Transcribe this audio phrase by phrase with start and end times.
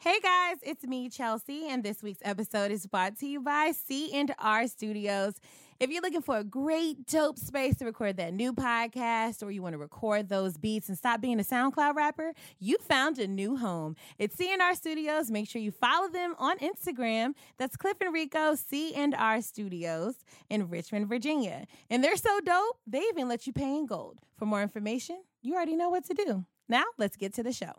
[0.00, 4.12] Hey guys, it's me, Chelsea, and this week's episode is brought to you by C
[4.14, 5.34] and R Studios.
[5.80, 9.60] If you're looking for a great, dope space to record that new podcast, or you
[9.60, 13.56] want to record those beats and stop being a SoundCloud rapper, you found a new
[13.56, 13.96] home.
[14.20, 15.32] It's C and R Studios.
[15.32, 17.34] Make sure you follow them on Instagram.
[17.58, 20.14] That's Cliff and Rico C and R Studios
[20.48, 21.66] in Richmond, Virginia.
[21.90, 24.20] And they're so dope, they even let you pay in gold.
[24.36, 26.44] For more information, you already know what to do.
[26.68, 27.72] Now, let's get to the show.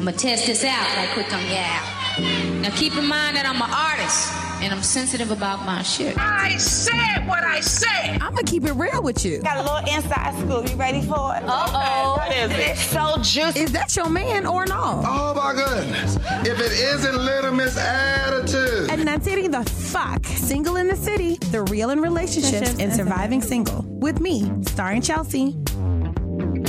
[0.00, 2.58] I'm gonna test this out right quick on yeah.
[2.62, 4.32] Now keep in mind that I'm an artist
[4.62, 6.16] and I'm sensitive about my shit.
[6.16, 8.12] I said what I said.
[8.22, 9.42] I'm gonna keep it real with you.
[9.42, 10.70] Got a little inside scoop.
[10.70, 11.42] You ready for it?
[11.44, 12.14] Uh-oh.
[12.16, 12.58] What is it?
[12.60, 13.60] It's so juicy.
[13.60, 15.04] Is that your man or not?
[15.06, 16.16] Oh my goodness.
[16.48, 18.88] If it isn't Little Miss Attitude.
[18.88, 20.24] And that's it the fuck.
[20.24, 23.84] Single in the City, the real in relationships and surviving single.
[23.86, 25.56] With me, starring Chelsea.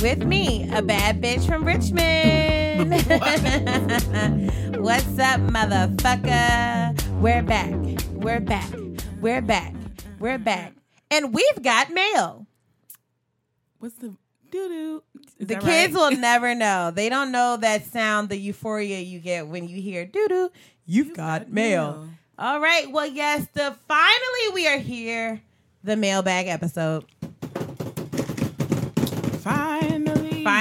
[0.02, 2.61] With me, a bad bitch from Richmond.
[2.72, 2.88] What's
[5.18, 7.20] up, motherfucker?
[7.20, 7.74] We're back.
[8.12, 8.72] We're back.
[9.20, 9.74] We're back.
[10.18, 10.72] We're back.
[11.10, 12.46] And we've got mail.
[13.78, 14.16] What's the
[14.50, 15.02] doo doo?
[15.38, 16.90] The kids will never know.
[16.90, 20.50] They don't know that sound, the euphoria you get when you hear doo doo.
[20.86, 22.08] You've got, mail.
[22.38, 22.90] All right.
[22.90, 25.42] Well, yes, the finally we are here.
[25.84, 27.04] The mailbag episode.
[29.40, 29.71] Finally.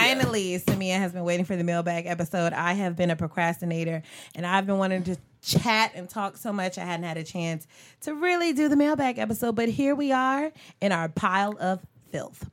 [0.02, 2.54] Finally, Samia has been waiting for the mailbag episode.
[2.54, 4.02] I have been a procrastinator
[4.36, 7.68] and I've been wanting to chat and talk so much I hadn't had a chance
[8.02, 9.56] to really do the mailbag episode.
[9.56, 11.80] But here we are in our pile of
[12.12, 12.50] filth.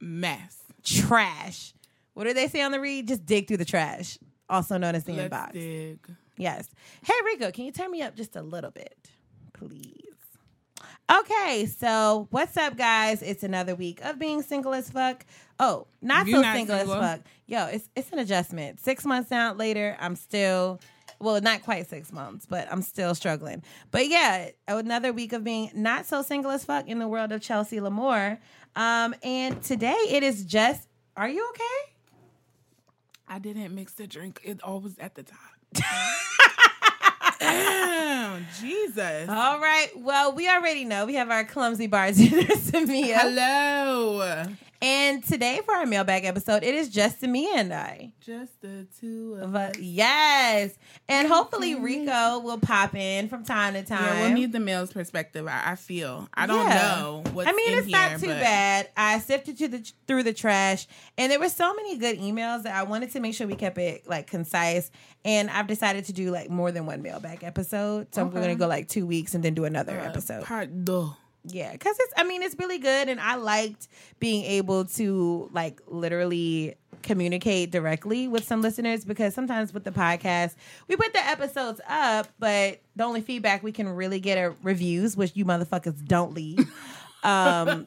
[0.00, 0.58] Mess.
[0.84, 1.74] Trash.
[2.14, 3.08] What do they say on the read?
[3.08, 5.52] Just dig through the trash, also known as the Let's inbox.
[5.52, 5.98] dig.
[6.38, 6.68] Yes.
[7.02, 8.96] Hey Rico, can you turn me up just a little bit,
[9.52, 10.05] please?
[11.10, 13.22] Okay, so what's up, guys?
[13.22, 15.24] It's another week of being single as fuck.
[15.60, 16.94] Oh, not You so not single, single?
[16.96, 17.20] as fuck.
[17.46, 18.80] Yo, it's it's an adjustment.
[18.80, 20.80] Six months out later, I'm still
[21.20, 23.62] well, not quite six months, but I'm still struggling.
[23.92, 27.40] But yeah, another week of being not so single as fuck in the world of
[27.40, 28.38] Chelsea Lamore.
[28.74, 30.88] Um, and today it is just.
[31.16, 31.92] Are you okay?
[33.28, 34.40] I didn't mix the drink.
[34.44, 35.38] It all was at the top.
[37.38, 39.28] Damn, Jesus.
[39.28, 39.88] All right.
[39.96, 43.16] Well, we already know we have our clumsy bartender, Samia.
[43.18, 44.46] Hello.
[44.82, 48.12] And today for our mailbag episode, it is just me and I.
[48.20, 50.76] Just the two of But yes.
[51.08, 54.02] And hopefully Rico will pop in from time to time.
[54.04, 55.46] Yeah, we'll need the male's perspective.
[55.46, 56.28] I, I feel.
[56.34, 56.74] I don't Yeah.
[57.00, 58.90] know what's I mean, it's here, not too but bad.
[58.96, 62.74] I sifted to the, through the trash, and there were so many good emails that
[62.74, 64.90] I wanted to make sure we kept it like concise.
[65.24, 68.40] And I've decided to do like more than one mailbag episode, so we're Okay.
[68.40, 70.44] gonna go like two weeks and then do another uh, episode.
[70.44, 71.10] Part deux.
[71.48, 72.12] Yeah, because it's.
[72.16, 78.26] I mean, it's really good, and I liked being able to like literally communicate directly
[78.26, 80.56] with some listeners because sometimes with the podcast
[80.88, 85.16] we put the episodes up, but the only feedback we can really get are reviews,
[85.16, 86.58] which you motherfuckers don't leave.
[87.24, 87.86] um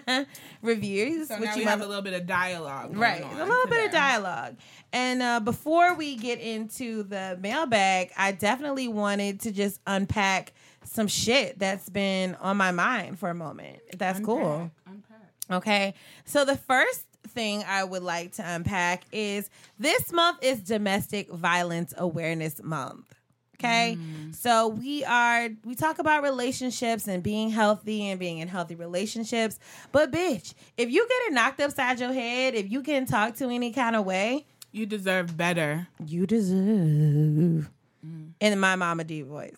[0.62, 2.96] reviews So which now you have a little bit of dialogue.
[2.96, 3.22] Right.
[3.22, 4.56] A little bit of dialogue.
[4.92, 10.54] And uh, before we get into the mailbag, I definitely wanted to just unpack
[10.86, 13.78] some shit that's been on my mind for a moment.
[13.96, 14.70] That's cool.
[14.86, 15.16] Unpack.
[15.50, 15.94] Okay.
[16.24, 21.92] So the first thing I would like to unpack is this month is Domestic Violence
[21.96, 23.12] Awareness Month.
[23.58, 23.96] Okay.
[23.98, 24.34] Mm.
[24.34, 29.58] So we are we talk about relationships and being healthy and being in healthy relationships.
[29.92, 33.48] But bitch, if you get it knocked upside your head, if you can talk to
[33.48, 35.88] any kind of way, You deserve better.
[36.04, 37.70] you deserve
[38.06, 38.32] mm.
[38.40, 39.56] in my mama D voice.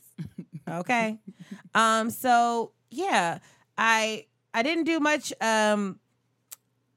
[0.68, 1.18] Okay.
[1.74, 3.38] um, so yeah,
[3.76, 5.98] I I didn't do much um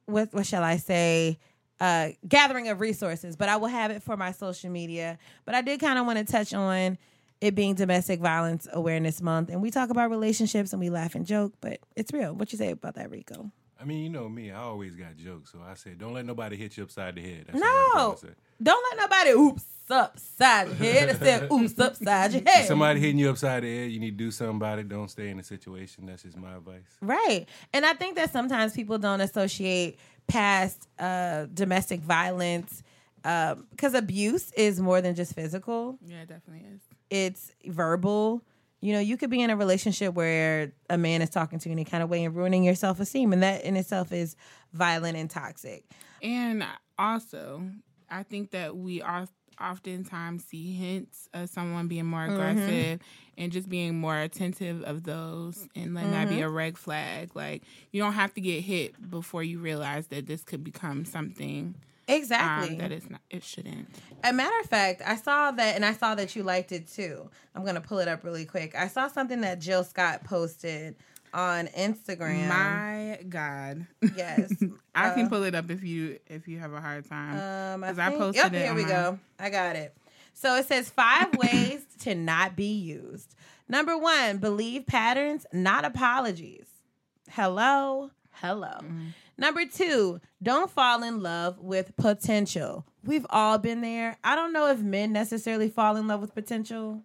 [0.05, 1.39] what what shall I say?
[1.79, 5.17] Uh gathering of resources, but I will have it for my social media.
[5.45, 6.97] But I did kind of want to touch on
[7.39, 11.25] it being domestic violence awareness month and we talk about relationships and we laugh and
[11.25, 12.33] joke, but it's real.
[12.35, 13.51] What you say about that, Rico?
[13.81, 14.51] I mean, you know me.
[14.51, 17.45] I always got jokes, so I said, "Don't let nobody hit you upside the head."
[17.47, 18.35] That's all I'm trying No.
[18.63, 21.09] Don't let nobody oops upside your head.
[21.09, 22.67] It said oops upside your head.
[22.67, 24.87] Somebody hitting you upside the head, you need to do something about it.
[24.87, 26.05] Don't stay in the situation.
[26.05, 26.83] That's just my advice.
[27.01, 27.47] Right.
[27.73, 32.83] And I think that sometimes people don't associate past uh, domestic violence
[33.23, 36.81] because abuse is more than just physical, Yeah, it definitely is.
[37.09, 38.43] it's verbal.
[38.81, 41.73] You know, you could be in a relationship where a man is talking to you
[41.73, 44.35] in any kind of way and ruining your self esteem, and that in itself is
[44.73, 45.85] violent and toxic.
[46.21, 46.65] And
[46.97, 47.63] also,
[48.09, 49.27] I think that we are
[49.61, 52.33] oftentimes see hints of someone being more Mm-hmm.
[52.33, 52.99] aggressive
[53.37, 56.29] and just being more attentive of those and letting that Mm-hmm.
[56.37, 57.35] be a red flag.
[57.35, 61.75] Like you don't have to get hit before you realize that this could become something.
[62.15, 62.69] Exactly.
[62.73, 63.21] um, that it's not.
[63.29, 63.87] It shouldn't.
[64.23, 67.29] A matter of fact, I saw that, and I saw that you liked it too.
[67.55, 68.75] I'm gonna pull it up really quick.
[68.75, 70.95] I saw something that Jill Scott posted
[71.33, 72.47] on Instagram.
[72.49, 73.87] My God.
[74.15, 74.51] yes,
[74.95, 77.35] I Uh, can pull it up if you if you have a hard time.
[77.75, 79.19] Um, I, 'Cause I think- posted yep, it Here we my- go.
[79.39, 79.95] I got it.
[80.33, 83.35] So it says five ways to not be used.
[83.69, 86.65] Number one, believe patterns, not apologies.
[87.29, 88.67] Hello, hello.
[88.81, 89.05] Mm-hmm.
[89.41, 92.85] Number two, don't fall in love with potential.
[93.03, 94.17] We've all been there.
[94.23, 97.01] I don't know if men necessarily fall in love with potential.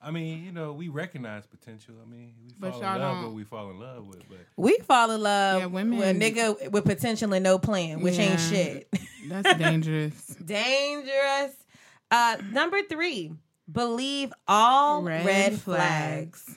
[0.00, 1.94] I mean, you know, we recognize potential.
[2.02, 4.22] I mean, we But fall y'all in love don't- what we fall in love with.
[4.30, 8.00] But We fall in love Yeah, women- with a nigga with potential and no plan,
[8.00, 8.88] which ain't shit.
[9.28, 10.14] That's dangerous.
[10.44, 11.52] Dangerous.
[12.10, 13.32] Uh, number three,
[13.70, 16.56] believe all red, flags.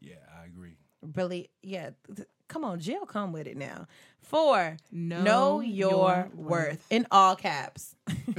[0.00, 0.76] yeah, I agree.
[1.10, 1.90] Believe, yeah.
[2.14, 3.86] th- Come on, Jill, come with it now.
[4.20, 6.86] Four, Know know, your, your worth.
[6.90, 7.94] in all caps,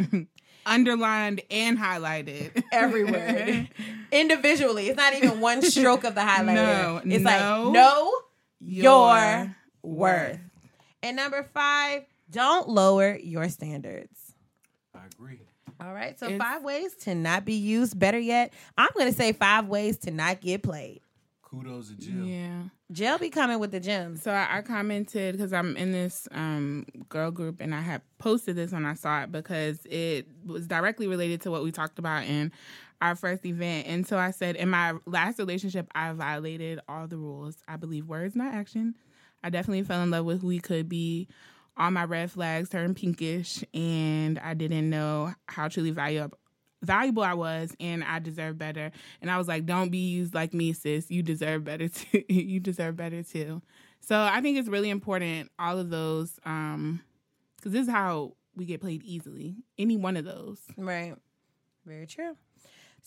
[0.66, 2.64] Underlined and highlighted.
[2.72, 3.68] everywhere,
[4.12, 4.88] individually.
[4.88, 6.56] It's not even one stroke of the highlighter.
[6.56, 8.14] No, it's know like know
[8.60, 10.40] your, your worth.
[11.04, 14.34] And number five, don't lower your standards.
[14.96, 15.42] I agree.
[15.80, 18.00] All right, so It's- five ways to not be used.
[18.00, 21.02] Better yet, I'm going to say five ways to not get played.
[21.56, 22.26] Kudos to Jill.
[22.26, 22.64] Yeah.
[22.92, 24.22] Jill be coming with the gems.
[24.22, 28.56] So I, I commented because I'm in this um, girl group and I had posted
[28.56, 32.26] this when I saw it because it was directly related to what we talked about
[32.26, 32.52] in
[33.02, 33.88] our first event.
[33.88, 37.58] And so I said, in my last relationship, I violated all the rules.
[37.68, 38.96] I believe words, not action.
[39.44, 41.28] I definitely fell in love with who he could be.
[41.78, 46.38] All my red flags turned pinkish, and I didn't know how truly valuable
[46.86, 48.92] valuable I was, and I deserve better.
[49.22, 51.10] And I was like, "Don't be used like me, sis.
[51.10, 52.24] You deserve better too.
[52.30, 53.62] you deserve better too."
[54.00, 57.02] So I think it's really important all of those, um,
[57.58, 59.56] because this is how we get played easily.
[59.78, 60.60] Any one of those.
[60.78, 61.16] Right.
[61.86, 62.36] Very true.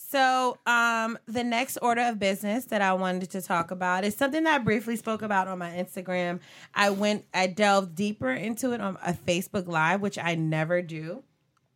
[0.00, 4.44] So, um, the next order of business that I wanted to talk about is something
[4.44, 6.38] that I briefly spoke about on my Instagram.
[6.72, 11.25] I went, I delved deeper into it on a Facebook Live, which I never do.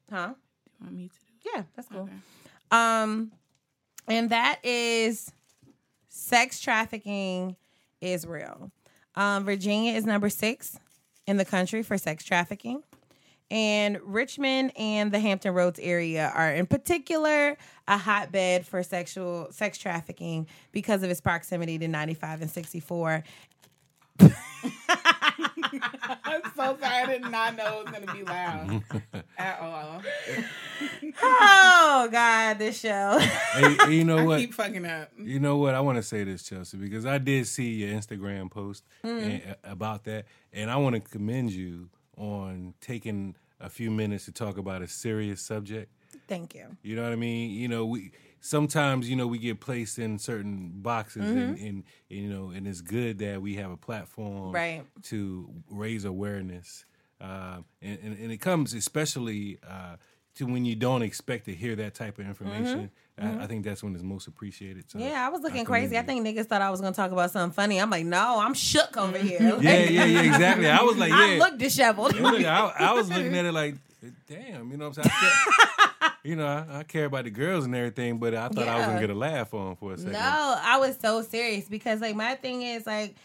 [0.09, 0.29] Huh?
[0.29, 0.35] Do
[0.79, 1.22] you want me to?
[1.45, 2.03] Yeah, that's cool.
[2.03, 2.13] Okay.
[2.71, 3.33] Um,
[4.09, 5.33] and that is
[6.09, 7.57] sex trafficking
[8.01, 8.71] is real.
[9.15, 10.79] Um, Virginia is number six
[11.27, 12.83] in the country for sex trafficking.
[13.51, 19.77] And Richmond and the Hampton Roads area are in particular a hotbed for sexual sex
[19.77, 23.23] trafficking because of its proximity to 95 and 64.
[26.25, 26.81] I'm so sorry.
[26.83, 28.83] I did not know it was gonna be loud
[29.39, 30.03] at all.
[31.23, 33.19] Oh God, this show.
[33.19, 34.39] hey, hey, you know I what?
[34.41, 35.11] keep fucking up.
[35.19, 35.75] You know what?
[35.75, 39.23] I want to say this, Chelsea, because I did see your Instagram post Mm.
[39.23, 44.25] and, uh, about that, and I want to commend you on taking a few minutes
[44.27, 45.91] to talk about a serious subject.
[46.29, 46.77] Thank you.
[46.83, 47.51] You know what I mean?
[47.51, 51.67] You know, we sometimes you know we get placed in certain boxes, and, Mm-hmm.
[51.67, 54.83] and, you know, and it's good that we have a platform Right.
[55.05, 56.85] to raise awareness,
[57.21, 59.97] uh, and, and and it comes especially uh,
[60.35, 62.91] to when you don't expect to hear that type of information.
[63.21, 64.91] I, I think that's when it's most appreciated.
[64.91, 65.09] So Mm-hmm.
[65.09, 65.99] Yeah, I was looking commend crazy.
[65.99, 67.79] I think niggas thought I was gonna talk about something funny.
[67.81, 69.59] I'm like, no, I'm shook over here.
[69.61, 70.67] Yeah, yeah, yeah, exactly.
[70.69, 71.19] I was like, yeah.
[71.19, 72.15] I look disheveled.
[72.19, 73.77] Look, I, I was looking at it like,
[74.29, 76.02] damn, you know what I'm saying?
[76.25, 78.87] You know, I, I care about the girls and everything, but I thought I was
[78.87, 80.13] gonna get a laugh on for a second.
[80.13, 83.17] No, I was so serious because like my thing is like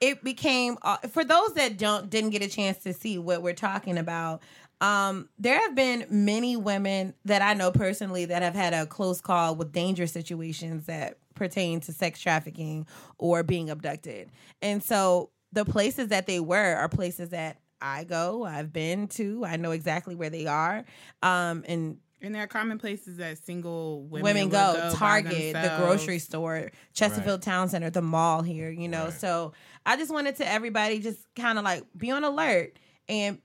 [0.00, 3.54] it became uh, for those that don't didn't get a chance to see what we're
[3.54, 4.42] talking about.
[4.82, 9.20] Um, there have been many women that I know personally that have had a close
[9.20, 14.30] call with dangerous situations that pertain to sex trafficking or being abducted.
[14.60, 19.44] And so the places that they were are places that I go, I've been to,
[19.44, 20.84] I know exactly where they are.
[21.22, 25.74] Um, and And there are common places that single women, women would go, Target, the
[25.78, 29.06] grocery store, Chesterfield Town Center, the mall here, you know.
[29.06, 29.12] Right.
[29.12, 29.52] So
[29.84, 32.78] I just wanted to everybody just kind of like be on alert.
[33.08, 33.38] And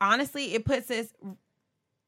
[0.00, 1.06] honestly, it puts us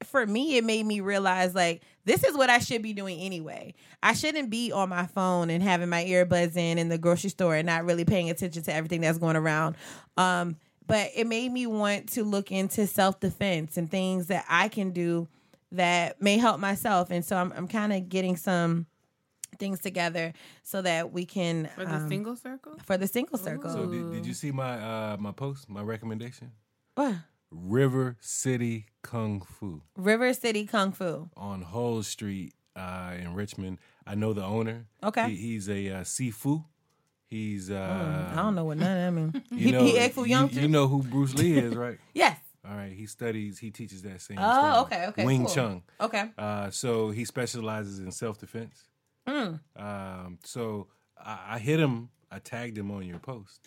[0.04, 3.74] for me, it made me realize like this is what I should be doing anyway.
[4.02, 7.54] I shouldn't be on my phone and having my earbuds in in the grocery store
[7.54, 9.76] and not really paying attention to everything that's going around.
[10.16, 14.68] Um, but it made me want to look into self defense and things that I
[14.68, 15.28] can do
[15.72, 17.10] that may help myself.
[17.10, 18.86] And so I'm, I'm kind of getting some
[19.58, 22.76] things together so that we can For the um, single circle?
[22.84, 23.70] for the single circle.
[23.70, 26.52] So did, did you see my uh, my post, my recommendation?
[26.94, 27.14] What?
[27.50, 31.28] River City Kung Fu River City Kung Fu.
[31.36, 33.78] on Hull Street uh, in Richmond.
[34.06, 34.86] I know the owner.
[35.02, 35.30] Okay.
[35.30, 36.64] He, he's a uh, Sifu.
[37.26, 39.44] He's uh, I don't know what none of that means.
[39.50, 40.68] You he, know, he Egg Foo you, Young you too?
[40.68, 41.98] know who Bruce Lee is, right?
[42.14, 42.38] Yes.
[42.64, 43.58] All All right, he studies.
[43.58, 44.36] He teaches that same.
[44.36, 44.46] Thing.
[44.46, 45.54] Oh, study, okay, okay, Wing cool.
[45.54, 45.82] Chun.
[46.00, 46.30] Okay.
[46.36, 48.84] Uh, so he specializes in self defense.
[49.26, 49.54] Hmm.
[49.76, 50.88] Um, so
[51.18, 52.10] I, I hit him.
[52.30, 53.60] I tagged him on your post.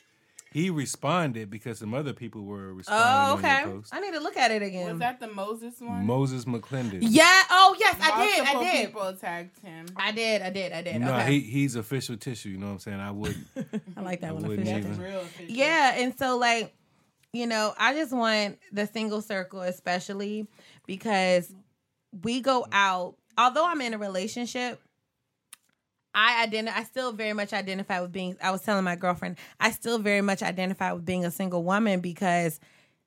[0.51, 3.61] He responded because some other people were responding Oh, on okay.
[3.63, 3.89] your post.
[3.91, 4.87] I need to look at it again.
[4.91, 6.05] Was that the Moses one?
[6.05, 6.99] Moses McClendon.
[7.01, 7.41] yeah.
[7.49, 8.45] Oh, yes, I did.
[8.47, 8.85] I did.
[8.85, 9.87] people tagged him.
[9.95, 10.43] I did.
[10.43, 10.71] I did.
[10.71, 11.01] I did.
[11.01, 11.31] No, okay.
[11.33, 12.49] he he's official tissue.
[12.49, 12.99] You know what I'm saying?
[12.99, 13.47] I wouldn't.
[13.97, 14.45] I like that I one.
[14.45, 14.77] official.
[14.77, 14.99] even.
[15.01, 15.55] Real official.
[15.55, 16.71] Yeah, and so like,
[17.33, 20.47] you know, I just want the single circle especially
[20.85, 21.51] because
[22.23, 23.15] we go out.
[23.37, 24.79] Although I'm in a relationship,
[26.13, 26.77] I identify.
[26.79, 28.37] I still very much identify with being.
[28.41, 32.01] I was telling my girlfriend, I still very much identify with being a single woman
[32.01, 32.59] because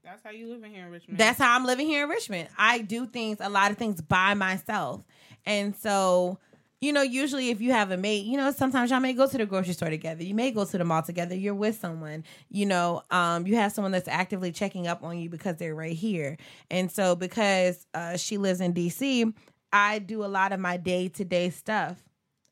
[0.02, 1.18] That's how you living here in Richmond.
[1.18, 2.48] that's how I'm living here in Richmond.
[2.58, 5.02] I do things, a lot of things by myself.
[5.44, 6.40] And so,
[6.80, 9.38] you know, usually if you have a mate, you know, sometimes y'all may go to
[9.38, 10.22] the grocery store together.
[10.22, 11.34] You may go to the mall together.
[11.34, 15.30] You're with someone, you know, um, you have someone that's actively checking up on you
[15.30, 16.36] because they're right here.
[16.70, 19.32] And so because uh, she lives in DC,
[19.72, 22.02] I do a lot of my day to day stuff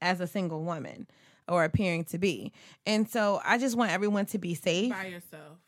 [0.01, 1.07] as a single woman
[1.47, 2.53] or appearing to be.
[2.87, 4.91] And so I just want everyone to be safe.
[4.91, 5.59] by yourself.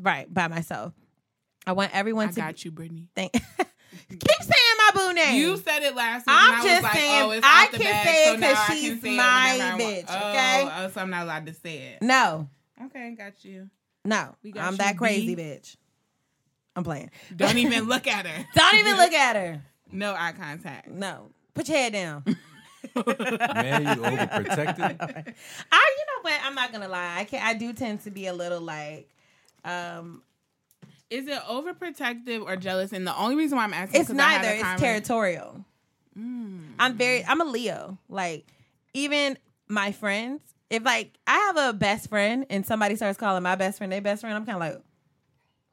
[0.00, 0.92] Right, by myself.
[1.66, 3.08] I want everyone I to got you, Brittany.
[3.14, 3.34] Thank.
[4.08, 5.36] Keep saying my boo name.
[5.40, 6.36] You said it last week.
[6.36, 8.34] I'm and I just was like, saying, oh, it's I out the can bag, say
[8.34, 10.68] it so I can she's say it my whenever bitch, Oh, okay?
[10.76, 12.02] Oh, so I'm not allowed to say it.
[12.02, 12.48] no,
[12.86, 13.70] Okay, got you.
[14.04, 14.34] no.
[14.42, 15.42] We got I'm you, that crazy B.
[15.42, 15.76] bitch.
[16.76, 17.10] I'm playing.
[17.36, 18.46] Don't even look at her.
[18.54, 19.62] Don't even look at her.
[19.92, 20.88] No eye contact.
[20.88, 21.28] No.
[21.54, 22.24] Put your head down.
[22.26, 24.98] Man, you overprotected.
[25.00, 26.40] I, you know what?
[26.42, 27.18] I'm not gonna lie.
[27.18, 29.08] I can I do tend to be a little like,
[29.64, 30.22] um,
[31.10, 32.92] Is it overprotective or jealous?
[32.92, 34.48] And the only reason why I'm asking it's neither.
[34.48, 35.64] It's territorial.
[36.18, 36.72] Mm.
[36.78, 37.24] I'm very.
[37.24, 37.98] I'm a Leo.
[38.08, 38.46] Like
[38.92, 40.40] even my friends.
[40.70, 44.00] If like I have a best friend and somebody starts calling my best friend their
[44.00, 44.82] best friend, I'm kind of like,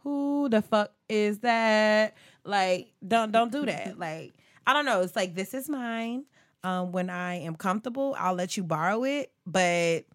[0.03, 2.15] who the fuck is that?
[2.43, 3.97] Like don't don't do that.
[3.97, 4.33] Like
[4.67, 5.01] I don't know.
[5.01, 6.25] It's like this is mine.
[6.63, 9.31] Um, when I am comfortable, I'll let you borrow it.
[9.47, 10.05] But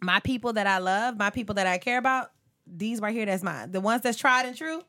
[0.00, 2.32] my people that I love, my people that I care about,
[2.66, 3.70] these right here, that's mine.
[3.72, 4.82] The ones that's tried and true,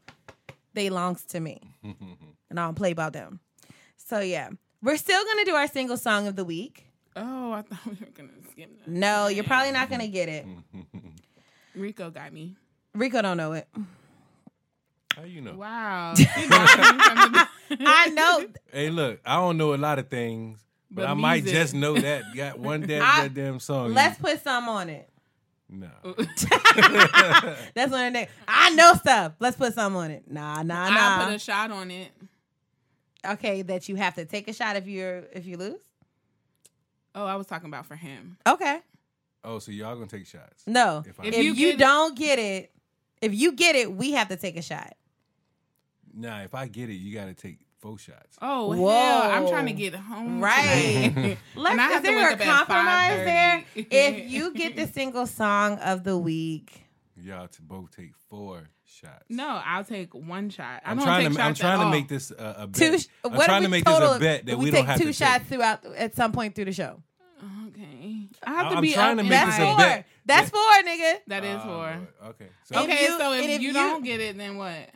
[0.73, 3.39] they belongs to me, and I don't play about them.
[3.97, 4.49] So yeah,
[4.81, 6.85] we're still gonna do our single song of the week.
[7.15, 8.87] Oh, I thought we were gonna skip that.
[8.87, 10.45] No, you're probably not gonna get it.
[11.75, 12.55] Rico got me.
[12.93, 13.67] Rico don't know it.
[15.15, 15.53] How you know?
[15.55, 16.13] Wow.
[16.17, 17.47] You got me from the-
[17.87, 18.45] I know.
[18.71, 20.59] Hey, look, I don't know a lot of things,
[20.91, 22.23] but, But I might just know that.
[22.35, 23.93] Got one damn I- goddamn song.
[23.93, 25.09] Let's put some on it.
[25.73, 26.13] No.
[27.73, 28.27] That's one of the.
[28.47, 29.33] I know stuff.
[29.39, 30.29] Let's put some on it.
[30.29, 31.25] Nah, nah, I'll nah.
[31.25, 32.11] put a shot on it.
[33.25, 35.81] okay, that you have to take a shot if you're if you lose.
[37.15, 38.37] Oh, I was talking about for him.
[38.47, 38.79] Okay.
[39.43, 40.63] Oh, so y'all gonna take shots?
[40.65, 41.03] No.
[41.05, 42.71] If I- If, If you, you get don't get it,
[43.21, 44.95] if you get it, we have to take a shot.
[46.13, 48.37] Nah, if I get it, you got to take four shots.
[48.41, 48.89] Oh, Whoa.
[48.89, 49.21] hell.
[49.31, 50.41] I'm trying to get home.
[50.41, 51.37] Right.
[51.55, 53.63] Let's, And I is there wake a compromise there?
[53.75, 56.79] If you get the single song of the week,
[57.15, 59.25] Y'all to both take four shots.
[59.29, 60.81] No, I'll take one shot.
[60.83, 61.43] I I'm don't trying take to.
[61.43, 61.91] I'm trying to all.
[61.91, 62.73] make this a, a bet.
[62.91, 62.97] two.
[62.99, 64.79] sh- I'm what trying to we make total, this a bet that we, we, take
[64.79, 65.47] don't have two to shots take.
[65.49, 67.01] throughout at some point through the show.
[67.67, 68.27] Okay.
[68.43, 69.77] I have to I'm be trying up to make That's this a my- four.
[69.77, 70.05] bet.
[70.25, 71.13] That's four, nigga.
[71.27, 71.73] That is Oh, four.
[71.75, 72.07] Lord.
[72.29, 74.57] Okay, so If Okay, you- so if and if you, you- don't get it, then
[74.57, 74.89] what?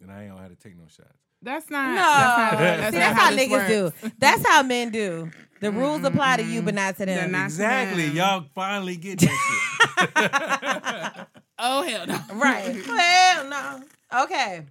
[0.00, 1.08] then I ain't gonna have to take no shots.
[1.42, 1.88] That's not.
[1.90, 4.00] No, that's not, that's see, not that's how, this niggas works.
[4.02, 4.10] do.
[4.18, 5.30] That's how men do.
[5.60, 7.32] The rules apply to you, but not to them.
[7.32, 8.08] not- Exactly.
[8.08, 8.16] them.
[8.16, 11.26] Y'all finally get that shit.
[11.62, 12.18] Oh hell no!
[12.32, 12.74] Right.
[12.88, 14.22] well, no.
[14.22, 14.64] Okay.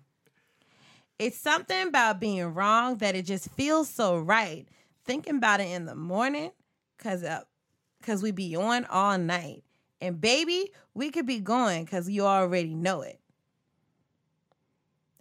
[1.20, 4.66] It's something about being wrong that it just feels so right.
[5.06, 6.50] Thinking about it in the morning,
[6.98, 7.42] cause uh,
[8.02, 9.64] cause we be on all night,
[10.02, 13.19] and baby, we could be going cause you already know it,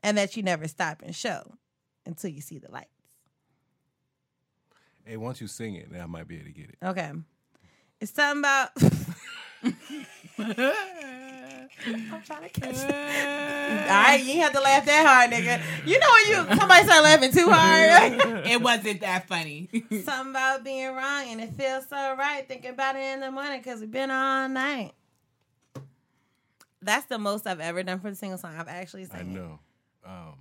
[0.02, 1.54] and that you never stop and show
[2.06, 2.88] until you see the lights.
[5.04, 6.76] hey, once you sing it, then I might be able to get it.
[6.82, 7.12] Okay.
[8.00, 8.70] It's something about.
[11.86, 12.84] I'm trying to catch it.
[12.84, 15.62] All right, you ain't have to laugh that hard, nigga.
[15.86, 18.46] You know when you somebody start laughing too hard.
[18.46, 19.68] it wasn't that funny.
[20.04, 23.60] Something about being wrong and it feels so right thinking about it in the morning
[23.60, 24.92] because we've been all night.
[26.80, 28.54] That's the most I've ever done for the single song.
[28.56, 29.26] I've actually sang I it.
[29.26, 29.58] know.
[30.08, 30.34] Um,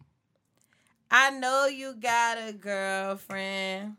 [1.12, 3.97] I know you got a girlfriend.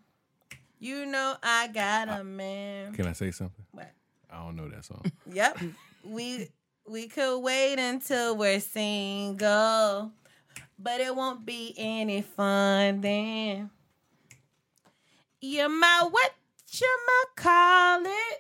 [0.81, 2.95] You know I got a man.
[2.95, 3.65] can I say something?
[3.73, 3.91] What?
[4.33, 5.03] I don't know that song.
[5.33, 5.61] Yep.
[6.05, 6.49] we
[6.89, 10.11] we could wait until we're single,
[10.79, 13.71] but it won't be any fun then.
[15.41, 16.33] You're my what
[16.73, 16.99] you
[17.37, 18.39] call it?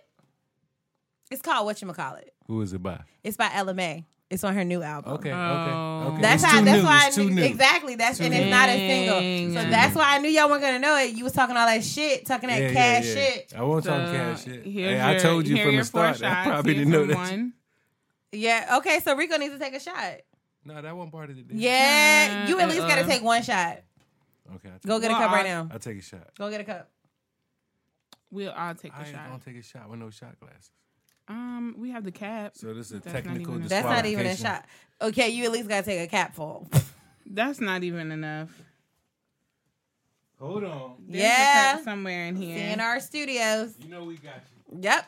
[1.31, 2.33] It's called what you call it.
[2.47, 3.01] Who is it by?
[3.23, 4.05] It's by Ella Mai.
[4.31, 5.15] It's on her new album.
[5.15, 5.37] Okay, Oh.
[5.39, 6.21] okay, okay.
[6.23, 6.59] That's It's how.
[6.59, 6.85] too That's new.
[6.87, 7.43] why I It's too knew new.
[7.45, 7.95] exactly.
[7.97, 8.41] That's Too and new.
[8.41, 9.63] it's not a single.
[9.63, 11.15] So that's why I knew y'all weren't gonna know it.
[11.15, 13.15] You was talking all that shit, talking that Yeah, yeah, cash yeah.
[13.15, 13.55] shit.
[13.57, 14.65] I won't talk cash shit.
[14.67, 16.23] here's Hey, I told you from the four start.
[16.25, 17.17] I probably didn't know that.
[17.17, 17.55] one.
[18.33, 18.77] Yeah.
[18.79, 19.01] Okay.
[19.01, 20.17] So Rico needs to take a shot.
[20.65, 21.57] No, that wasn't part of the deal.
[21.57, 22.47] Yeah.
[22.49, 23.07] You at least got to Uh-uh.
[23.09, 23.79] take one shot.
[24.57, 25.69] Okay, Go get a Well, cup right I- now.
[25.73, 26.29] I'll take a shot.
[26.39, 26.91] Go get a cup.
[28.31, 29.29] We'll all take I a ain't shot.
[29.31, 30.71] gonna take a shot with no shot glasses.
[31.29, 32.53] Um, we have the cap.
[32.57, 34.65] So this is a That's not technical even a- That's not even a shot.
[35.01, 36.69] Okay, you at least got to take a cap full.
[37.27, 38.49] That's not even enough.
[40.41, 40.95] Hold on.
[41.09, 41.83] There's a Yeah.
[41.85, 42.59] somewhere in here.
[42.73, 43.75] In our Studios.
[43.83, 44.35] You know we got
[44.73, 44.79] you.
[44.83, 45.05] Yep.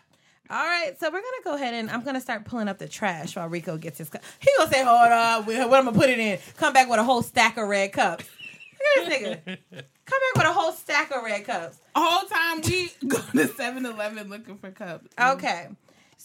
[0.50, 3.37] All right, so we're gonna go ahead and I'm gonna start pulling up the trash
[3.37, 4.21] while Rico gets his cup.
[4.41, 7.05] He gonna say, "Hold on, what I'm gonna put it in?" Come back with a
[7.05, 8.25] whole stack of red cups.
[8.97, 9.59] Look at this nigga.
[10.07, 11.77] Come back with a whole stack of red cups.
[11.95, 15.07] The whole time we go to 7-Eleven looking for cups.
[15.21, 15.69] Okay,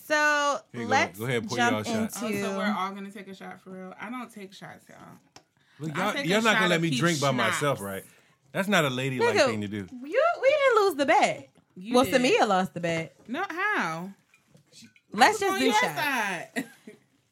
[0.08, 0.92] so Here you go.
[0.92, 2.24] let's Go ahead pour jump y'all a shot.
[2.24, 2.42] Oh, into.
[2.42, 3.94] so we're all gonna take a shot for real.
[4.00, 4.98] I don't take shots, y'all.
[5.80, 8.04] Look, y'all, y'all not gonna let me peach drink by myself, right?
[8.52, 9.78] That's not a ladylike Nigga, thing to do.
[9.78, 11.50] You, we didn't lose the bet.
[11.76, 12.22] You well, did.
[12.22, 13.16] Samia lost the bet.
[13.28, 14.12] No, how?
[15.12, 15.96] Let's just do shots.
[15.96, 16.66] side.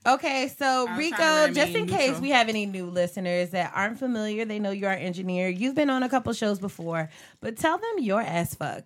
[0.06, 2.22] Okay, so trying to Rico, just in case neutral.
[2.24, 5.48] we have any new listeners that aren't familiar, they know you're our engineer.
[5.48, 8.84] You've been on a couple shows before, but tell them your ass fuck.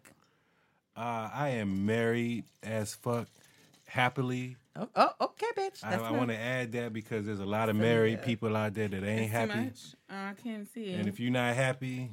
[0.96, 3.28] Uh, I am married as fuck,
[3.98, 4.56] happily.
[4.76, 5.84] Oh, oh okay, bitch.
[5.84, 8.56] I, That's I not- want to add that because there's a lot of married people
[8.56, 9.60] out there that ain't Too happy.
[9.60, 9.80] much?
[10.10, 11.00] Oh, I can't see it.
[11.00, 12.12] And if you're not happy,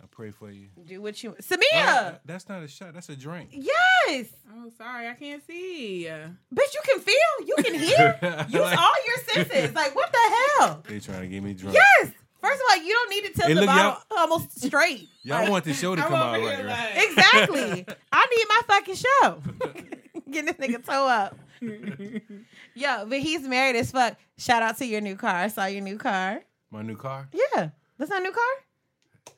[0.00, 0.68] I pray for you.
[0.86, 1.62] do what you Samia.
[1.74, 2.94] Oh, that's not a shot.
[2.94, 3.48] That's a drink.
[3.52, 6.06] Yes, oh, sorry, I can't see.
[6.08, 6.74] bitch.
[6.74, 8.18] You can feel, you can hear,
[8.48, 9.74] use Like- all your senses.
[9.74, 10.84] Like what the hell?
[10.88, 11.74] They trying to get me drunk.
[11.76, 12.12] Yes.
[12.40, 15.08] First of all, you don't need to tilt Hey, the look, bottle almost straight.
[15.24, 17.08] Y'all Like, want the show to come out right, here right?
[17.10, 17.84] Exactly.
[18.12, 19.42] I need my fucking show.
[20.30, 21.38] Getting this nigga toe up.
[22.74, 24.16] Yo, but he's married as fuck.
[24.36, 25.34] Shout out to your new car.
[25.34, 26.40] I saw your new car.
[26.70, 27.28] My new car.
[27.32, 27.70] Yeah.
[27.98, 28.42] That's not a new car?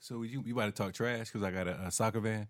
[0.00, 2.48] So you you about to talk trash because I got a, a soccer van.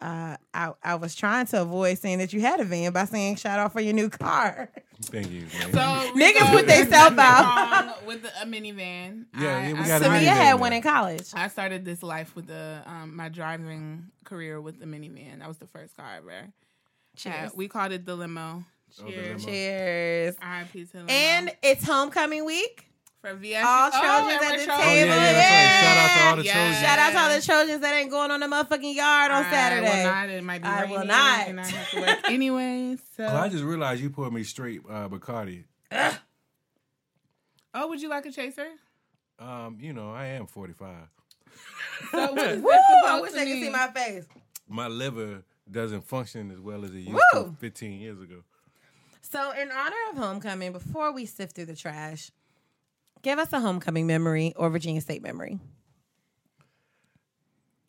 [0.00, 3.34] Uh, I, I was trying to avoid saying that you had a van by saying
[3.36, 4.70] shout out for your new car.
[5.02, 5.40] Thank you.
[5.58, 5.72] Man.
[5.72, 5.78] So
[6.16, 8.06] Niggas put they self out.
[8.06, 9.24] with a minivan.
[9.36, 10.56] Yeah, I, yeah, we I got a Samia minivan had now.
[10.58, 11.24] one in college.
[11.34, 15.40] I started this life with the um, my driving career with the minivan.
[15.40, 16.46] That was the first car I ever
[17.24, 17.40] had.
[17.40, 17.52] Cheers.
[17.56, 18.64] We called it the limo.
[19.00, 19.26] Oh, the Cheers.
[19.44, 19.52] limo.
[19.52, 20.36] Cheers.
[20.40, 20.84] R.I.P.
[20.86, 21.10] to the limo.
[21.10, 22.84] And it's homecoming week.
[23.20, 24.68] for VS, all oh, Trojans and at the Trojans.
[24.68, 25.14] Oh yeah, table.
[25.14, 25.82] yeah, that's right.
[25.82, 26.52] Shout out to all the Yeah.
[26.52, 26.78] Trojans.
[26.80, 29.50] Shout out to all the Trojans that ain't going on the motherfucking yard on I
[29.50, 29.88] Saturday.
[30.04, 30.28] will not.
[30.28, 31.48] It might be I raining will not.
[31.48, 32.96] and I have to work anyway.
[33.16, 33.24] So.
[33.24, 35.64] Oh, I just realized you poured me straight uh, Bacardi.
[37.74, 38.66] oh, would you like a chaser?
[39.38, 40.94] Um, you know, I am 45.
[42.10, 42.70] So what is Woo!
[43.06, 44.24] I wish to they could see my face.
[44.68, 47.44] My liver doesn't function as well as it used Woo!
[47.44, 48.42] to 15 years ago.
[49.20, 52.30] So, in honor of homecoming, before we sift through the trash,
[53.22, 55.58] give us a homecoming memory or Virginia State memory.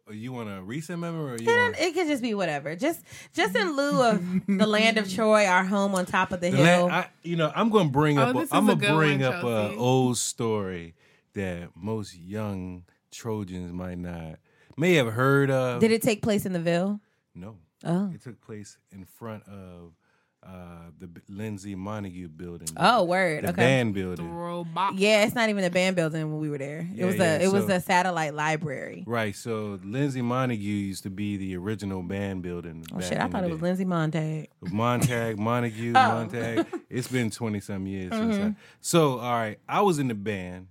[0.08, 2.76] Oh, You want a recent memory or you And want it could just be whatever.
[2.76, 3.02] Just
[3.34, 6.58] just in lieu of the land of Troy, our home on top of the The
[6.58, 6.88] hill.
[6.88, 8.36] la- I, you know, I'm gonna bring Oh, up.
[8.36, 10.96] this is A, I'm gonna bring one, up an old story
[11.34, 14.40] that most young Trojans might not
[14.78, 15.80] may have heard of.
[15.80, 17.00] Did it take place in the Ville?
[17.36, 18.12] No, Oh.
[18.14, 19.94] it took place in front of
[20.42, 22.70] uh, the B- Lindsay Montague building.
[22.78, 23.44] Oh, word.
[23.44, 23.58] the okay.
[23.58, 24.30] band building.
[24.32, 24.96] Robot.
[24.98, 26.80] Yeah, it's not even a band building when we were there.
[26.80, 29.04] It Yeah, was yeah, a it was a satellite library.
[29.06, 32.86] Right, so Lindsay Montague used to be the original band building.
[32.94, 33.62] Oh shit, I thought it was.
[33.62, 34.48] Lindsay Montag.
[34.62, 36.08] Montag, Montague, Oh.
[36.08, 36.66] Montag.
[36.90, 38.48] It's been 20 some years since Mm-hmm.
[38.48, 38.56] I.
[38.80, 40.68] So, all right, I was in the band.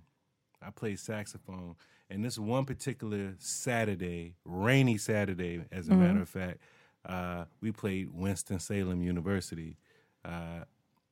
[0.63, 1.75] I played saxophone.
[2.09, 6.01] And this one particular Saturday, rainy Saturday, as a Mm-hmm.
[6.01, 6.57] matter of fact,
[7.05, 9.77] uh, we played Winston-Salem University.
[10.23, 10.65] Uh,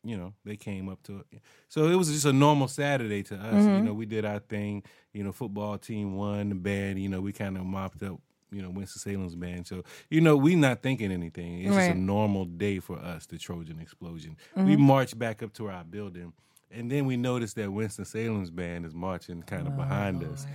[0.03, 1.41] you know, they came up to it.
[1.67, 3.53] So it was just a normal Saturday to us.
[3.53, 3.75] Mm-hmm.
[3.75, 4.83] You know, we did our thing.
[5.11, 8.19] You know, football team won, the band, you know, we kind of mopped up,
[8.51, 9.67] you know, Winston-Salem's band.
[9.67, 11.61] So, you know, we not thinking anything.
[11.61, 14.37] It's just a normal day for us, the Trojan explosion.
[14.55, 16.33] We marched back up to our building.
[16.69, 20.45] And then we noticed that Winston Salem's band is marching kind of behind us.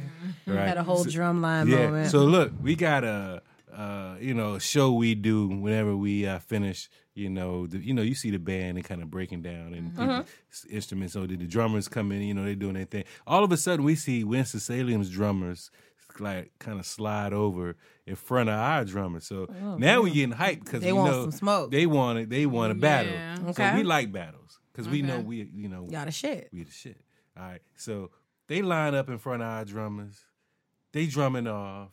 [0.46, 0.68] Right.
[0.68, 1.86] Had a whole So- drumline yeah.
[1.86, 2.10] moment.
[2.10, 3.42] So look, we got a
[3.74, 6.88] uh, you know show we do whenever we uh, finish.
[7.14, 9.92] You know, the, you know, you see the band and kind of breaking down and
[9.92, 10.00] Mm-hmm.
[10.20, 10.24] people-
[10.70, 11.12] instruments.
[11.12, 12.22] So the, the drummers come in.
[12.22, 13.04] You know, they're doing their thing.
[13.26, 15.70] All of a sudden, we see Winston Salem's drummers
[16.18, 17.74] like kind of slide over
[18.06, 19.26] in front of our drummers.
[19.26, 19.46] So
[19.78, 21.70] now we're getting hyped because Oh, They we want know some smoke.
[21.70, 22.30] They want it.
[22.30, 23.12] They want a battle.
[23.12, 23.36] Yeah.
[23.48, 23.70] Okay.
[23.70, 25.22] So we like battles because we know Okay.
[25.24, 26.48] we you know Y'all the shit.
[26.52, 26.98] we the shit.
[27.36, 27.62] All right.
[27.76, 28.10] So
[28.46, 30.18] they line up in front of our drummers.
[30.92, 31.88] They drumming off.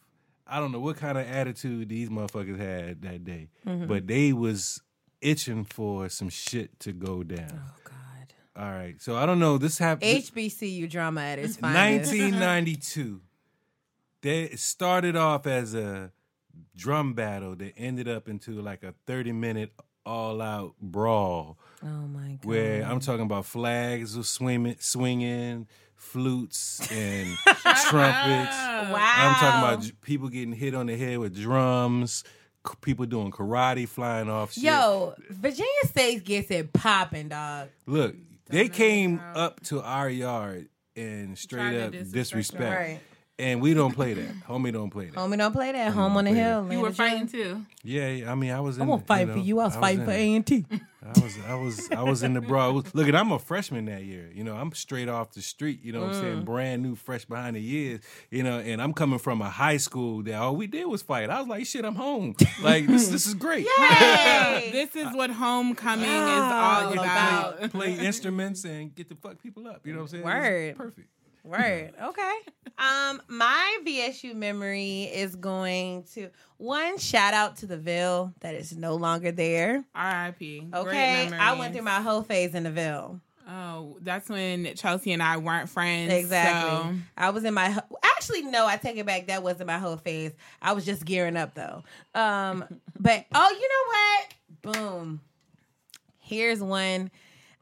[0.50, 3.88] I don't know what kind of attitude these motherfuckers had that day, Mm-hmm.
[3.88, 4.82] but they was
[5.22, 7.62] itching for some shit to go down.
[7.66, 7.94] Oh God.
[8.64, 9.02] All right.
[9.02, 9.58] So I don't know.
[9.58, 10.10] This happened.
[10.12, 12.12] HBCU drama at its finest.
[12.12, 13.22] 1992.
[14.22, 16.12] They started off as a
[16.76, 19.72] drum battle that ended up into like a 30 minute
[20.06, 22.46] all out brawl Oh my god.
[22.46, 25.68] where I'm talking about flags was swinging, swinging
[26.00, 28.56] flutes and trumpets.
[28.56, 29.14] Wow.
[29.18, 32.24] I'm talking about people getting hit on the head with drums,
[32.82, 34.64] people doing karate, flying off shit.
[34.64, 37.70] Yo, Virginia State gets it popping, dog.
[37.86, 38.16] Look,
[38.48, 42.62] they came up to our yard and straight up disrespect disrespect.
[42.80, 43.00] Right.
[43.40, 44.36] And we don't play that.
[44.48, 45.16] Homie don't play that.
[45.16, 45.94] Homie don't play that.
[45.94, 46.68] Home on the hill.
[46.72, 47.32] You were fighting dreams.
[47.32, 47.66] too.
[47.84, 48.76] Yeah, yeah, I mean, I was.
[48.78, 49.60] In I won't the- fight know, for you.
[49.60, 50.16] I was fighting in for it.
[50.18, 50.66] A and T.
[51.02, 52.68] I was, I was, I was in the bra.
[52.68, 54.30] I was- Look, at I'm a freshman that year.
[54.36, 55.80] You know, I'm straight off the street.
[55.82, 56.20] You know, what I'm Mm.
[56.22, 58.02] saying brand new, fresh behind the years.
[58.30, 61.30] You know, and I'm coming from a high school that all we did was fight.
[61.30, 62.36] I was like, shit, I'm home.
[62.62, 63.66] Like this, this is great.
[63.78, 64.70] Hey.
[64.74, 67.58] This is what homecoming is Ah, all about.
[67.60, 67.72] about.
[67.72, 69.88] Play instruments and get to fuck people up.
[69.88, 70.24] You know what I'm saying?
[70.26, 70.76] This Word.
[70.76, 71.08] perfect.
[71.44, 71.94] Word.
[72.02, 72.38] Okay.
[72.78, 78.76] Um, my VSU memory is going to one shout out to the Ville that is
[78.76, 79.84] no longer there.
[79.96, 80.60] R.I.P.
[80.72, 81.30] Great Okay.
[81.38, 83.20] I went through my whole phase in the Ville.
[83.52, 86.14] Oh, that's when Chelsea and I weren't friends.
[86.14, 86.70] Exactly.
[86.70, 89.28] so- I was in my ho- actually no, I take it back.
[89.28, 90.34] That wasn't my whole phase.
[90.62, 91.84] I was just gearing up though.
[92.14, 92.64] Um,
[93.00, 94.76] but oh, you know what?
[94.78, 95.22] Boom.
[96.20, 97.10] Here's one.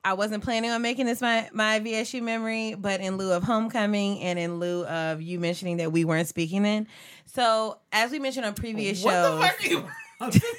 [0.08, 4.22] I wasn't planning on making this my my VSU memory, but in lieu of homecoming
[4.22, 6.88] and in lieu of you mentioning that we weren't speaking in,
[7.26, 9.90] so as we mentioned on previous what shows, the fuck are you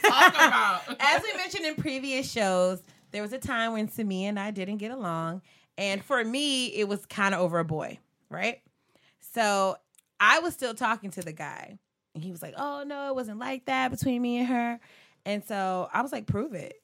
[0.03, 0.83] talking about?
[1.01, 4.77] as we mentioned in previous shows, there was a time when Samia and I didn't
[4.77, 5.41] get along.
[5.79, 8.61] And for me, it was kind of over a boy, right?
[9.33, 9.79] So
[10.21, 11.79] I was still talking to the guy.
[12.15, 14.81] And he was like, oh, no, it wasn't like that between me and her.
[15.25, 16.75] And so I was like, prove it.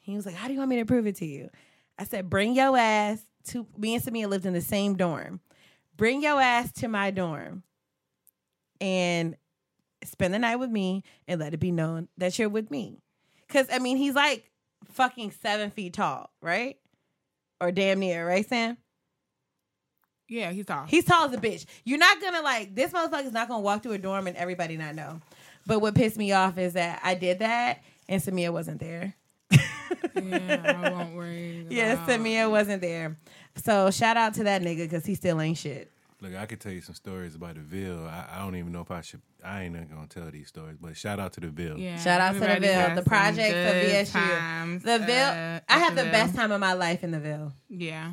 [0.00, 1.50] He was like, how do you want me to prove it to you?
[1.98, 5.40] I said, bring your ass to me and Samia lived in the same dorm.
[5.96, 7.62] Bring your ass to my dorm
[8.80, 9.36] and
[10.04, 12.98] spend the night with me and let it be known that you're with me.
[13.48, 14.50] Cause I mean, he's like
[14.92, 16.76] fucking seven feet tall, right?
[17.60, 18.76] Or damn near, right, Sam?
[20.28, 20.86] yeah, he's tall.
[20.86, 21.66] He's tall as a bitch.
[21.84, 24.94] You're not gonna like this motherfucker's not gonna walk through a dorm and everybody not
[24.94, 25.20] know.
[25.66, 29.14] But what pissed me off is that I did that and Samia wasn't there.
[30.14, 31.66] Yeah, I won't worry.
[31.70, 33.16] Yeah, about- Samia wasn't there.
[33.64, 35.90] So shout out to that nigga because he still ain't shit.
[36.22, 38.06] Look, I could tell you some stories about the Ville.
[38.06, 39.20] I, I don't even know if I should.
[39.44, 41.78] I ain't not gonna tell these stories, but shout out to the Ville.
[41.78, 44.12] Yeah, Shout out to the everybody Ville, the project for good VSU.
[44.12, 46.12] times, The Ville, uh, I had the Ville.
[46.12, 47.52] best time of my life in the Ville.
[47.68, 48.12] Yeah.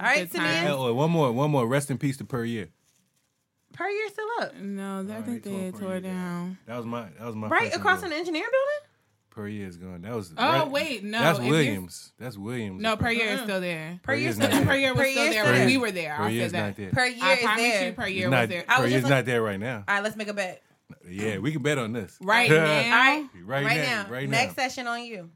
[0.00, 0.62] All right, Good Samia.
[0.62, 0.70] times.
[0.72, 1.66] Oh, one more, one more.
[1.68, 2.68] Rest in peace to Per Year.
[3.72, 4.54] Per year still up.
[4.56, 6.58] No, I think right, they tore down.
[6.66, 7.04] That was my.
[7.18, 7.48] That was my.
[7.48, 8.02] Right across one.
[8.02, 8.90] from the engineering building?
[9.34, 10.02] Per Year is gone.
[10.02, 10.32] That was.
[10.38, 12.12] Oh, right- wait, no, That's if you- Williams.
[12.18, 12.80] That's Williams.
[12.80, 13.98] No, per year is still there.
[14.04, 14.66] Per year's not still there.
[14.66, 16.14] Per year was still there when we were there.
[16.14, 16.66] Per I'll say Year's that.
[16.66, 16.90] not there.
[16.90, 17.86] Per year I is promise there.
[17.88, 18.64] you, per year not, was there.
[18.68, 19.84] I per was Year's just not there right now.
[19.88, 20.62] All right, let's make a bet.
[21.08, 22.16] Yeah, we can bet on this.
[22.20, 22.56] Right now.
[22.64, 24.02] right, Right, right now.
[24.04, 24.08] now.
[24.10, 25.30] Right Next session on you.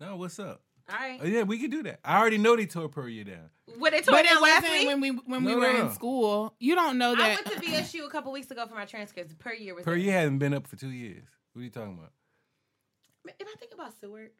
[0.00, 0.60] No, what's up?
[0.88, 1.20] All right.
[1.22, 2.00] Oh, yeah, we can do that.
[2.04, 3.50] I already know they tore Per Year down.
[3.78, 4.86] What they tore But it down last wasn't week?
[4.88, 6.54] when we when we were no, in school.
[6.60, 7.22] You don't know that.
[7.22, 9.34] I went to VSU a couple weeks ago for my transcripts.
[9.34, 9.98] Per year was Per there.
[9.98, 11.24] Year hasn't been up for two years.
[11.52, 12.12] What are you talking about?
[13.38, 14.30] If I think about Seward,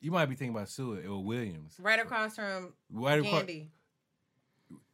[0.00, 1.74] You might be thinking about Seward or Williams.
[1.80, 3.70] right across from Right across, Candy.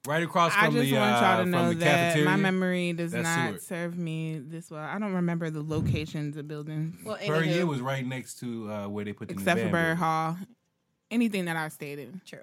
[0.07, 1.85] right across I from just the want uh, y'all to from know the that
[2.15, 2.25] cafeteria.
[2.31, 3.63] my memory does That's not Seward.
[3.63, 4.83] serve me this well.
[4.85, 8.71] I don't remember the locations of buildings Well, Per anywho, Year was right next to
[8.71, 9.97] uh, where they put the new except for band Bird.
[9.99, 10.37] Hall.
[11.11, 12.21] Anything that I stayed in.
[12.27, 12.41] true.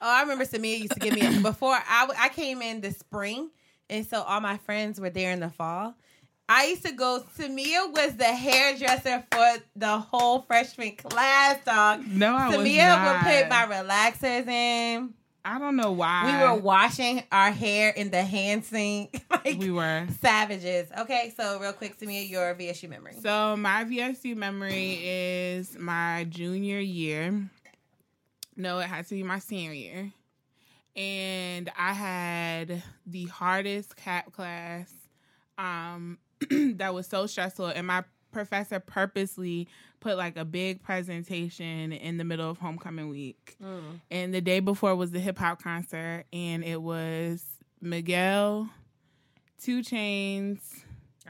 [0.00, 3.50] Oh, I remember Samia used to give me before I, I came in the spring,
[3.90, 5.94] and so all my friends were there in the fall.
[6.48, 7.24] I used to go.
[7.38, 12.06] Samia was the hairdresser for the whole freshman class, dog.
[12.06, 13.24] No, I was Samia not.
[13.24, 15.14] would put my relaxers in.
[15.44, 19.70] I don't know why We were washing our hair in the hand sink, like we
[19.70, 20.06] were.
[20.20, 20.90] savages.
[20.98, 23.14] Okay, so real quick, Samia, your VSU memory.
[23.22, 27.48] So my VSU memory is my junior year.
[28.56, 30.12] No, it had to be my senior year.
[30.96, 34.92] And I had the hardest cap class
[35.56, 36.18] um,
[36.50, 37.66] that was so stressful.
[37.66, 39.68] And my professor purposely
[40.00, 43.56] put like a big presentation in the middle of homecoming week.
[43.62, 44.00] Mm.
[44.10, 46.24] And the day before was the hip hop concert.
[46.32, 47.44] And it was
[47.80, 48.68] Miguel,
[49.62, 50.60] 2 Chainz,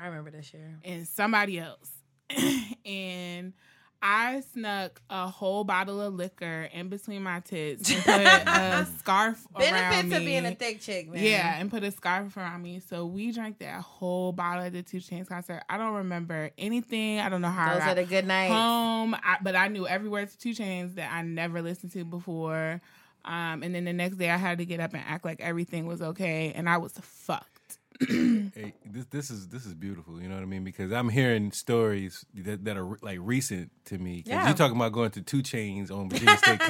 [0.00, 0.78] I remember this year.
[0.84, 1.90] and somebody else.
[2.84, 3.54] and
[4.00, 9.44] I snuck a whole bottle of liquor in between my tits and put a scarf
[9.56, 11.22] around Benefits of being a thick chick, man.
[11.22, 12.80] Yeah, and put a scarf around me.
[12.80, 15.62] So we drank that whole bottle at the 2 Chainz concert.
[15.68, 17.18] I don't remember anything.
[17.18, 18.52] I don't know how those I are got the good nights.
[18.52, 22.04] home, I, but I knew every word to 2 Chainz that I never listened to
[22.04, 22.80] before.
[23.24, 25.86] Um, and then the next day I had to get up and act like everything
[25.86, 27.57] was okay, and I was fucked.
[28.54, 30.20] Hey, this this is this is beautiful.
[30.20, 30.64] You know what I mean?
[30.64, 34.22] Because I'm hearing stories that, that are like recent to me.
[34.22, 34.46] 'Cause Yeah.
[34.46, 36.60] you're talking about going to 2 Chainz on Virginia State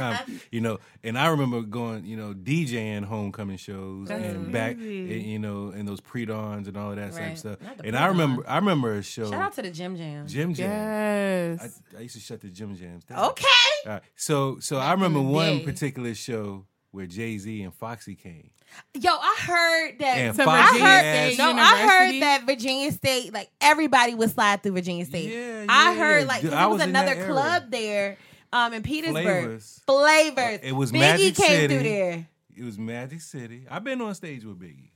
[0.52, 0.78] you know.
[1.04, 5.86] And I remember going, you know, DJing homecoming shows and back, and, you know, and
[5.86, 7.58] those pre dawns and all of that type of stuff.
[7.84, 10.26] And I remember, I remember a show, Shout out to the Gym Jam.
[10.26, 10.70] Gym Jam.
[10.70, 11.80] Yes.
[11.94, 13.04] I, I used to shut the gym jams.
[13.04, 13.30] down.
[13.30, 13.44] Okay.
[13.86, 14.02] Right.
[14.16, 16.66] So so I remember one particular show
[16.98, 18.50] where Jay Z and Foxy came.
[18.92, 20.16] Yo, I heard that.
[20.18, 24.16] And So Foxy I heard ass- State no, I heard that Virginia State, like everybody
[24.16, 25.30] would slide through Virginia State.
[25.32, 25.98] Yeah, I yeah.
[25.98, 27.32] heard like Dude, there was, was in that another era.
[27.32, 28.16] club there,
[28.52, 29.22] um, in Petersburg.
[29.24, 29.80] Flavors.
[29.86, 30.60] Flavors.
[30.64, 31.74] It was Biggie Magic came City.
[31.74, 32.28] through there.
[32.56, 33.64] It was Magic City.
[33.70, 34.87] I've been on stage with Biggie.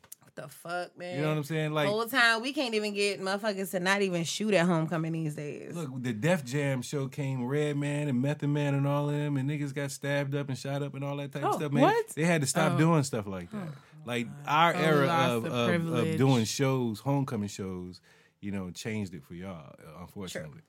[0.43, 1.15] The fuck, man?
[1.17, 1.73] You know what I'm saying?
[1.73, 5.37] Like, Whole time we can't even get motherfuckers to not even shoot at homecoming these
[5.37, 5.73] days.
[5.73, 9.49] look, the Def Jam show came, Redman and Method Man and all of them, and
[9.49, 11.71] niggas got stabbed up and shot up and all that type of Oh, stuff.
[11.71, 12.09] Man, what?
[12.17, 12.79] they had to stop Oh.
[12.79, 13.69] doing stuff like that.
[14.05, 18.01] Like our A era of, of of, of doing shows, homecoming shows,
[18.41, 19.75] you know, changed it for y'all.
[19.79, 20.63] uh, Unfortunately.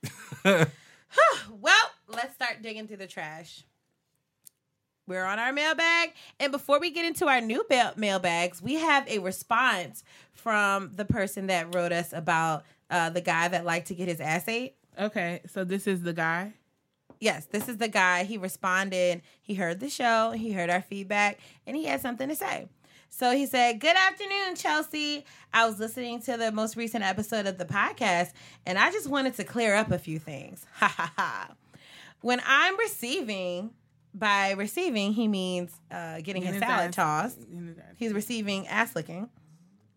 [1.62, 3.63] Well, let's start digging through the trash.
[5.08, 6.13] We're on our mailbag.
[6.39, 11.06] And before we get into our new ba- mailbags, we have a response from the
[11.06, 14.76] person that wrote us about uh, the guy that liked to get his ass ate.
[15.00, 16.54] Okay, so this is the guy.
[17.20, 18.24] Yes, this is the guy.
[18.24, 19.22] He responded.
[19.42, 22.68] He heard the show, he heard our feedback, and he had something to say.
[23.10, 25.26] So he said, Good afternoon, Chelsea.
[25.54, 28.32] I was listening to the most recent episode of the podcast,
[28.66, 30.66] and I just wanted to clear up a few things.
[30.76, 31.50] Ha ha ha.
[32.22, 33.72] When I'm receiving,
[34.13, 37.39] by receiving, he means uh, getting his His salad ass- tossed.
[37.97, 39.30] He's receiving ass licking.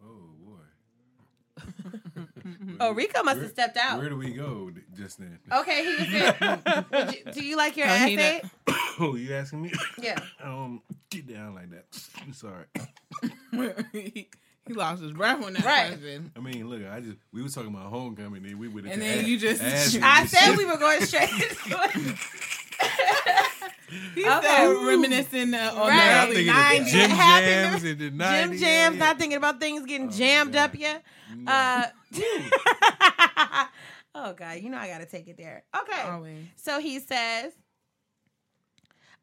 [0.03, 1.63] oh boy.
[2.81, 3.99] Oh, Rico must have stepped out.
[3.99, 5.39] Where do we go just then?
[5.53, 7.15] Okay, he was in.
[7.27, 8.43] You- Do you like your Oh, ass he ate?
[8.99, 9.73] Oh, you asking me?
[10.01, 10.19] Yeah.
[10.43, 11.85] um, get down like that.
[12.23, 12.65] I'm sorry.
[13.93, 14.29] he,
[14.67, 15.89] he lost his breath on that Right.
[15.89, 16.33] question.
[16.35, 19.27] I mean, look, I just we were talking about homecoming, then we would And then
[19.27, 21.91] you just- I said we were going straight into it.
[21.93, 22.66] He
[24.19, 24.41] Okay.
[24.43, 26.27] said reminiscing uh, on Right.
[26.29, 26.91] the thinking early of 90s.
[26.91, 28.59] gym jams in the Gym 90s.
[28.59, 30.71] Jams, not thinking about things getting jammed God.
[30.71, 31.03] up yet.
[31.47, 31.87] Uh,
[34.15, 35.65] oh God, you know I gotta take it there.
[35.77, 36.45] Okay, Always.
[36.57, 37.53] so he says,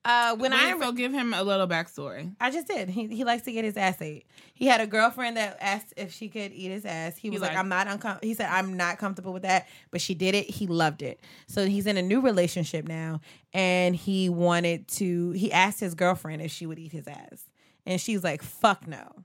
[0.05, 2.35] uh, when Wait, I so give him a little backstory.
[2.39, 2.89] I just did.
[2.89, 4.25] He he likes to get his ass ate.
[4.53, 7.15] He had a girlfriend that asked if she could eat his ass.
[7.15, 10.13] He was like, "I'm not uncomfortable." He said, "I'm not comfortable with that," but she
[10.13, 10.49] did it.
[10.49, 11.21] He loved it.
[11.47, 13.21] So he's in a new relationship now,
[13.53, 15.31] and he wanted to.
[15.31, 17.49] He asked his girlfriend if she would eat his ass,
[17.85, 19.23] and she's like, "Fuck no."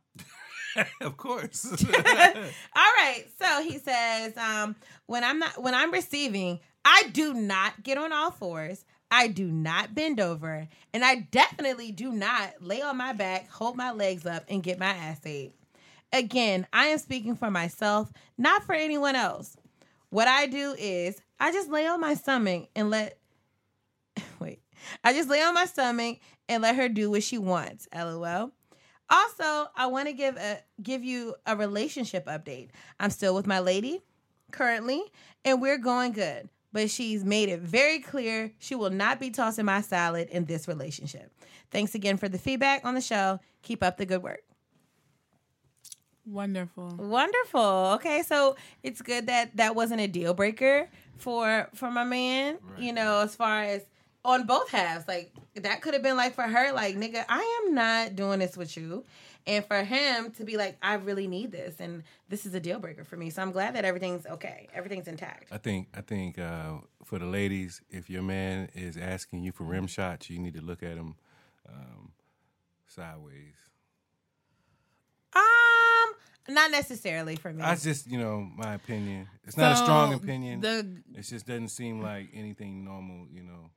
[1.01, 1.67] of course.
[1.95, 3.25] All right.
[3.41, 8.13] So he says, um, when I'm not when I'm receiving, I do not get on
[8.13, 8.85] all fours.
[9.11, 13.77] I do not bend over, and I definitely do not lay on my back, hold
[13.77, 15.55] my legs up, and get my ass ate.
[16.13, 19.57] Again, I am speaking for myself, not for anyone else.
[20.11, 23.19] What I do is I just lay on my stomach and let
[24.41, 24.61] wait.
[25.05, 26.19] I just lay on my stomach
[26.49, 27.89] and let her do what she wants.
[27.95, 28.53] LOL.
[29.11, 32.69] Also, I want to give a give you a relationship update.
[33.01, 34.03] I'm still with my lady
[34.51, 35.03] currently,
[35.45, 36.49] and we're going good.
[36.73, 40.69] But she's made it very clear she will not be tossing my salad in this
[40.69, 41.33] relationship.
[41.71, 43.41] Thanks again for the feedback on the show.
[43.63, 44.43] Keep up the good work.
[46.27, 46.95] Wonderful.
[46.99, 47.93] Wonderful.
[47.95, 52.59] Okay, so it's good that that wasn't a deal breaker for for my man.
[52.77, 53.83] You know, as far as
[54.25, 57.75] on both halves, like that could have been like for her, like nigga, I am
[57.75, 59.05] not doing this with you,
[59.49, 62.79] and for him to be like, I really need this, and this is a deal
[62.79, 63.31] breaker for me.
[63.31, 65.49] So I'm glad that everything's okay, everything's intact.
[65.51, 69.65] I think I think uh, for the ladies, if your man is asking you for
[69.65, 71.17] rim shots, you need to look at him
[71.67, 72.13] um,
[72.87, 73.55] sideways.
[75.35, 77.63] Um, not necessarily for me.
[77.63, 79.29] That's just you know my opinion.
[79.45, 80.61] It's not a strong opinion.
[80.61, 83.27] The, it just doesn't seem like anything normal.
[83.33, 83.71] You know.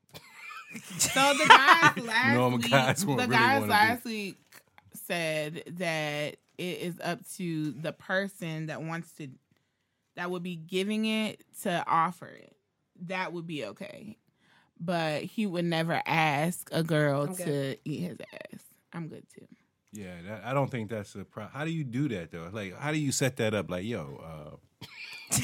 [0.97, 4.37] so the guys last Normal week, guys the really guys last week
[5.11, 9.27] said that it is up to the person that wants to,
[10.15, 12.55] that would be giving it to offer it.
[13.07, 14.17] That would be okay,
[14.79, 17.79] but he would never ask a girl I'm to good.
[17.83, 18.61] eat his ass.
[18.93, 19.47] I'm good too.
[19.93, 21.51] Yeah, that, I don't think that's a problem.
[21.53, 22.49] How do you do that though?
[22.51, 23.69] Like, how do you set that up?
[23.69, 24.55] Like, yo, uh,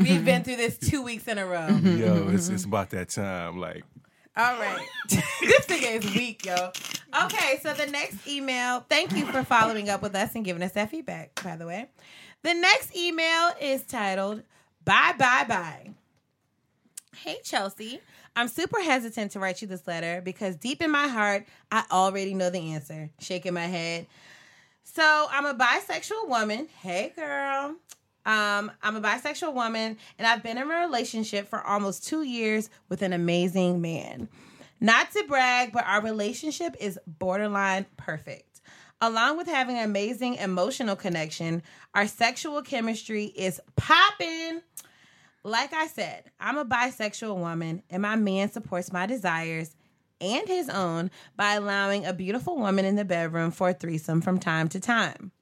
[0.00, 1.68] We've been through this two weeks in a row.
[1.82, 3.58] yo, it's it's about that time.
[3.58, 3.84] Like,
[4.34, 4.88] All right.
[5.10, 6.70] this nigga is weak, yo.
[7.24, 10.72] Okay, so the next email, thank you for following up with us and giving us
[10.72, 11.90] that feedback, by the way.
[12.42, 14.42] The next email is titled
[14.84, 15.90] Bye Bye Bye.
[17.14, 18.00] Hey, Chelsea.
[18.34, 22.32] I'm super hesitant to write you this letter because deep in my heart, I already
[22.32, 23.10] know the answer.
[23.20, 24.06] Shaking my head.
[24.84, 26.68] So, I'm a bisexual woman.
[26.80, 27.76] Hey, girl.
[28.24, 32.70] Um, I'm a bisexual woman, and I've been in a relationship for almost two years
[32.88, 34.28] with an amazing man.
[34.80, 38.60] Not to brag, but our relationship is borderline perfect.
[39.00, 41.62] Along with having an amazing emotional connection,
[41.94, 44.62] our sexual chemistry is popping.
[45.42, 49.74] Like I said, I'm a bisexual woman, and my man supports my desires
[50.20, 54.38] and his own by allowing a beautiful woman in the bedroom for a threesome from
[54.38, 55.32] time to time.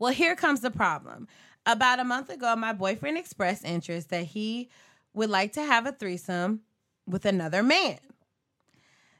[0.00, 1.28] Well, here comes the problem.
[1.64, 4.68] About a month ago, my boyfriend expressed interest that he
[5.14, 6.60] would like to have a threesome
[7.06, 7.98] with another man.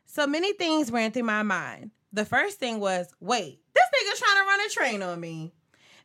[0.07, 1.91] So many things ran through my mind.
[2.13, 5.53] The first thing was, wait, this nigga trying to run a train on me.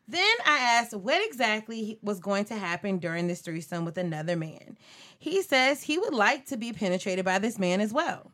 [0.07, 4.77] Then I asked what exactly was going to happen during this threesome with another man.
[5.19, 8.31] He says he would like to be penetrated by this man as well.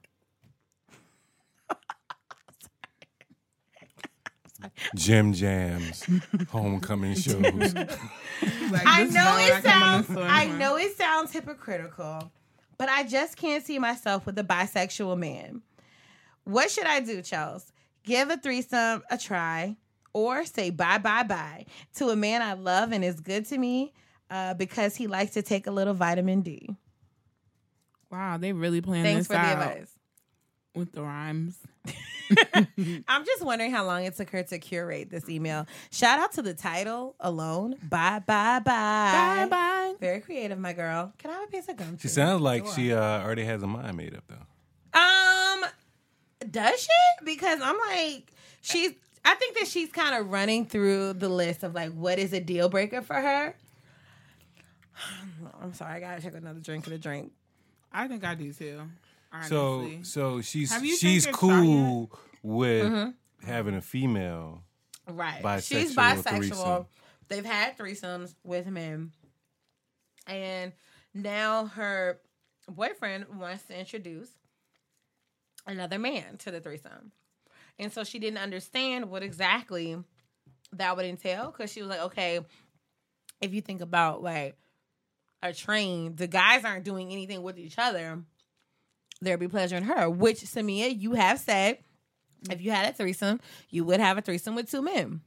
[4.95, 6.05] Gym jams,
[6.49, 7.43] homecoming shows.
[7.73, 10.53] Like, I know it I sounds I for.
[10.57, 12.31] know it sounds hypocritical,
[12.77, 15.61] but I just can't see myself with a bisexual man.
[16.43, 17.71] What should I do, Charles?
[18.03, 19.77] Give a threesome a try
[20.13, 23.93] or say bye bye bye to a man I love and is good to me
[24.29, 26.75] uh, because he likes to take a little vitamin D.
[28.11, 29.92] Wow, they really playing Thanks this for the out advice.
[30.75, 31.57] With the rhymes.
[33.07, 35.67] I'm just wondering how long it took her to curate this email.
[35.91, 37.75] Shout out to the title alone.
[37.89, 38.65] Bye bye bye.
[38.65, 39.93] Bye bye.
[39.99, 41.13] Very creative, my girl.
[41.17, 41.97] Can I have a piece of gum?
[41.97, 42.09] She too?
[42.09, 42.73] sounds like Sure.
[42.75, 44.99] she uh, already has a mind made up though.
[44.99, 45.65] Um,
[46.49, 47.25] does she?
[47.25, 48.31] Because I'm like,
[48.61, 48.91] she's.
[49.25, 52.39] I think that she's kind of running through the list of like what is a
[52.41, 53.55] deal breaker for her.
[55.61, 57.31] I'm sorry, I gotta take another drink of the drink.
[57.91, 58.81] I think I do too.
[59.47, 60.03] So Honestly.
[60.03, 62.11] so she's she's taken a shot cool
[62.43, 63.45] with Mm-hmm.
[63.47, 64.63] having a female.
[65.09, 66.37] Right, Bisexual she's bisexual.
[66.37, 66.85] threesome.
[67.29, 69.11] They've had threesomes with men,
[70.27, 70.71] and
[71.13, 72.19] now her
[72.69, 74.29] boyfriend wants to introduce
[75.65, 77.11] another man to the threesome,
[77.79, 79.97] and so she didn't understand what exactly
[80.73, 82.39] that would entail because she was like, okay,
[83.41, 84.55] if you think about like
[85.41, 88.21] a train, the guys aren't doing anything with each other.
[89.23, 91.77] There'd be pleasure in her, which Samia, you have said
[92.49, 95.21] if you had a threesome, you would have a threesome with two men.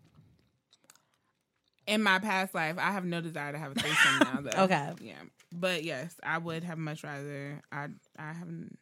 [1.86, 4.40] in my past life, I have no desire to have a threesome now.
[4.42, 4.62] Though.
[4.64, 4.92] Okay.
[5.00, 5.14] Yeah,
[5.52, 7.62] but yes, I would have much rather.
[7.72, 7.86] I
[8.18, 8.78] I haven't.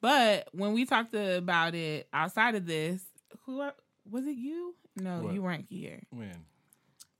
[0.00, 3.02] But when we talked about it outside of this,
[3.44, 3.74] who are-
[4.10, 4.36] was it?
[4.36, 4.74] You?
[4.96, 5.34] No, What?
[5.34, 6.02] you weren't here.
[6.10, 6.32] When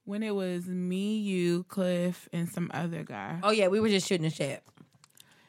[0.04, 4.08] When it was me, you, Cliff, and some other guy, Oh yeah, we were just
[4.08, 4.62] shooting the shit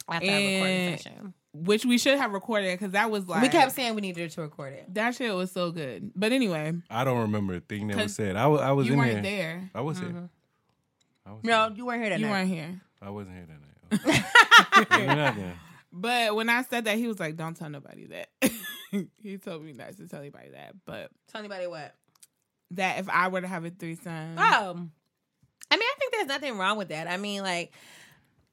[0.10, 1.34] after our recording session.
[1.54, 4.42] Which we should have recorded because that was like we kept saying we needed to
[4.42, 4.94] record it.
[4.94, 6.12] that shit was so good.
[6.16, 8.36] But anyway, I don't remember a thing that was 'Cause said.
[8.36, 9.22] I was I was you in weren't here.
[9.22, 9.72] there.
[9.74, 10.10] I was here.
[10.10, 10.26] Mm-hmm.
[11.26, 11.78] I was No, here.
[11.78, 12.32] you weren't here that You night.
[12.32, 12.82] weren't here.
[13.02, 14.26] I wasn't here that night.
[14.78, 15.06] Okay.
[15.08, 15.54] Not then.
[15.92, 18.30] But when I said that, he was like, "Don't tell nobody that."
[19.22, 21.96] he told me not to tell anybody that, but Tell anybody what?
[22.72, 24.42] that if I were to have a threesome, Oh,
[25.72, 27.08] I mean, I think there's nothing wrong with that.
[27.08, 27.74] I mean, like,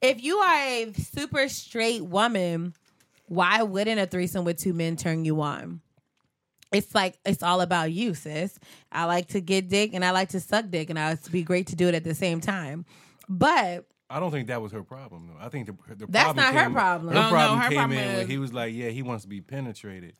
[0.01, 2.73] if you are a super straight woman,
[3.27, 5.81] why wouldn't a threesome with two men turn you on?
[6.71, 8.59] It's like it's all about you, sis.
[8.91, 11.43] I like to get dick and I like to suck dick, and I would be
[11.43, 12.85] great to do it at the same time.
[13.29, 15.45] But I don't think that was her problem though.
[15.45, 17.13] I think the, the That's problem not her came- problem.
[17.13, 19.23] Her Oh, no, problem her came problem in when he was like, "Yeah, he wants
[19.23, 20.15] to be penetrated."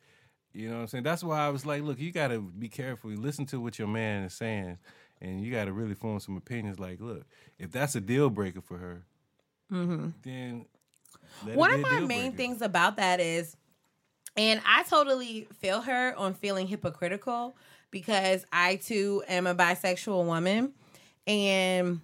[0.54, 1.04] You know what I'm saying?
[1.04, 3.10] That's why I was like, "Look, you got to be careful.
[3.10, 4.78] You listen to what your man is saying,
[5.20, 6.78] and you got to really form some opinions.
[6.78, 7.26] Like, look,
[7.58, 9.04] if that's a deal breaker for her,
[9.70, 10.08] mm-hmm.
[10.22, 10.64] then
[11.46, 11.56] let.
[11.56, 12.36] One of my main breaker.
[12.36, 13.56] things about that is,
[14.36, 17.56] and I totally feel her on feeling hypocritical
[17.90, 20.72] because I too am a bisexual woman,
[21.26, 22.00] and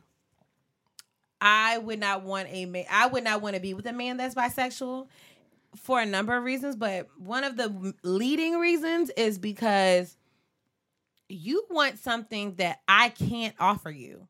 [1.40, 2.86] I would not want a man.
[2.90, 5.08] I would not want to be with a man that's bisexual
[5.76, 10.16] for a number of reasons, but one of the leading reasons is because
[11.28, 14.28] you want something that I can't offer you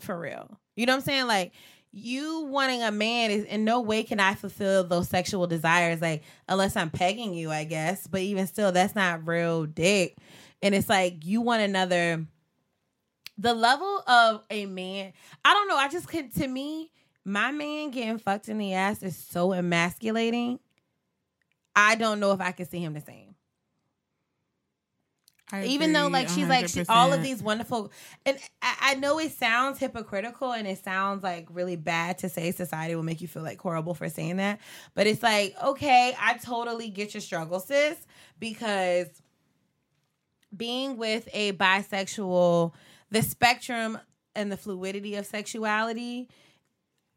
[0.00, 0.58] for real.
[0.76, 1.26] You know what I'm saying?
[1.26, 1.52] Like
[1.92, 6.22] you wanting a man is in no way can I fulfill those sexual desires, like
[6.48, 8.06] unless I'm pegging you, I guess.
[8.06, 10.16] But even still, that's not real dick.
[10.62, 12.26] And it's like you want another.
[13.38, 15.12] The level of a man,
[15.44, 15.76] I don't know.
[15.76, 16.30] I just can.
[16.32, 16.90] To me,
[17.24, 20.60] my man getting fucked in the ass is so emasculating.
[21.74, 23.31] I don't know if I can see him the same.
[25.52, 27.92] I even though like she's like she, all of these wonderful
[28.24, 32.50] and I, I know it sounds hypocritical and it sounds like really bad to say
[32.52, 34.60] society will make you feel like horrible for saying that
[34.94, 37.98] but it's like okay i totally get your struggle sis
[38.40, 39.06] because
[40.56, 42.72] being with a bisexual
[43.10, 43.98] the spectrum
[44.34, 46.30] and the fluidity of sexuality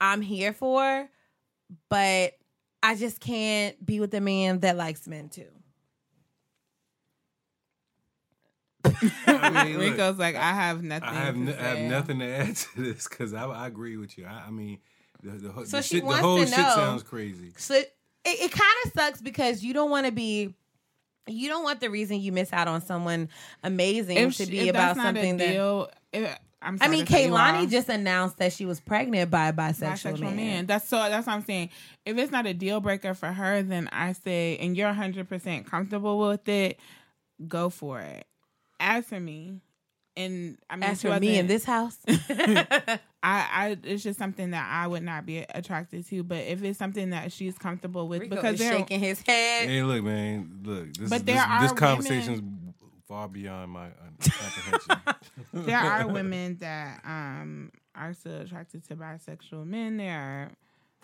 [0.01, 1.09] i'm here for
[1.89, 2.33] but
[2.83, 5.47] i just can't be with a man that likes men too
[9.27, 11.07] I mean, look, Rico's like, I have nothing.
[11.09, 13.97] I have, to n- I have nothing to add to this because I, I agree
[13.97, 14.25] with you.
[14.25, 14.79] I, I mean,
[15.23, 17.53] the, the, whole- So the, she shit, the wants whole to shit know- sounds crazy.
[17.57, 17.91] So it,
[18.25, 20.53] it kind of sucks because you don't want to be,
[21.27, 23.29] you don't want the reason you miss out on someone
[23.63, 25.47] amazing If, to she- be if about that's not something a that.
[25.53, 29.53] deal, if, I'm I mean, to Kehlani just announced that she was pregnant by a
[29.53, 30.35] bisexual, bisexual man.
[30.35, 30.65] man.
[30.65, 30.97] That's so.
[30.97, 31.69] That's what I'm saying.
[32.07, 35.69] If it's not a deal breaker for her, then I say, and you're 100 percent
[35.69, 36.79] comfortable with it,
[37.47, 38.25] go for it.
[38.79, 39.61] As for me,
[40.17, 44.51] and I mean, As she for me in this house, I, I, it's just something
[44.51, 46.23] that I would not be attracted to.
[46.23, 49.67] But if it's something that she's comfortable with, Rico because they're shaking his head.
[49.67, 50.93] Hey, look, man, look.
[50.93, 52.41] This, But is, there this, are this women- conversation's
[53.07, 55.01] far beyond my uh, comprehension.
[55.53, 59.97] there are women that um are still attracted to bisexual men.
[59.97, 60.51] There are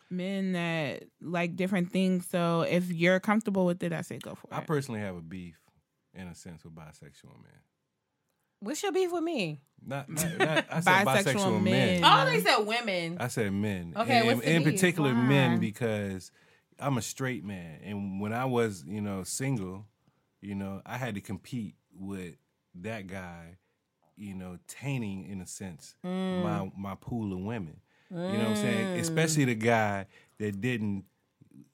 [0.09, 2.25] men that like different things.
[2.27, 4.61] So if you're comfortable with it, I say go for I it.
[4.61, 5.59] I personally have a beef,
[6.13, 7.59] in a sense, with bisexual men.
[8.59, 9.61] What's your beef with me?
[9.83, 12.01] Not, not, not I said bisexual, Bisexual men.
[12.01, 12.03] men.
[12.05, 13.17] Oh, they said women.
[13.19, 13.93] I said men.
[13.97, 14.73] Okay, and, what's the in beef?
[14.75, 15.21] particular Why?
[15.21, 16.31] men because
[16.79, 19.85] I'm a straight man, and when I was, you know, single,
[20.41, 22.35] you know, I had to compete with
[22.75, 23.57] that guy,
[24.15, 26.43] you know, tainting in a sense Mm.
[26.43, 27.79] my my pool of women.
[28.11, 28.99] You know what I'm saying?
[28.99, 30.05] Especially the guy
[30.37, 31.05] that didn't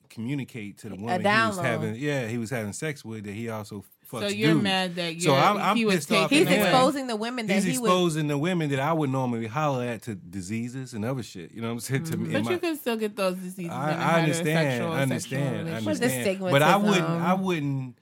[0.09, 1.95] communicate to the woman he was having.
[1.95, 3.23] Yeah, he was having sex with.
[3.25, 4.63] That he also fucks so you're dudes.
[4.63, 7.53] mad that you're, So I'm- I'm he was pissed taking He's exposing the women that
[7.55, 7.89] He's he was.
[7.89, 11.51] exposing the women that I would normally holler at to diseases and other shit.
[11.51, 12.03] You know what I'm saying?
[12.05, 13.71] To me, in But my- you can still get those diseases.
[13.71, 16.39] I, I understand, I understand, I understand.
[16.39, 17.03] But I wouldn't.
[17.03, 17.97] I wouldn't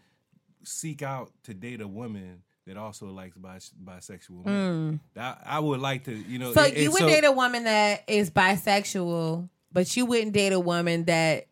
[0.64, 5.00] seek out to date a woman that also likes bis- bisexual men.
[5.16, 6.52] I, I would like to, you know.
[6.52, 6.54] Mm.
[6.56, 10.54] so and- you would so- date a woman that is bisexual, but you wouldn't date
[10.54, 11.48] a woman that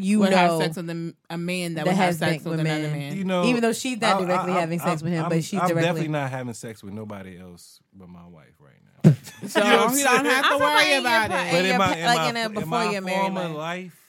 [0.00, 2.32] you would know have sex with a, a man that, that would have has sex
[2.32, 3.16] sex with with another man.
[3.16, 5.44] You know, Even though she's not directly I- having I- sex with him, I'm- but
[5.44, 9.14] she's I'm directly- definitely not having sex with nobody else but my wife right now.
[9.48, 11.52] so You know I'm you don't have to I'm worry about about it.
[11.52, 13.56] But in my, in like my, in a- in before my your married former life.
[13.56, 14.00] life,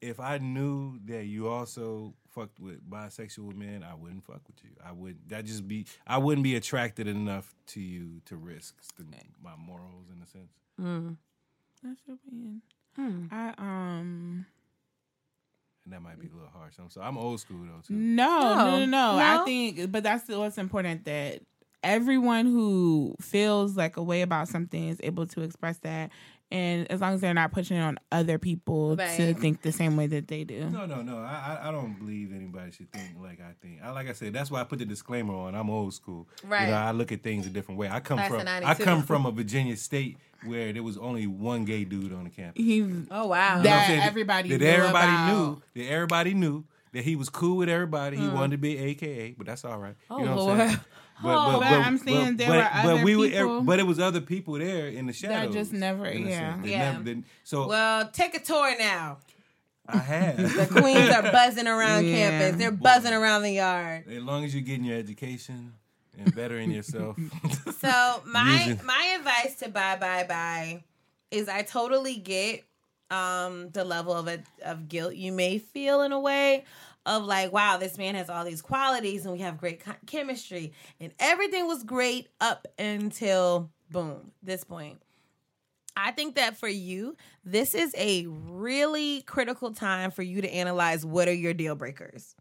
[0.00, 4.70] if I knew that you also fucked with bisexual men, I wouldn't fuck with you.
[4.84, 9.04] I would that just be I wouldn't be attracted enough to you to risk the,
[9.42, 10.52] my morals in a sense.
[10.80, 11.16] Mm.
[11.84, 12.62] That's your opinion.
[12.96, 13.26] Hmm.
[13.30, 14.46] I um
[15.84, 16.74] And that might be a little harsh.
[16.78, 17.94] I'm so I'm old school though too.
[17.94, 19.18] no, no, no, no, No.
[19.18, 21.40] I think, but that's what's important that
[21.82, 26.10] everyone who feels like a way about something is able to express that,
[26.52, 29.96] and as long as they're not pushing it on other people to think the same
[29.96, 30.70] way that they do.
[30.70, 31.16] No, no, no.
[31.18, 33.80] I, I I don't believe anybody should think like I think.
[33.82, 35.54] I, like I said, that's why I put the disclaimer on.
[35.56, 36.28] I'm old school.
[36.44, 36.66] Right.
[36.66, 37.88] You know, I look at things a different way.
[37.88, 41.64] I come Class from I come from a Virginia state where there was only one
[41.64, 42.62] gay dude on the campus.
[42.62, 43.58] He Oh wow.
[43.58, 45.32] You know oh, That everybody that knew everybody about.
[45.32, 48.16] knew that everybody knew that he was cool with everybody.
[48.16, 49.94] He wanted to be AKA, but that's all right.
[50.10, 50.58] Oh, you know Lord.
[50.58, 50.80] what I'm saying?
[51.24, 54.88] Oh, but I'm saying there were other we people but it was other people there
[54.88, 55.52] in the shadows.
[55.52, 56.58] That just never- yeah.
[56.64, 56.92] Yeah.
[56.92, 59.18] never did- so well, take a tour now.
[59.86, 60.36] I have.
[60.72, 62.30] The queens are buzzing around Yeah.
[62.30, 62.58] campus.
[62.58, 64.04] They're buzzing around the yard.
[64.08, 65.74] as long as you're getting your education
[66.18, 67.16] and bettering yourself.
[67.80, 70.84] So my Using- my advice to bye bye bye
[71.30, 72.64] is I totally get
[73.10, 76.64] um the level of a, of guilt you may feel in a way
[77.04, 81.12] of like wow this man has all these qualities and we have great chemistry and
[81.18, 85.00] everything was great up until boom this point.
[85.94, 91.04] I think that for you, this is a really critical time for you to analyze
[91.04, 92.34] what are your deal breakers.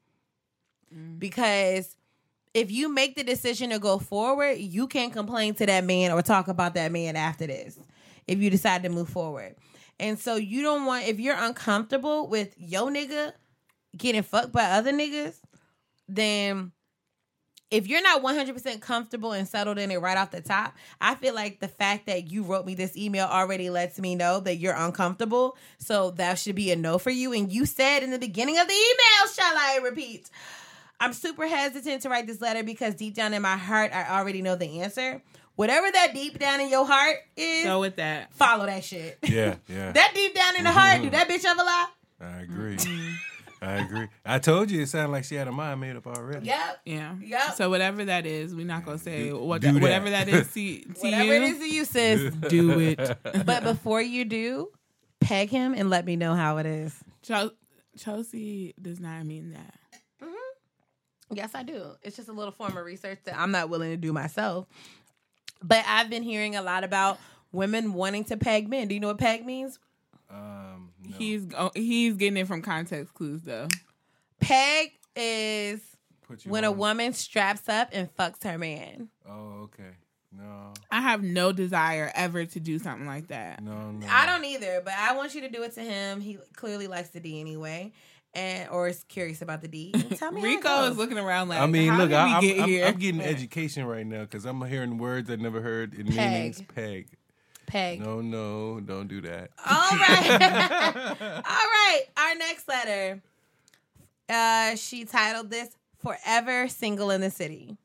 [1.17, 1.95] Because
[2.53, 6.21] if you make the decision to go forward, you can't complain to that man or
[6.21, 7.79] talk about that man after this
[8.27, 9.55] if you decide to move forward.
[9.99, 13.33] And so you don't want, if you're uncomfortable with yo nigga
[13.95, 15.39] getting fucked by other niggas,
[16.07, 16.71] then
[17.69, 21.33] if you're not 100% comfortable and settled in it right off the top, I feel
[21.33, 24.75] like the fact that you wrote me this email already lets me know that you're
[24.75, 25.55] uncomfortable.
[25.77, 27.31] So that should be a no for you.
[27.31, 30.29] And you said in the beginning of the email, shall I repeat?
[31.01, 34.43] I'm super hesitant to write this letter because deep down in my heart, I already
[34.43, 35.23] know the answer.
[35.55, 38.31] Whatever that deep down in your heart is, Go with that.
[38.35, 39.17] follow that shit.
[39.23, 39.91] yeah, yeah.
[39.93, 41.15] that deep down in the heart, do mm-hmm.
[41.15, 41.87] that bitch ever lie?
[42.21, 42.75] I agree.
[42.77, 43.13] Mm-hmm.
[43.63, 44.07] I agree.
[44.23, 46.45] I told you it sounded like she had a mind made up already.
[46.45, 46.81] Yep.
[46.85, 47.15] Yeah.
[47.19, 47.55] Yep.
[47.55, 49.81] So whatever that is, we're not gonna say Do- what do that.
[49.81, 51.33] whatever that is to, to Whatever you.
[51.33, 52.33] it is to you, sis.
[52.47, 53.17] do it.
[53.45, 54.69] but before you do,
[55.19, 56.95] peg him and let me know how it is.
[57.23, 57.53] Chel-
[57.97, 59.75] Chelsea does not mean that.
[61.31, 61.91] Yes, I do.
[62.03, 64.67] It's just a little form of research that I'm not willing to do myself.
[65.63, 67.19] But I've been hearing a lot about
[67.51, 68.87] women wanting to peg men.
[68.87, 69.79] Do you know what peg means?
[70.29, 71.17] Um, no.
[71.17, 73.67] He's oh, he's getting it from context clues though.
[74.39, 75.81] Peg is
[76.27, 79.09] Put you when a woman straps up and fucks her man.
[79.27, 79.91] Oh, okay.
[80.33, 83.61] No, I have no desire ever to do something like that.
[83.61, 84.07] no, no.
[84.09, 86.21] I don't either, but I want you to do it to him.
[86.21, 87.91] He clearly likes the D anyway,
[88.33, 89.91] and or is curious about the D.
[90.15, 92.41] Tell me, Rico is looking around like, I mean, how look, did I, we I'm,
[92.41, 92.85] get I'm, here?
[92.85, 96.15] I'm getting education right now because I'm hearing words I never heard in Peg.
[96.15, 96.63] meanings.
[96.73, 97.07] Peg.
[97.67, 97.99] peg.
[97.99, 99.51] No, no, don't do that.
[99.69, 100.31] All right.
[101.21, 102.01] All right.
[102.17, 103.21] Our next letter.
[104.29, 107.77] Uh, she titled this Forever Single in the City.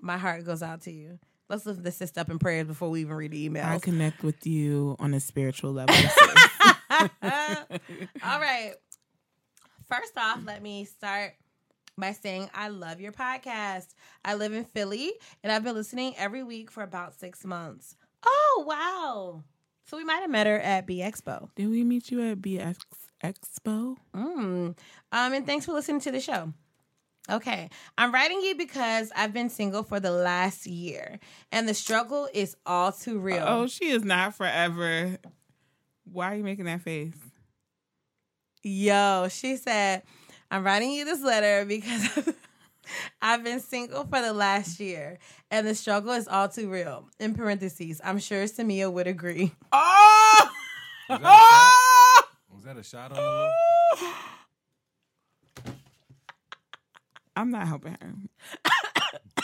[0.00, 1.18] My heart goes out to you.
[1.48, 3.64] Let's lift this sister up in prayers before we even read the email.
[3.64, 3.82] I emails.
[3.82, 5.94] connect with you on a spiritual level.
[6.90, 7.00] All
[8.40, 8.74] right.
[9.88, 11.34] First off, let me start
[11.96, 13.94] by saying I love your podcast.
[14.24, 15.12] I live in Philly
[15.42, 17.96] and I've been listening every week for about six months.
[18.24, 19.44] Oh, wow.
[19.86, 21.48] So we might have met her at B Expo.
[21.54, 22.78] Did we meet you at BX
[23.22, 23.96] Expo?
[24.12, 24.76] Mm.
[25.12, 26.52] Um, and thanks for listening to the show.
[27.28, 31.18] Okay, I'm writing you because I've been single for the last year,
[31.50, 33.44] and the struggle is all too real.
[33.44, 35.18] Oh, she is not forever.
[36.04, 37.16] Why are you making that face?
[38.68, 40.02] Yo, she said,
[40.50, 42.34] I'm writing you this letter because
[43.22, 45.20] I've been single for the last year,
[45.52, 47.08] and the struggle is all too real.
[47.20, 49.52] In parentheses, I'm sure Samia would agree.
[49.72, 50.50] Oh!
[51.08, 52.24] Was that a shot?
[52.50, 54.12] Was that a shot on the low?
[57.36, 58.14] I'm not helping her.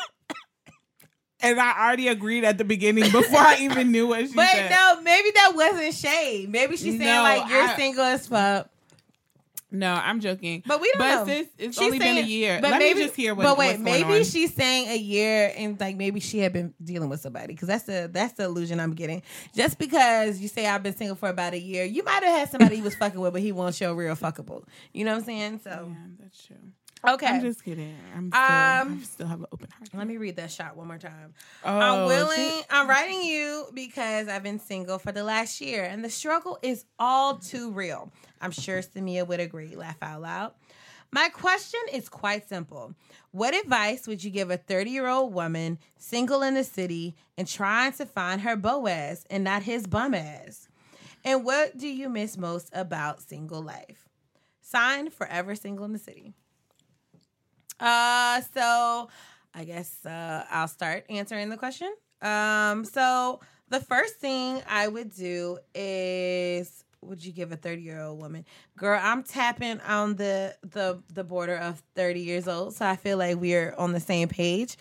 [1.41, 4.68] and I already agreed at the beginning before I even knew what she But said.
[4.70, 6.49] But no, maybe that wasn't shade.
[6.51, 8.68] Maybe she's saying No, like you're I- single as fuck.
[9.73, 10.62] No, I'm joking.
[10.66, 11.27] But we don't but know.
[11.27, 12.59] sis, it's She's only been a year.
[12.61, 14.25] But Let maybe, me just hear what, But wait, maybe on.
[14.25, 17.85] she's saying a year, and like maybe she had been dealing with somebody because that's
[17.85, 19.23] the that's the illusion I'm getting.
[19.55, 22.51] Just because you say I've been single for about a year, you might have had
[22.51, 24.64] somebody he was fucking with, but he won't show real fuckable.
[24.93, 25.61] You know what I'm saying?
[25.64, 26.57] So Yeah, that's true.
[27.07, 27.96] Okay, I'm just kidding.
[28.16, 29.88] I'm still, Um, I still have an open heart.
[29.94, 31.34] let me read that shot one more time.
[31.64, 32.36] Oh, I'm willing.
[32.38, 36.59] she- I'm writing you because I've been single for the last year, and the struggle
[36.62, 38.12] is all too real.
[38.40, 39.74] I'm sure Samia would agree.
[39.76, 40.53] Laugh out loud.
[41.14, 42.94] My question is quite simple.
[43.32, 47.46] What advice would you give a 30 year old woman single in the city and
[47.46, 50.68] trying to find her Boaz and not his bum ass?
[51.24, 54.09] And what do you miss most about single life?
[54.62, 56.32] Signed, forever single in the city.
[57.83, 59.09] Uh, so
[59.55, 61.93] I guess uh, I'll start answering the question.
[62.22, 68.01] Um, so the first thing I would do is would you give a 30 year
[68.01, 68.45] old woman?
[68.76, 73.18] Girl i'm tapping on the the the border of 30 years old so i feel
[73.18, 74.76] like we're on the same page.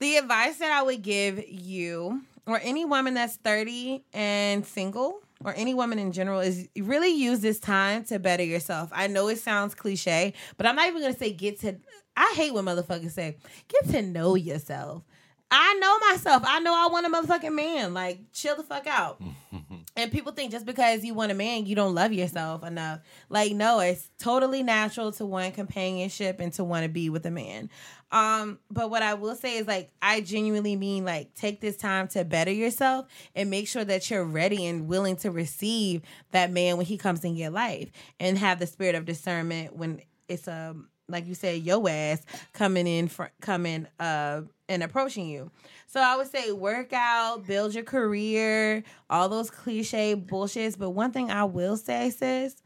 [0.00, 5.54] The advice that i would give you or any woman that's 30 and single or
[5.56, 8.90] any woman in general is really use this time to better yourself.
[8.92, 11.76] I know it sounds cliche but i'm not even gonna say get to
[12.18, 13.36] i hate when motherfuckers say
[13.68, 15.02] get to know yourself
[15.50, 16.42] I know myself.
[16.46, 17.94] I know I want a motherfucking man.
[17.94, 19.20] Like, chill the fuck out.
[19.96, 23.00] and people think just because you want a man, you don't love yourself enough.
[23.30, 27.30] Like, no, it's totally natural to want companionship and to want to be with a
[27.30, 27.70] man.
[28.10, 32.08] Um, but what I will say is like I genuinely mean like take this time
[32.08, 36.00] to better yourself and make sure that you're ready and willing to receive
[36.30, 40.00] that man when he comes in your life and have the spirit of discernment when
[40.26, 40.74] it's a
[41.08, 45.50] like you said, your ass coming in for coming uh and approaching you.
[45.86, 50.78] So I would say work out, build your career, all those cliche bullshits.
[50.78, 52.56] But one thing I will say, sis,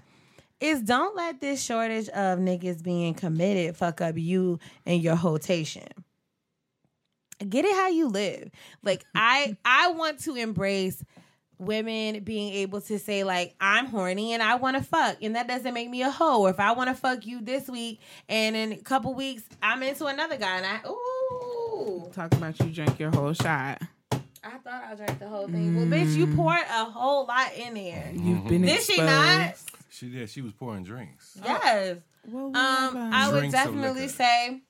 [0.60, 5.88] is don't let this shortage of niggas being committed fuck up you and your rotation.
[7.48, 8.50] Get it how you live.
[8.82, 11.02] Like I I want to embrace
[11.64, 15.48] women being able to say like I'm horny and I want to fuck and that
[15.48, 16.42] doesn't make me a hoe.
[16.42, 19.82] Or if I want to fuck you this week and in a couple weeks I'm
[19.82, 23.80] into another guy and I ooh Talk about you drink your whole shot.
[24.44, 25.76] I thought I drank the whole thing.
[25.76, 28.10] Well, bitch, you poured a whole lot in there.
[28.12, 29.54] You've been Did she not?
[29.88, 30.28] She did.
[30.30, 31.38] She was pouring drinks.
[31.44, 31.98] Yes.
[32.28, 32.54] Well, Um.
[32.56, 34.62] I would Drinks definitely say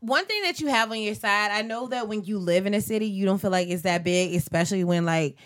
[0.00, 1.50] one thing that you have on your side.
[1.52, 4.04] I know that when you live in a city, you don't feel like it's that
[4.04, 5.36] big, especially when like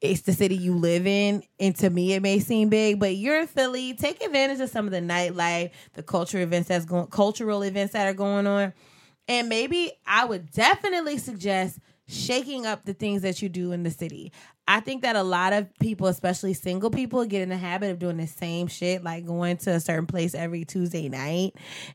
[0.00, 3.40] it's the city you live in, and to me it may seem big, but you're
[3.40, 3.94] in Philly.
[3.94, 8.06] Take advantage of some of the nightlife, the culture events that's going, cultural events that
[8.06, 8.72] are going on,
[9.28, 11.78] and maybe I would definitely suggest
[12.08, 14.32] shaking up the things that you do in the city.
[14.66, 17.98] I think that a lot of people, especially single people, get in the habit of
[17.98, 21.54] doing the same shit, like going to a certain place every Tuesday night,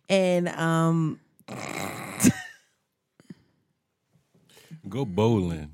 [0.09, 1.19] and um,
[4.87, 5.73] Go bowling.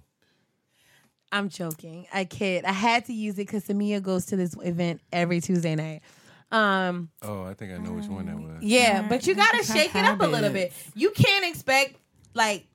[1.32, 2.08] I'm joking.
[2.14, 2.66] I kid.
[2.66, 6.02] I had to use it because Samia goes to this event every Tuesday night.
[6.52, 8.62] Um, Oh, I think I know which one that was.
[8.62, 10.74] yeah, but you gotta shake it up a little bit.
[10.96, 11.96] You can't expect
[12.34, 12.66] like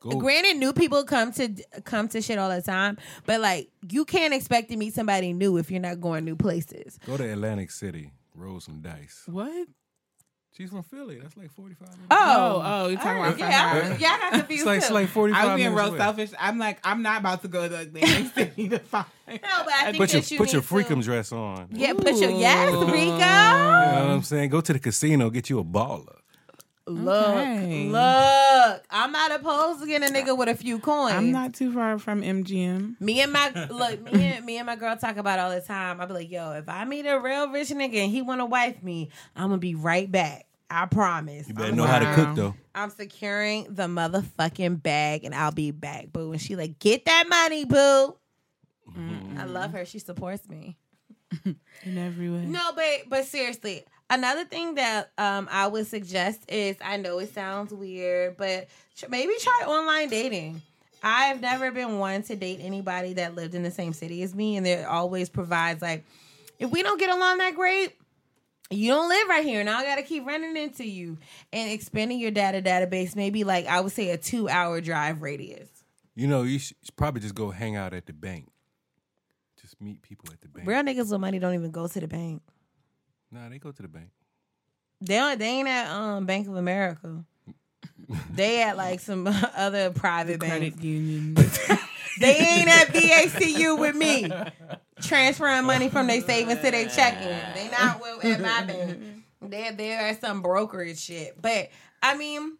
[0.00, 1.54] Go, granted new people come to
[1.84, 2.96] come to shit all the time,
[3.26, 6.98] but like you can't expect to meet somebody new if you're not going new places.
[7.04, 8.12] go to Atlantic City.
[8.34, 9.22] Roll some dice.
[9.26, 9.66] What?
[10.58, 11.20] She's from Philly.
[11.20, 12.06] That's like 45 minutes.
[12.10, 14.50] Oh, oh, you're talking Alright, about yeah, I, yeah, I got confused.
[14.62, 15.98] It's like, it's like 45 I was being real away.
[15.98, 16.30] selfish.
[16.36, 19.06] I'm like, I'm not about to go to Atlantic City to find.
[19.28, 21.68] no, but I think Put your, that you put your need to- freakum dress on.
[21.70, 22.90] Yeah, put your yes, Rico.
[22.90, 24.50] You know what I'm saying?
[24.50, 26.16] Go to the casino, get you a baller.
[26.88, 27.88] Look, Okay.
[27.90, 28.82] look.
[28.90, 31.12] I'm not opposed to getting a nigga with a few coins.
[31.12, 32.98] I'm not too far from MGM.
[32.98, 35.60] Me and my look, me and me and my girl talk about it all the
[35.60, 36.00] time.
[36.00, 38.82] I be like, yo, if I meet a real rich nigga and he wanna wife
[38.82, 40.46] me, I'm gonna be right back.
[40.70, 41.48] I promise.
[41.48, 42.54] You better I'm, know how to cook, though.
[42.74, 46.32] I'm securing the motherfucking bag and I'll be back, boo.
[46.32, 48.16] And she like, get that money, boo.
[49.36, 49.84] I love her.
[49.84, 50.76] She supports me.
[51.44, 52.46] In every way.
[52.46, 57.34] No, but but seriously, another thing that um I would suggest is I know it
[57.34, 60.62] sounds weird, but tr- maybe try online dating.
[61.02, 64.56] I've never been one to date anybody that lived in the same city as me,
[64.56, 66.04] and there always provides like,
[66.58, 67.94] if we don't get along that great,
[68.70, 71.18] you don't live right here, and I got to keep running into you
[71.52, 73.16] and expanding your data database.
[73.16, 75.68] Maybe like I would say a two hour drive radius.
[76.14, 78.48] You know, you should probably just go hang out at the bank.
[79.60, 80.66] Just meet people at the bank.
[80.68, 82.42] Real niggas with money don't even go to the bank.
[83.30, 84.10] Nah, they go to the bank.
[85.00, 87.24] They don't, they ain't at um Bank of America.
[88.34, 90.52] they at like some other private bank.
[90.52, 91.36] Credit union.
[92.20, 94.28] They ain't at VACU with me.
[95.02, 97.28] Transferring money from their savings to their checking.
[97.54, 98.98] They not with, at my bank.
[99.40, 101.40] They're there at some brokerage shit.
[101.40, 101.70] But
[102.02, 102.58] I mean,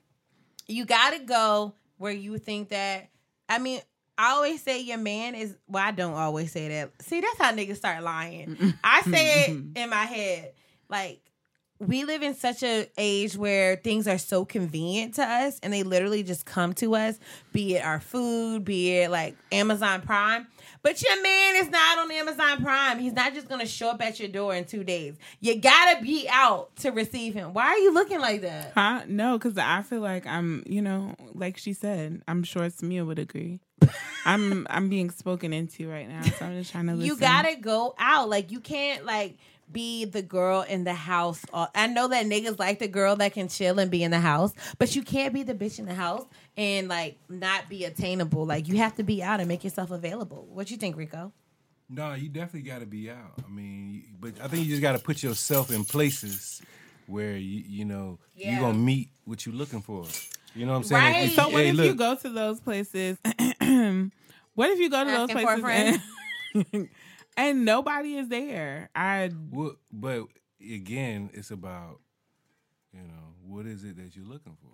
[0.66, 3.10] you gotta go where you think that
[3.48, 3.80] I mean,
[4.16, 6.90] I always say your man is well, I don't always say that.
[7.02, 8.74] See, that's how niggas start lying.
[8.84, 10.52] I say it in my head.
[10.88, 11.20] Like
[11.80, 15.84] we live in such a age where things are so convenient to us and they
[15.84, 17.18] literally just come to us,
[17.52, 20.48] be it our food, be it like Amazon Prime.
[20.82, 22.98] But your man is not on Amazon Prime.
[22.98, 25.16] He's not just gonna show up at your door in two days.
[25.40, 27.52] You gotta be out to receive him.
[27.52, 28.72] Why are you looking like that?
[28.74, 29.02] Huh?
[29.06, 33.18] No, because I feel like I'm, you know, like she said, I'm sure Samia would
[33.18, 33.60] agree.
[34.24, 37.06] I'm I'm being spoken into right now, so I'm just trying to listen.
[37.06, 38.28] You gotta go out.
[38.28, 39.38] Like you can't like
[39.70, 41.44] be the girl in the house.
[41.52, 44.20] Uh, I know that niggas like the girl that can chill and be in the
[44.20, 46.24] house, but you can't be the bitch in the house
[46.58, 48.44] and like not be attainable.
[48.44, 50.46] Like you have to be out and make yourself available.
[50.50, 51.32] What you think, Rico?
[51.88, 53.32] No, you definitely got to be out.
[53.42, 56.60] I mean, but I think you just got to put yourself in places
[57.06, 58.50] where you you know Yeah.
[58.52, 60.04] you're gonna meet what you're looking for.
[60.54, 61.02] You know what I'm saying?
[61.02, 61.24] Right.
[61.28, 63.16] If- So what hey, if look, you go to those places?
[63.24, 66.00] what if you go to those Asking for a places
[66.72, 66.88] and,
[67.36, 68.90] and nobody is there?
[68.94, 70.24] I what, but
[70.60, 72.00] again, it's about
[72.92, 74.72] you know what is it that you're looking for.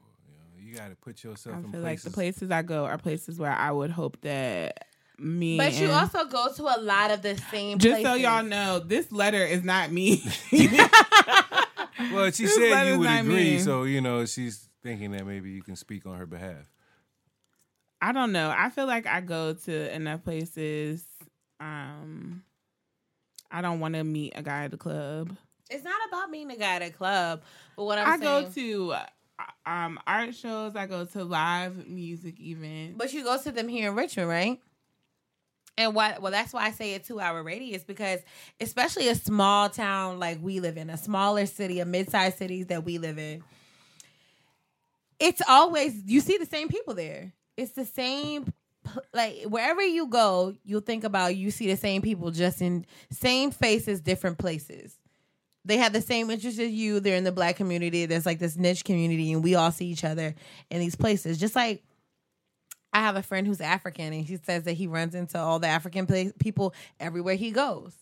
[0.64, 3.38] You got to put yourself I in feel like the places I go are places
[3.38, 4.86] where I would hope that
[5.18, 5.58] me.
[5.58, 7.78] But you also go to a lot of the same.
[7.78, 10.22] just so y'all know, this letter is not me.
[10.52, 13.58] well, she This said you would agree, me.
[13.58, 16.70] so you know she's thinking that maybe you can speak on her behalf.
[18.00, 18.52] I don't know.
[18.56, 21.04] I feel like I go to enough places.
[21.60, 22.42] Um,
[23.50, 25.36] I don't want to meet a guy at the club.
[25.70, 27.42] It's not about meeting a guy at a club,
[27.76, 28.44] but what I'm i saying.
[28.44, 28.94] go to
[29.66, 30.76] um art shows.
[30.76, 32.96] I go to live music events.
[32.96, 34.60] But you go to them here in Richmond, right?
[35.76, 36.18] And why?
[36.20, 38.20] Well, that's why I say a two-hour radius because,
[38.60, 42.84] especially a small town like we live in, a smaller city, a mid-sized cities that
[42.84, 43.42] we live in,
[45.18, 47.32] it's always you see the same people there.
[47.56, 48.52] It's the same.
[49.12, 53.50] Like wherever you go, you'll think about you see the same people, just in same
[53.50, 54.98] faces, different places.
[55.64, 57.00] They have the same interests as you.
[57.00, 58.06] They're in the black community.
[58.06, 60.34] There's like this niche community, and we all see each other
[60.70, 61.38] in these places.
[61.38, 61.82] Just like
[62.92, 65.66] I have a friend who's African, and he says that he runs into all the
[65.66, 66.06] African
[66.38, 67.94] people everywhere he goes.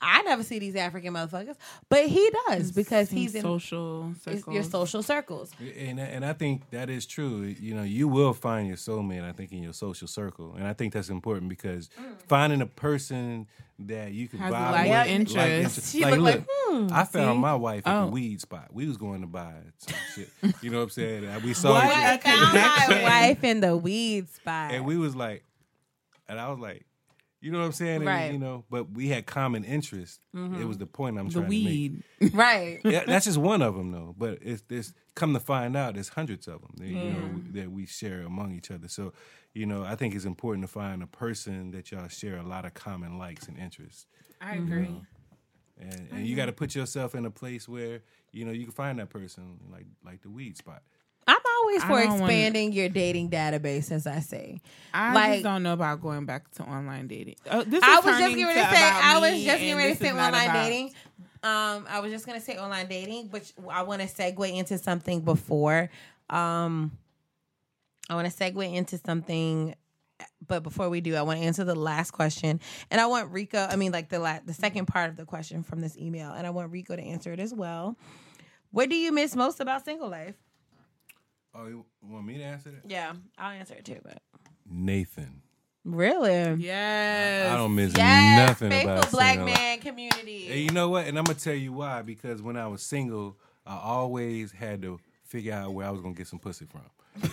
[0.00, 1.56] I never see these African motherfuckers,
[1.88, 4.54] but he does because he's in social circles.
[4.54, 5.50] your social circles.
[5.78, 7.42] And and I think that is true.
[7.42, 9.24] You know, you will find your soulmate.
[9.24, 11.88] I think in your social circle, and I think that's important because
[12.28, 13.46] finding a person
[13.78, 15.36] that you can Has a vibe like with, interest.
[15.38, 15.94] interest.
[15.94, 17.40] You Like, look like, hmm, I found see?
[17.40, 18.06] my wife at Oh.
[18.06, 18.68] the weed spot.
[18.72, 20.30] We was going to buy some shit.
[20.62, 21.42] You know what I'm saying?
[21.42, 21.84] We saw What?
[21.84, 24.72] I found my wife in the weed spot.
[24.72, 25.42] and we was like,
[26.28, 26.84] and I was like,
[27.40, 27.96] you know what I'm saying?
[27.96, 28.22] And, Right.
[28.24, 28.32] Mm-hmm.
[28.34, 30.18] you know, but we had common interests.
[30.34, 31.64] It was the point I'm the trying to make.
[31.66, 32.02] weed.
[32.34, 32.80] right.
[32.84, 34.14] Yeah, that's just one of them though.
[34.16, 34.92] But it's this.
[35.14, 36.70] Come to find out, there's hundreds of them.
[36.76, 38.88] That, you know that we share among each other.
[38.88, 39.12] So,
[39.54, 42.64] you know, I think it's important to find a person that y'all share a lot
[42.66, 44.06] of common likes and interests.
[44.40, 45.00] I agree.
[45.78, 48.00] And, and you got to put yourself in a place where
[48.32, 50.82] you know you can find that person, like like the weed spot.
[51.66, 54.60] Always for wanna- expanding your dating database, as I say.
[54.94, 57.36] I Like- just don't know about going back to online dating.
[57.50, 58.82] Oh, this I was just getting ready to to say.
[58.82, 60.92] I was just getting ready to say online about- dating.
[61.42, 65.20] Um, I was just gonna say online dating, but I want to segue into something
[65.20, 65.90] before.
[66.30, 66.96] Um,
[68.08, 69.74] I want to segue into something,
[70.46, 72.60] but before we do, I want to answer the last question,
[72.90, 73.58] and I want Rico.
[73.68, 76.46] I mean, like the la- the second part of the question from this email, and
[76.46, 77.96] I want Rico to answer it as well.
[78.70, 80.34] What do you miss most about single life?
[81.58, 82.90] Oh, you want me to answer that?
[82.90, 83.98] Yeah, I'll answer it too.
[84.02, 84.20] But
[84.68, 85.42] Nathan.
[85.84, 87.52] really, Yes.
[87.52, 89.58] I don't miss yes, nothing faithful about black single life.
[89.58, 90.48] man community.
[90.50, 91.06] And you know what?
[91.06, 92.02] And I'm gonna tell you why.
[92.02, 93.36] Because when I was single,
[93.66, 96.82] I always had to figure out where I was gonna get some pussy from.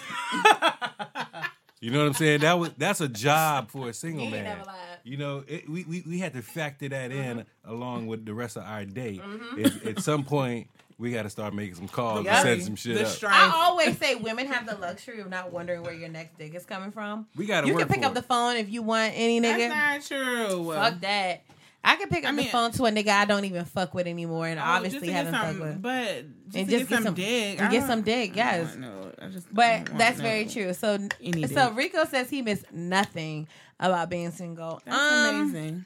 [1.82, 2.42] you know what I'm saying?
[2.42, 4.58] That was that's a job for a single You ain't man.
[4.58, 4.78] never lied.
[5.04, 7.72] You know, it, we, we we had to factor that in Mm-hmm.
[7.72, 9.20] along with the rest of our day.
[9.62, 10.68] At, at some point,
[10.98, 12.36] we got to start making some calls Yeah.
[12.38, 13.08] and setting some shit the up.
[13.08, 13.34] strife.
[13.34, 16.66] I always say women have the luxury of not wondering where your next dick is
[16.66, 17.28] coming from.
[17.36, 18.16] We gotta You work can pick up it.
[18.16, 19.70] the phone if you want any nigga.
[19.70, 20.74] That's not true.
[20.74, 21.44] Fuck that.
[21.86, 23.94] I can pick up I mean- the phone to a nigga I don't even fuck
[23.94, 25.82] with anymore, and Oh, obviously just to get haven't fucked with.
[25.82, 26.08] But
[26.46, 27.62] just And to get, some, dick.
[27.62, 28.76] and get some dick, I yes.
[28.76, 29.16] don't.
[29.22, 30.24] I just But don't that's no.
[30.24, 30.74] very true.
[30.74, 31.78] So, Any so dick.
[31.78, 33.48] Rico says he missed nothing
[33.82, 34.82] about being single.
[34.86, 35.86] That's um, amazing.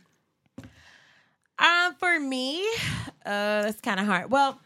[1.60, 2.62] Um, for me,
[3.26, 4.30] uh, it's kind of hard.
[4.30, 4.60] Well,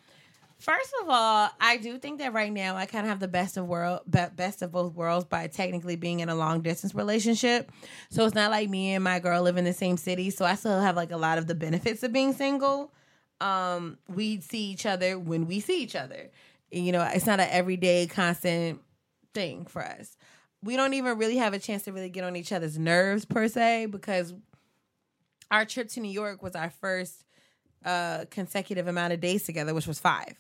[0.62, 3.57] first of all, I do think that right now I kind of have the best
[3.57, 7.72] of world, be- best of both worlds by technically being in a long distance relationship.
[8.09, 10.30] So it's not like me and my girl live in the same city.
[10.30, 12.93] So I still have like a lot of the benefits of being single.
[13.41, 16.30] Um, we see each other when we see each other.
[16.72, 18.82] You know, it's not an everyday constant
[19.34, 20.16] thing for us.
[20.64, 23.47] We don't even really have a chance to really get on each other's nerves per
[23.47, 24.34] se because
[25.49, 27.26] our trip to New York was our first
[27.84, 30.36] uh consecutive amount of days together, which was five.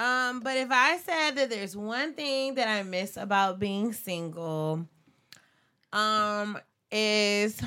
[0.00, 4.86] Um, but if I said that there's one thing that I miss about being single,
[5.92, 6.58] um,
[6.90, 7.60] is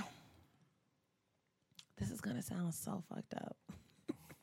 [1.99, 3.55] this is gonna sound so fucked up.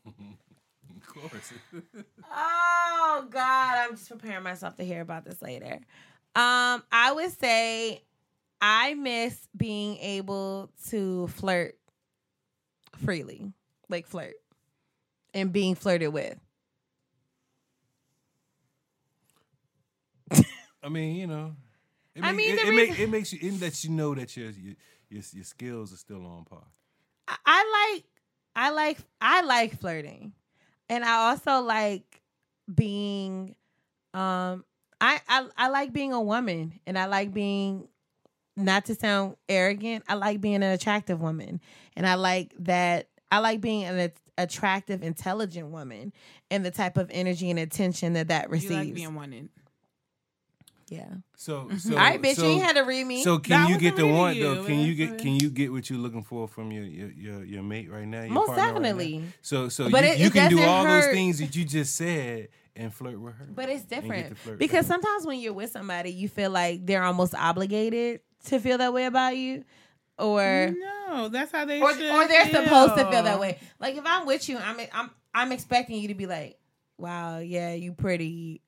[0.06, 1.52] Of course.
[2.32, 5.80] Oh God, I'm just preparing myself to hear about this later.
[6.36, 8.04] Um, I would say
[8.60, 11.76] I miss being able to flirt
[13.04, 13.52] freely,
[13.88, 14.34] like flirt,
[15.34, 16.38] and being flirted with.
[20.82, 21.54] I mean, you know.
[22.14, 24.14] It I make- mean, it, the it, make, it makes you it lets you know
[24.14, 24.74] that your your
[25.08, 26.64] your, your skills are still on par.
[27.28, 28.04] I, I like,
[28.56, 30.32] I like, I like flirting,
[30.88, 32.22] and I also like
[32.72, 33.54] being,
[34.14, 34.64] um,
[35.00, 37.88] I I, I like being a woman, and I like being
[38.56, 41.60] not to sound arrogant, I like being an attractive woman.
[41.96, 46.12] And I like that I like being an attractive, intelligent woman
[46.50, 48.70] and the type of energy and attention that that receives.
[48.70, 49.48] You like being wanted.
[50.90, 51.06] Yeah.
[51.36, 51.76] So, mm-hmm.
[51.78, 53.22] so All right, bitch, so, you ain't had to read me.
[53.22, 54.64] So can That you get the reading one you, though?
[54.64, 57.62] Can you get can you get what you're looking for from your your your, your
[57.62, 58.22] mate right now?
[58.22, 58.78] Your Most partner right now?
[58.80, 59.24] definitely.
[59.40, 61.64] So so But you, it- you it can do doesn't all those things that you
[61.64, 63.46] just said and flirt with her.
[63.54, 64.94] But it's different because back.
[65.00, 69.04] sometimes when you're with somebody, you feel like they're almost obligated to feel that way
[69.06, 69.64] about you,
[70.18, 70.74] or
[71.08, 73.22] No, that's how they or, should or they're supposed to feel feel.
[73.24, 73.58] that way.
[73.78, 76.58] Like if I'm with you, I'm I'm I'm expecting you to be like,
[76.98, 78.62] "Wow, yeah, you pretty,"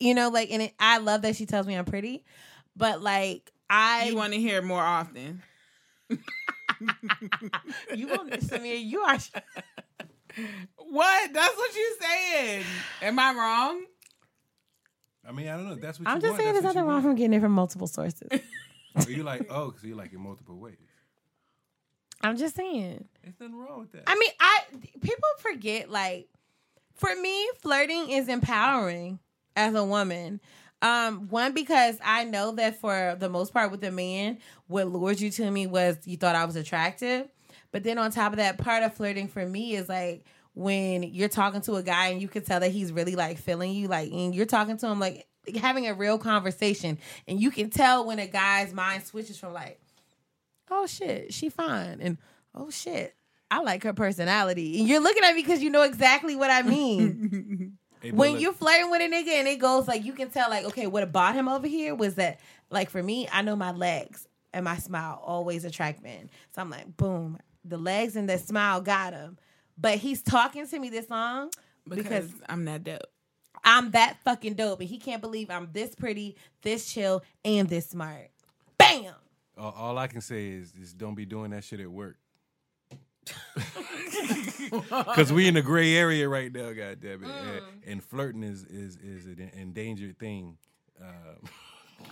[0.00, 0.50] you know, like.
[0.50, 2.24] And it, I love that she tells me I'm pretty,
[2.76, 5.42] but like I You want to hear more often.
[7.94, 9.18] you want Samir, you are.
[10.76, 11.32] What?
[11.32, 12.64] That's what you saying.
[13.02, 13.84] Am I wrong?
[15.28, 15.74] I mean, I don't know.
[15.76, 16.40] That's what I'm you just want.
[16.42, 17.04] saying there's That's what nothing wrong want.
[17.04, 18.28] from getting it from multiple sources.
[18.96, 20.74] Oh, you like oh, because you like it multiple ways.
[22.22, 23.04] I'm just saying.
[23.22, 24.02] There's nothing wrong with that.
[24.08, 24.60] I mean, I
[25.00, 26.26] people forget like
[26.96, 29.20] for me, flirting is empowering
[29.56, 30.40] as a woman.
[30.82, 35.20] Um, one because I know that for the most part with a man, what lured
[35.20, 37.28] you to me was you thought I was attractive.
[37.70, 40.24] But then on top of that, part of flirting for me is like
[40.54, 43.72] when you're talking to a guy and you can tell that he's really like feeling
[43.72, 45.26] you, like and you're talking to him like
[45.60, 46.98] having a real conversation,
[47.28, 49.80] and you can tell when a guy's mind switches from like,
[50.70, 52.18] oh shit, she fine, and
[52.54, 53.14] oh shit,
[53.50, 56.62] I like her personality, and you're looking at me because you know exactly what I
[56.62, 57.78] mean.
[58.00, 60.48] Hey, when look, you're flirting with a nigga and it goes like you can tell
[60.48, 62.40] like okay what brought him over here was that
[62.70, 66.30] like for me i know my legs and my smile always attract men.
[66.54, 69.38] So i'm like boom the legs and the smile got him.
[69.76, 71.50] But he's talking to me this long
[71.88, 73.00] because, because I'm that dope.
[73.64, 77.90] i'm that fucking dope and he can't believe i'm this pretty this chill and this
[77.90, 78.30] smart.
[78.78, 79.14] Bam!
[79.58, 82.16] All, all I can say is, is don't be doing that shit at work.
[84.70, 87.58] Because we in the gray area right now, goddamn it, Mm.
[87.58, 90.56] and, and flirting is is is an endangered thing.
[91.00, 91.48] Um,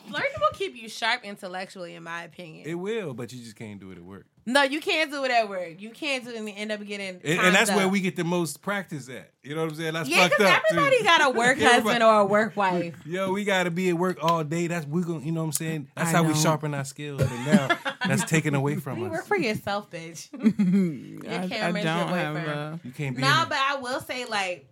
[0.08, 3.78] flirting will keep you sharp intellectually in my opinion it will, but you just can't
[3.80, 4.26] do it at work.
[4.46, 7.16] no you can't do it at work you can't do it and end up getting
[7.16, 9.32] And, and timed that's where we get the most practice at.
[9.42, 9.92] You know what I'm saying?
[9.94, 10.62] That's yeah fucked because up.
[10.70, 10.76] too.
[10.78, 13.96] everybody got a work Everybody- husband or a work wife Yo, we gotta be at
[13.98, 14.66] work all day.
[14.66, 15.88] That's we gonna, you know what I'm saying?
[15.94, 17.20] That's I how we sharpen our skills.
[17.20, 17.68] And now
[18.06, 19.10] that's taken away from You us.
[19.10, 20.28] work for yourself, bitch.
[21.28, 22.48] I, I camera's don't your have boyfriend.
[22.48, 22.80] a.
[22.84, 23.22] You can't be.
[23.22, 23.48] no, in it.
[23.50, 24.66] but I will say, like,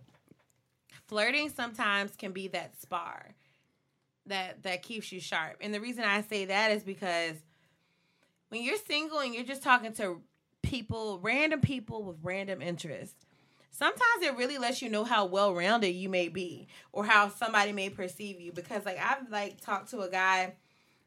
[1.07, 3.27] flirting sometimes can be that spar
[4.27, 5.57] that that keeps you sharp.
[5.61, 7.35] And the reason I say that is because
[8.49, 10.21] when you're single and you're just talking to
[10.63, 13.25] people, random people with random interests,
[13.71, 17.71] sometimes it really lets you know how well rounded you may be or how somebody
[17.71, 18.51] may perceive you.
[18.51, 20.53] Because like I've like talked to a guy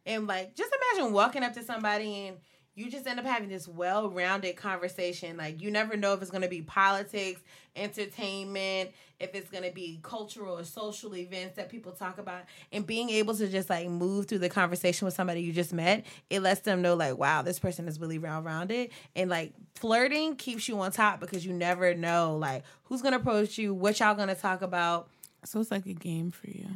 [0.06, 2.36] and like just imagine walking up to somebody and
[2.74, 5.36] you just end up having this well-rounded conversation.
[5.36, 7.40] Like you never know if it's going to be politics
[7.76, 8.90] entertainment
[9.20, 12.42] if it's going to be cultural or social events that people talk about.
[12.72, 16.04] And being able to just like move through the conversation with somebody you just met
[16.30, 20.68] it lets them know like wow this person is really well-rounded and like flirting keeps
[20.68, 24.14] you on top because you never know like who's going to approach you what y'all
[24.14, 25.08] going to talk about.
[25.44, 26.66] So it's like a game for you.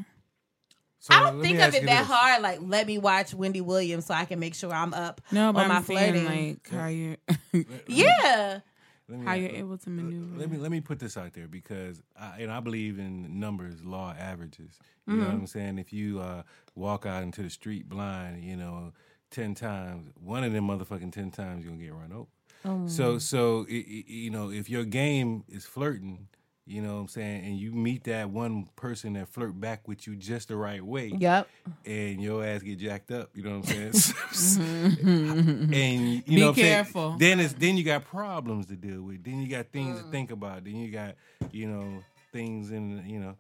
[1.05, 2.07] So I don't think of it that this.
[2.07, 2.41] hard.
[2.43, 5.65] Like, let me watch Wendy Williams so I can make sure I'm up No, but
[5.65, 6.51] on my I'm saying flirting.
[6.55, 7.17] like how you
[7.87, 8.61] yeah,
[9.09, 10.39] me- how you're able to maneuver.
[10.39, 13.85] Let me let me put this out there because I and I believe in numbers,
[13.85, 14.79] law averages.
[15.07, 15.21] You Mm-hmm.
[15.21, 15.79] know what I'm saying?
[15.79, 16.43] If you uh,
[16.75, 18.93] walk out into the street blind, you know,
[19.31, 22.29] ten times, one of them motherfucking ten times you're gonna get run over.
[22.65, 22.89] Oh.
[22.89, 26.29] So so i- i- you know if your game is flirting,
[26.67, 30.07] you know what I'm saying, and you meet that one person that flirt back with
[30.07, 31.47] you just the right way, yep.
[31.85, 33.31] and your ass get jacked up.
[33.35, 34.95] You know what I'm saying?
[35.05, 36.55] and you Be know, what I'm saying?
[36.75, 37.17] careful.
[37.19, 39.23] Then it's then you got problems to deal with.
[39.25, 40.05] Then you got things Mm.
[40.05, 40.65] to think about.
[40.65, 41.15] Then you got
[41.53, 42.03] you know
[42.33, 43.37] things in you know.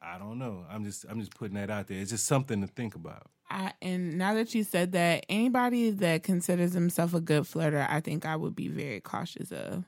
[0.00, 0.64] I don't know.
[0.70, 1.98] I'm just I'm just putting that out there.
[1.98, 3.26] It's just something to think about.
[3.50, 8.00] I, and now that you said that, anybody that considers himself a good flirter, I
[8.00, 9.84] think I would be very cautious of.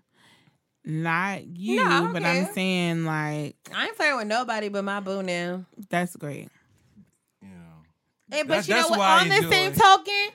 [0.85, 2.47] Not you, No, but care.
[2.47, 5.65] I'm saying like I ain't flirting with nobody but my boo now.
[5.91, 6.49] that's great.
[7.43, 7.57] You know.
[8.37, 9.01] Hey, but That's- you know what?
[9.01, 10.29] I On the enjoy- same token,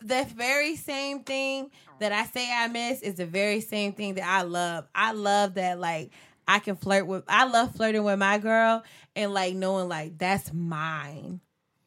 [0.00, 1.70] the very same thing
[2.00, 4.86] that I say I miss is the very same thing that I love.
[4.94, 6.10] I love that like
[6.46, 7.24] I can flirt with.
[7.26, 8.84] I love flirting with my girl
[9.16, 11.40] and like knowing like that's mine.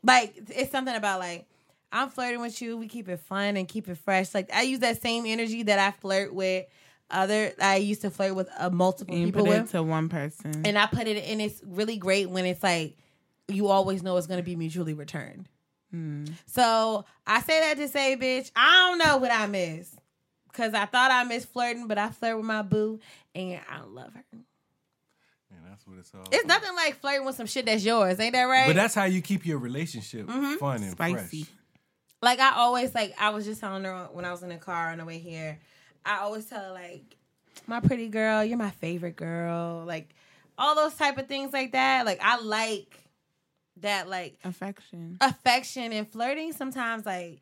[0.03, 1.45] Like it's something about like
[1.91, 2.77] I'm flirting with you.
[2.77, 4.33] We keep it fun and keep it fresh.
[4.33, 6.65] Like I use that same energy that I flirt with
[7.11, 7.53] other.
[7.61, 10.61] I used to flirt with uh, multiple you people put with to one person.
[10.65, 12.97] and I put it in it's really great when it's like
[13.47, 15.47] you always know it's going to be mutually returned.
[16.45, 19.93] So I say that to say, bitch, I don't know what I miss
[20.49, 22.99] because I thought I missed flirting, but I flirt with my boo
[23.35, 24.23] and I love her.
[24.31, 26.21] And that's what it's all.
[26.31, 26.61] It's about.
[26.61, 28.67] nothing like flirting with some shit that's yours, ain't that right?
[28.67, 30.55] But that's how you keep your relationship Mm-hmm.
[30.55, 31.43] fun and Spicy.
[31.43, 31.55] fresh.
[32.21, 34.91] like I always like I was just telling her when I was in the car
[34.91, 35.59] on the way here.
[36.05, 37.15] I always tell her like,
[37.67, 40.09] my pretty girl, you're my favorite girl, like
[40.57, 42.05] all those type of things like that.
[42.05, 42.97] Like I like
[43.77, 45.17] that like Affection.
[45.21, 47.39] affection and flirting sometimes like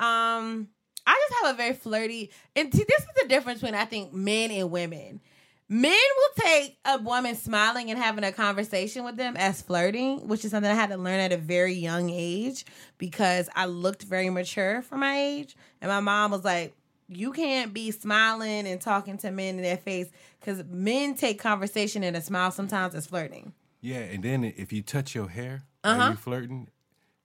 [0.00, 0.68] um
[1.06, 4.12] I just have a very flirty and see, this is the difference between I think
[4.12, 5.20] men and women.
[5.68, 10.44] Men will take a woman smiling and having a conversation with them as flirting, which
[10.44, 12.64] is something I had to learn at a very young age
[12.98, 15.56] because I looked very mature for my age.
[15.80, 16.72] And my mom was like,
[17.08, 20.08] You can't be smiling and talking to men in their face
[20.40, 23.52] because men take conversation and a smile sometimes as flirting.
[23.80, 25.96] Yeah, and then if you touch your hair Uh-huh.
[25.98, 26.68] while you flirting,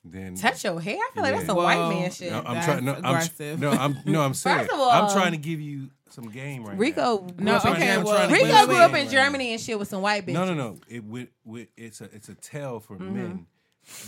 [0.03, 0.97] then Touch your hair?
[0.97, 1.37] I feel like Yeah.
[1.39, 2.31] that's a white man shit.
[2.31, 2.85] No, I'm trying.
[2.85, 3.59] No, I'm, aggressive.
[3.59, 4.59] no, I'm no, I'm saying.
[4.59, 7.27] First of all- I'm trying to give you some game right Rico, now.
[7.33, 8.03] grew No, up in okay, Germany.
[8.09, 10.33] well, Rico grew up game in right Germany and shit with some white bitches.
[10.33, 10.77] No, no, no.
[10.87, 13.15] It with, with it's a it's a tell for Mm-hmm.
[13.15, 13.45] men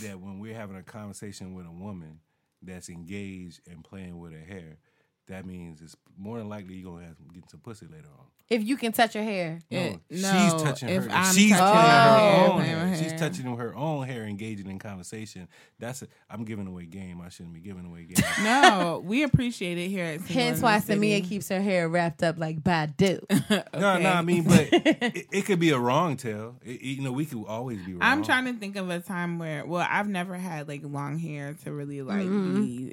[0.02, 2.20] that when we're having a conversation with a woman
[2.62, 4.76] that's engaged and playing with her hair,
[5.28, 8.26] that means it's more than likely you're gonna have get some pussy later on.
[8.50, 9.60] If you can touch her hair.
[9.70, 11.08] No, It- she's touching if her.
[11.08, 12.96] If I'm she's touching playing her her hair, own playing hair.
[13.02, 15.48] She's touching her own hair, engaging in conversation.
[15.78, 17.22] That's a, I'm giving away game.
[17.22, 18.24] I shouldn't be giving away game.
[18.44, 21.00] No, we appreciate it here at Single Hence why the City.
[21.00, 23.20] Samia keeps her hair wrapped up like Badu.
[23.74, 26.56] No, no, I mean, but it, it could be a wrong tale.
[26.62, 28.02] It- it- you know, we could always be wrong.
[28.02, 31.56] I'm trying to think of a time where, well, I've never had like long hair
[31.64, 32.62] to really like mm-hmm.
[32.62, 32.92] be.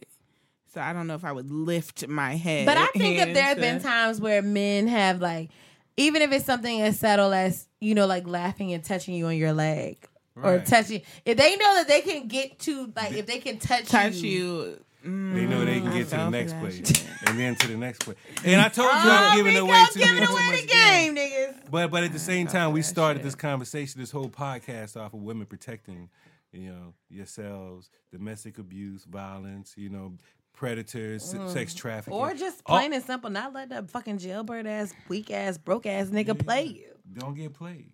[0.73, 2.65] So I don't know if I would lift my head.
[2.65, 5.49] But I think if there have to- been times where men have like,
[5.97, 9.35] even if it's something as subtle as you know, like laughing and touching you on
[9.35, 9.97] your leg
[10.35, 13.85] or touching, if they know that they can get to like, if they can touch
[13.89, 14.79] touch you, you.
[15.05, 16.79] mm, They know they can get to the next place
[17.27, 18.17] and then to the next place.
[18.45, 20.67] And I told you Oh, I'm giving Rico away too, giving too away much the
[20.67, 21.55] game, niggas.
[21.69, 23.23] But but at the same time, we started shit.
[23.25, 26.09] this conversation, this whole podcast off of women protecting,
[26.53, 30.13] you know, yourselves, domestic abuse, violence, you know,
[30.61, 31.77] predators, se- sex mm.
[31.77, 35.87] trafficking, Or just plain and simple, not let that fucking jailbird ass, weak ass, broke
[35.87, 36.85] ass nigga play you.
[37.11, 37.91] don't get played.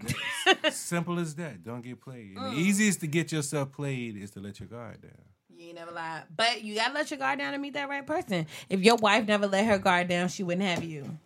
[0.70, 1.62] Simple as that.
[1.62, 2.38] Don't get played.
[2.38, 2.56] And the mm.
[2.56, 5.12] easiest to get yourself played is to let your guard down.
[5.54, 8.06] You ain't never lie, But you gotta let your guard down to meet that right
[8.06, 8.46] person.
[8.70, 11.18] If your wife never let her guard down, she wouldn't have you.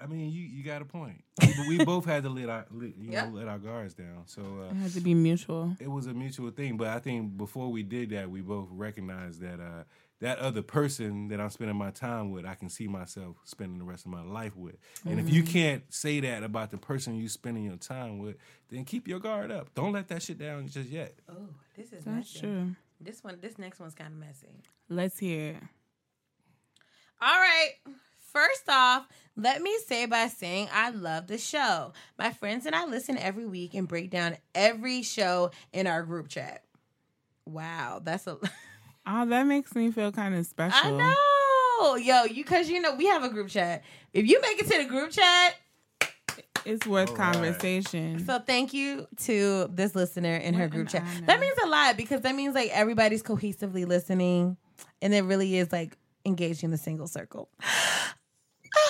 [0.00, 1.22] I mean, you you got a point.
[1.40, 3.24] We, we both had to let our let, you Yeah.
[3.26, 4.22] know let our guards down.
[4.26, 5.76] So uh, It had to be mutual.
[5.80, 6.76] it was a mutual thing.
[6.76, 9.84] But I think before we did that, we both recognized that uh,
[10.20, 13.84] that other person that I'm spending my time with, I can see myself spending the
[13.84, 14.76] rest of my life with.
[15.04, 15.52] And if you Mm-hmm.
[15.52, 18.36] can't say that about the person you're spending your time with,
[18.68, 19.72] then keep your guard up.
[19.74, 21.14] Don't let that shit down just yet.
[21.28, 22.40] Oh, this is That's messy.
[22.40, 22.74] true.
[23.00, 24.62] This one, this next one's kind of messy.
[24.88, 25.62] Let's hear it.
[27.20, 27.70] All right.
[28.32, 29.06] First off,
[29.36, 31.92] let me say by saying I love the show.
[32.18, 36.28] My friends and I listen every week and break down every show in our group
[36.28, 36.62] chat.
[37.46, 38.38] Wow, that's a.
[39.10, 40.76] Oh, that makes me feel kind of special.
[40.76, 40.90] I
[41.80, 43.82] know, yo, you because you know we have a group chat.
[44.12, 45.54] If you make it to the group chat,
[46.66, 47.32] It's worth All right.
[47.32, 48.26] conversation.
[48.26, 51.04] So thank you to this listener in her group chat.
[51.06, 51.24] honor.
[51.26, 54.58] That means a lot because that means like everybody's cohesively listening,
[55.00, 57.48] and it really is like engaging in the single circle.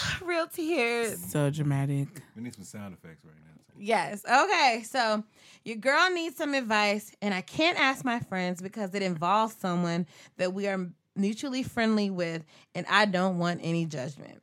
[0.24, 1.18] Real tears.
[1.30, 2.08] so dramatic.
[2.36, 3.48] We need some sound effects right now.
[3.80, 4.24] Yes.
[4.24, 4.82] Okay.
[4.84, 5.22] So
[5.64, 10.06] your girl needs some advice, and I can't ask my friends because it involves someone
[10.36, 12.44] that we are mutually friendly with,
[12.74, 14.42] and I don't want any judgment.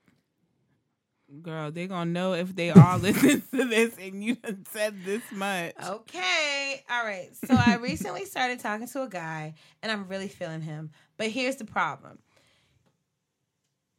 [1.42, 4.38] Girl, they're gonna know if they all listen to this and you
[4.72, 5.74] said this much.
[5.84, 6.84] Okay.
[6.90, 7.30] All right.
[7.36, 10.92] So I recently started talking to a guy and I'm really feeling him.
[11.18, 12.20] But here's the problem.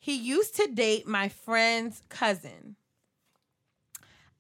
[0.07, 2.77] He used to date my friend's cousin.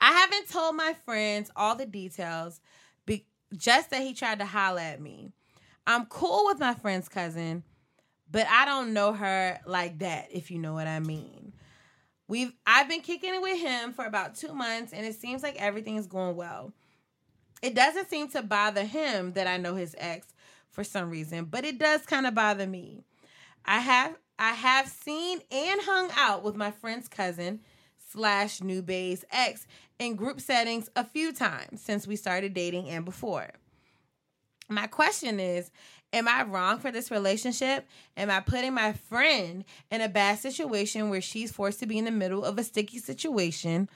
[0.00, 2.60] I haven't told my friends all the details,
[3.04, 5.32] be- just that he tried to holler at me.
[5.84, 7.64] I'm cool with my friend's cousin,
[8.30, 11.52] but I don't know her like that, if you know what I mean.
[12.28, 15.60] We've I've been kicking it with him for about two months, and it seems like
[15.60, 16.72] everything is going well.
[17.60, 20.28] It doesn't seem to bother him that I know his ex
[20.70, 23.02] for some reason, but it does kind of bother me.
[23.64, 27.60] I have I have seen and hung out with my friend's cousin
[28.10, 29.66] slash new bae's ex
[29.98, 33.48] in group settings a few times since we started dating and before.
[34.68, 35.70] My question is
[36.12, 37.86] Am I wrong for this relationship?
[38.16, 42.04] Am I putting my friend in a bad situation where she's forced to be in
[42.04, 43.88] the middle of a sticky situation?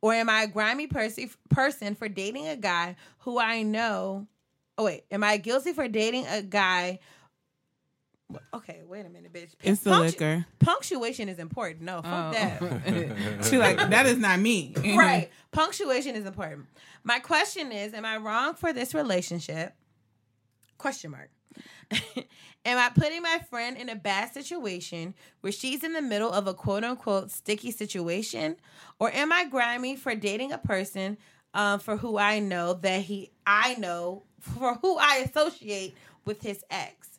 [0.00, 1.18] Or am I a grimy pers-
[1.50, 4.26] person for dating a guy who I know?
[4.78, 5.04] Oh, wait.
[5.10, 7.00] Am I guilty for dating a guy?
[8.54, 9.50] Okay, wait a minute, bitch.
[9.62, 10.46] It's the Punctu- liquor.
[10.58, 11.82] Punctuation is important.
[11.82, 12.32] No, fuck Oh.
[12.32, 13.44] that.
[13.50, 14.74] she like, that is not me.
[14.96, 15.30] right.
[15.52, 16.66] Punctuation is important.
[17.04, 19.74] My question is, am I wrong for this relationship?
[20.78, 21.30] Question mark.
[22.64, 26.46] am I putting my friend in a bad situation where she's in the middle of
[26.46, 28.56] a quote unquote sticky situation?
[28.98, 31.18] Or am I grimy for dating a person
[31.52, 35.94] um, for who I know that he I know for who I associate
[36.24, 37.13] with his ex?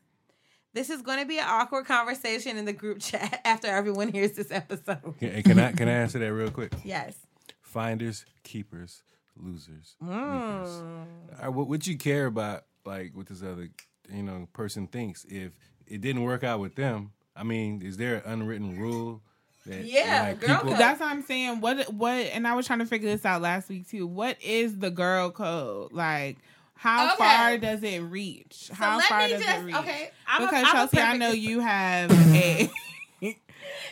[0.75, 4.33] This is going to be an awkward conversation in the group chat after everyone hears
[4.33, 5.15] this episode.
[5.19, 6.73] Can, can I can I answer that real quick?
[6.83, 7.15] Yes.
[7.61, 9.01] Finders, keepers,
[9.37, 9.95] losers.
[10.03, 10.59] Mm.
[10.59, 11.49] reapers.
[11.55, 13.69] What what you care about, like what this other
[14.13, 15.25] you know person thinks?
[15.29, 15.53] If
[15.87, 19.21] it didn't work out with them, I mean, is there an unwritten rule?
[19.65, 20.79] That, Yeah, like, girl people- code.
[20.79, 21.61] That's what I'm saying.
[21.61, 24.05] What what and I was trying to figure this out last week too.
[24.05, 25.91] What is the girl code?
[25.93, 26.37] Like
[26.75, 27.17] how Okay.
[27.17, 28.69] far does it reach?
[28.73, 29.75] how far does just- it reach?
[29.75, 32.69] okay, I'm because a Chelsea, I know you have a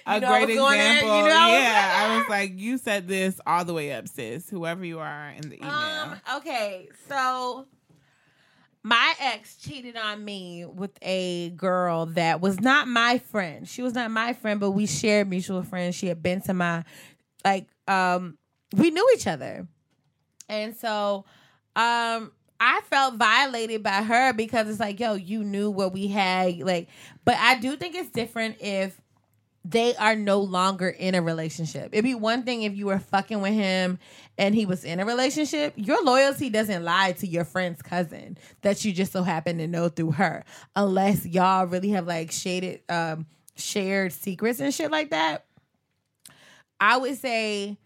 [0.06, 1.08] a know great you example.
[1.10, 4.50] know I yeah, I was like, you said this all the way up, sis.
[4.50, 5.72] Whoever you are in the email.
[5.72, 7.66] Um, okay, so
[8.84, 13.68] my ex cheated on me with a girl that was not my friend.
[13.68, 15.96] She was not my friend, but we shared mutual friends.
[15.96, 16.84] She had been to my
[17.46, 18.38] like um
[18.76, 19.68] we knew each other.
[20.50, 21.24] And so
[21.78, 22.34] um
[22.66, 26.88] I felt violated by her because it's like, yo, you knew what we had like
[27.26, 29.00] but I do think it's different if
[29.66, 31.90] they are no longer in a relationship.
[31.92, 34.00] It'd be one thing if you were fucking with him
[34.38, 35.74] and he was in a relationship.
[35.76, 39.90] Your loyalty doesn't lie to your friend's cousin that you just so happen to know
[39.90, 40.44] through her,
[40.76, 45.46] unless y'all really have like shaded, um, shared secrets and shit like that.
[46.80, 47.78] I would say,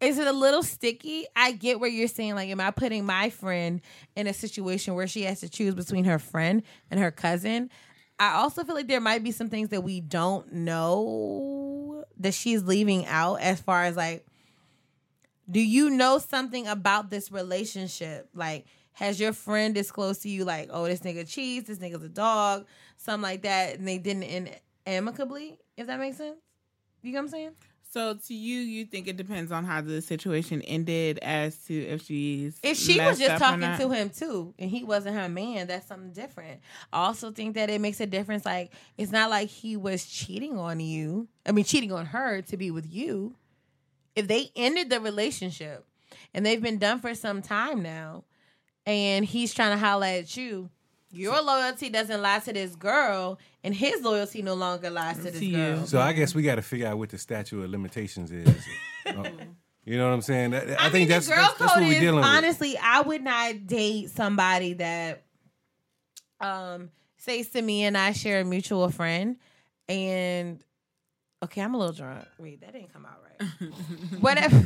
[0.00, 1.26] is it a little sticky?
[1.36, 3.80] I get where you're saying, like, am I putting my friend
[4.16, 7.70] in a situation where she has to choose between her friend and her cousin?
[8.18, 12.62] I also feel like there might be some things that we don't know that she's
[12.62, 14.26] leaving out as far as like
[15.50, 18.28] do you know something about this relationship?
[18.34, 22.08] Like has your friend disclosed to you like, oh, this nigga cheats, this nigga's a
[22.08, 24.50] dog, something like that, and they didn't end
[24.86, 26.36] amicably, if that makes sense?
[27.02, 27.52] You know what I'm saying?
[27.92, 32.04] So to you, you think it depends on how the situation ended as to if
[32.04, 35.88] she's If she was just talking to him too, and he wasn't her man, that's
[35.88, 36.60] something different.
[36.92, 38.46] I also think that it makes a difference.
[38.46, 41.26] Like it's not like he was cheating on you.
[41.44, 43.34] I mean, cheating on her to be with you.
[44.14, 45.84] If they ended the relationship
[46.32, 48.22] and they've been done for some time now,
[48.86, 50.70] and he's trying to holler at you,
[51.10, 55.38] your loyalty doesn't lie to this girl, and his loyalty no longer lies to this
[55.38, 55.56] To you.
[55.56, 55.86] girl.
[55.86, 58.48] So I guess we got to figure out what the statute of limitations is.
[59.06, 59.28] Uh,
[59.84, 60.50] you know what I'm saying?
[60.50, 62.16] That- I, I, think mean, that's the girl that's, that's code what we're is dealing
[62.20, 62.24] with.
[62.26, 65.22] honestly, I would not date somebody that,
[66.40, 69.36] um, say to me and I share a mutual friend,
[69.88, 70.62] and
[71.42, 72.24] okay, I'm a little drunk.
[72.38, 73.70] Wait, that didn't come out right.
[74.20, 74.62] Whatever.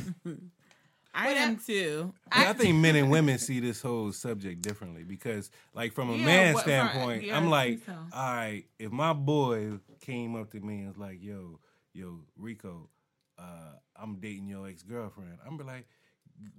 [1.15, 2.13] I What am if- too.
[2.37, 6.17] Yeah, I think men and women see this whole subject differently because, like, from a
[6.17, 8.17] Yeah, man's what- for- standpoint, yeah, I'm like, think so.
[8.17, 11.61] all right, if my boy came up to me and was like, yo,
[11.93, 12.89] yo, Rico,
[13.39, 15.87] uh, I'm dating your ex girlfriend, I'm be like,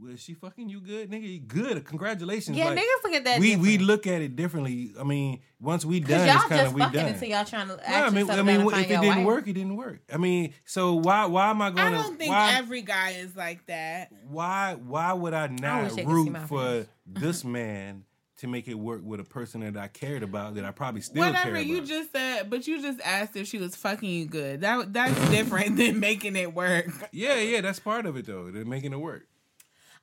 [0.01, 1.31] was she fucking you good, nigga?
[1.31, 2.57] You Good, congratulations.
[2.57, 3.39] Yeah, Like, niggas look at that.
[3.39, 4.91] we we look at it differently.
[4.99, 7.09] I mean, once we done, y'all it's kind just of we fucking done.
[7.13, 9.25] until y'all trying to No, I mean, settle I mean, if it didn't wife.
[9.25, 9.99] work, it didn't work.
[10.11, 12.81] I mean, so why why am I I going to I don't think why every
[12.81, 14.11] guy is like that.
[14.27, 18.03] why why would I not wish they could see root my for this man
[18.37, 21.23] to make it work with a person that I cared about that I probably still
[21.25, 24.61] Whatever care you just said, but you just asked if she was fucking you good.
[24.61, 26.87] That that's different than making it work.
[27.11, 28.51] yeah, yeah, that's part of it though.
[28.51, 29.27] They're making it work.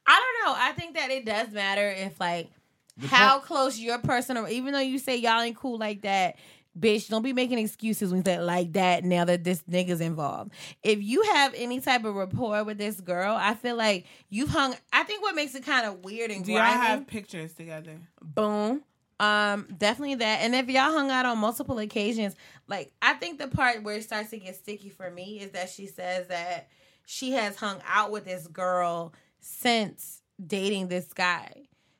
[0.07, 0.55] I don't know.
[0.59, 2.51] I think that it does matter if like
[2.97, 6.03] The how point- close your person or even though you say y'all ain't cool like
[6.03, 6.37] that,
[6.79, 10.53] bitch, don't be making excuses when you say like that now that this nigga's involved.
[10.83, 14.75] If you have any type of rapport with this girl, I feel like you've hung
[14.93, 17.99] I think what makes it kind of weird and Do y'all have pictures together?
[18.21, 18.83] boom.
[19.21, 20.41] Um, definitely that.
[20.41, 22.35] And if y'all hung out on multiple occasions,
[22.67, 25.71] like I think the part where it starts to get sticky for me is that
[25.71, 26.69] she says that
[27.07, 31.53] she has hung out with this girl since dating this guy.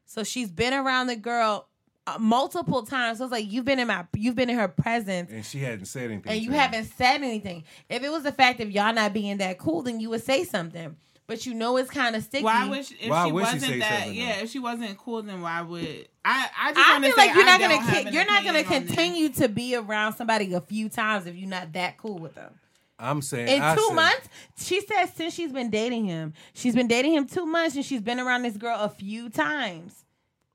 [0.07, 1.69] So she's been around the girl
[2.07, 3.19] uh, multiple times.
[3.19, 5.85] So it's like you've been in my you've been in her presence And she hadn't
[5.87, 6.33] said anything.
[6.33, 7.65] and you haven't said anything.
[7.89, 10.45] If it was the fact of y'all not being that cool, then you would say
[10.45, 10.97] something.
[11.29, 12.45] But you know it's kind of sticky.
[12.45, 14.01] Why would she, if Why she would wasn't say that?
[14.01, 14.43] something, yeah, though?
[14.43, 16.49] if she wasn't cool, then why would I?
[16.61, 18.59] I just I wanna feel say like you're I not gonna ki- you're not gonna
[18.61, 18.95] opinion on this.
[18.97, 22.53] continue to be around somebody a few times if you're not that cool with them.
[23.03, 26.75] I'm saying In I two said- months, she says since she's been dating him, she's
[26.75, 30.05] been dating him two months and she's been around this girl a few times.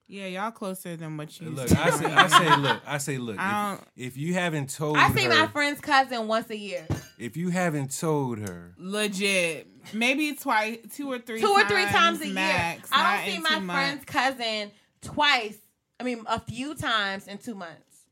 [0.10, 1.50] Yeah, y'all closer than what you.
[1.50, 1.70] Look.
[1.78, 3.38] I say, I say, look, I say, look.
[3.38, 6.56] I If, um, if you haven't told I see her, my friend's cousin once a
[6.56, 6.88] year,
[7.20, 9.68] if you haven't told her, legit.
[9.94, 13.00] Maybe twice, two or three, two or three times a max, year.
[13.04, 14.04] I don't see my two months.
[14.06, 14.72] friend's cousin
[15.02, 15.58] twice.
[16.00, 18.06] I mean, a few times in two months.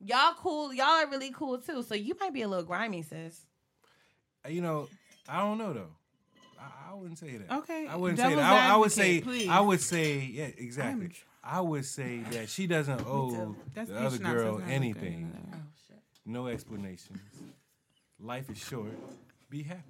[0.00, 0.72] Y'all cool.
[0.72, 1.82] Y'all are really cool too.
[1.82, 3.45] So you might be a little grimy, sis.
[4.48, 4.88] You know,
[5.28, 5.88] I don't know though.
[6.58, 7.54] I, I wouldn't say that.
[7.58, 8.70] Okay, I wouldn't say devil's that.
[8.70, 9.20] I, I would say.
[9.20, 9.48] please.
[9.48, 10.18] I would say.
[10.18, 11.04] Yeah, exactly.
[11.06, 14.60] I'm tr- I would say that she doesn't owe That's the other girl supposed to
[14.62, 15.30] have a anything.
[15.32, 15.60] good-
[15.92, 17.20] oh, No explanations.
[18.18, 18.92] Life is short.
[19.48, 19.82] Be happy.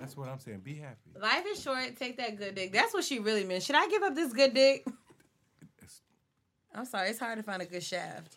[0.00, 0.60] That's what I'm saying.
[0.60, 1.10] Be happy.
[1.20, 1.96] Life is short.
[1.98, 2.72] Take that good dick.
[2.72, 3.62] That's what she really meant.
[3.64, 4.86] Should I give up this good dick?
[6.74, 7.10] I'm sorry.
[7.10, 8.36] It's hard to find a good shaft.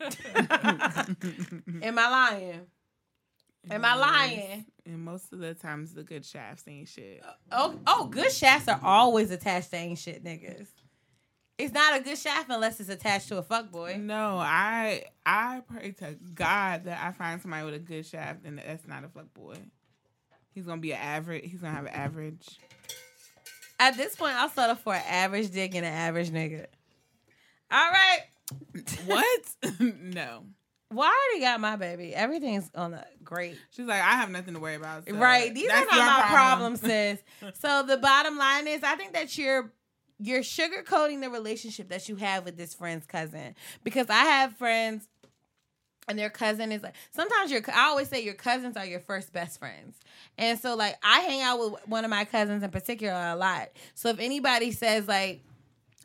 [0.00, 2.60] Am I lying?
[3.70, 4.64] Am I lying?
[4.86, 7.22] And most of the times, the good shafts ain't shit.
[7.52, 10.68] Oh, oh, good shafts are always attached to ain't shit niggas.
[11.58, 13.96] It's not a good shaft unless it's attached to a fuck boy.
[14.00, 18.58] No, I I pray to God that I find somebody with a good shaft, and
[18.58, 19.56] that's not a fuck boy.
[20.54, 21.50] He's gonna be an average.
[21.50, 22.58] He's gonna have an average.
[23.80, 26.66] At this point, I'll settle for an average dick and an average nigga.
[27.70, 28.20] All right.
[29.06, 29.40] What?
[29.80, 30.44] no.
[30.90, 32.14] Well, I already got my baby.
[32.14, 33.58] Everything's on the great.
[33.70, 35.06] She's like, I have nothing to worry about.
[35.06, 35.54] so right.
[35.54, 36.78] These are not my problem.
[36.78, 37.18] problems, sis.
[37.60, 39.70] so the bottom line is I think that you're
[40.18, 43.54] you're sugarcoating the relationship that you have with this friend's cousin.
[43.84, 45.06] Because I have friends
[46.08, 49.30] and their cousin is like sometimes your I always say your cousins are your first
[49.30, 49.98] best friends.
[50.38, 53.68] And so like I hang out with one of my cousins in particular a lot.
[53.94, 55.42] So if anybody says like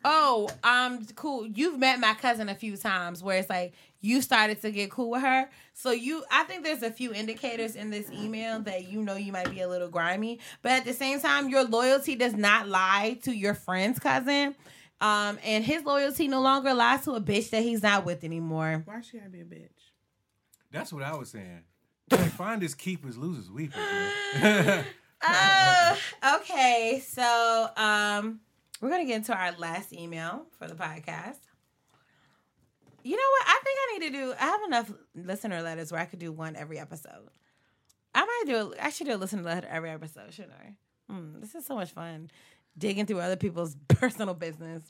[0.04, 1.46] oh, um, cool.
[1.46, 3.72] You've met my cousin a few times where it's like
[4.04, 5.48] you started to get cool with her.
[5.72, 9.32] So you, I think there's a few indicators in this email that you know you
[9.32, 13.18] might be a little grimy, but at the same time, your loyalty does not lie
[13.22, 14.54] to your friend's cousin.
[15.00, 18.82] Um, and his loyalty no longer lies to a bitch that he's not with anymore.
[18.84, 19.70] Why should I be a bitch?
[20.70, 21.62] That's what I was saying.
[22.10, 23.82] Like, finders keepers, losers weepers.
[24.40, 24.84] Man.
[25.26, 25.96] Uh,
[26.36, 28.40] okay, so um,
[28.82, 31.38] we're gonna get into our last email for the podcast.
[33.04, 33.46] You know what?
[33.46, 34.34] I think I need to do.
[34.40, 37.28] I have enough listener letters where I could do one every episode.
[38.14, 38.74] I might do.
[38.80, 41.12] I should do a listener letter every episode, shouldn't I?
[41.12, 42.30] Hmm, this is so much fun
[42.76, 44.82] digging through other people's personal business.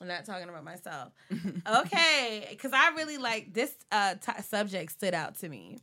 [0.00, 1.12] I'm not talking about myself.
[1.68, 5.78] okay, because I really like this uh, t- subject stood out to me.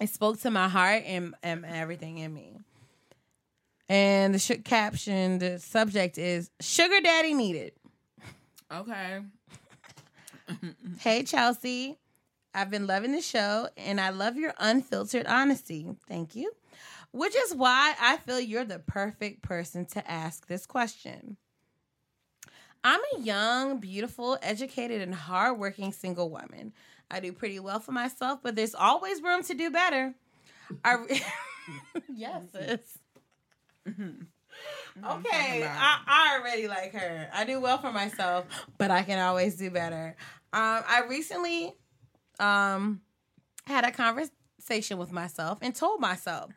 [0.00, 2.58] It spoke to my heart and, and everything in me.
[3.88, 7.72] And the sh- caption, the subject is Sugar Daddy Needed.
[8.72, 9.20] Okay.
[11.00, 11.98] Hey, Chelsea.
[12.54, 15.86] I've been loving the show and I love your unfiltered honesty.
[16.08, 16.52] Thank you.
[17.12, 21.36] Which is why I feel you're the perfect person to ask this question.
[22.82, 26.72] I'm a young, beautiful, educated, and hardworking single woman.
[27.10, 30.14] I do pretty well for myself, but there's always room to do better.
[30.84, 31.22] I re-
[32.14, 32.98] yes, sis.
[35.04, 37.28] Okay, I, I already like her.
[37.32, 38.46] I do well for myself,
[38.78, 40.16] but I can always do better.
[40.52, 41.74] Um, I recently
[42.38, 43.00] um
[43.66, 46.50] had a conversation with myself and told myself,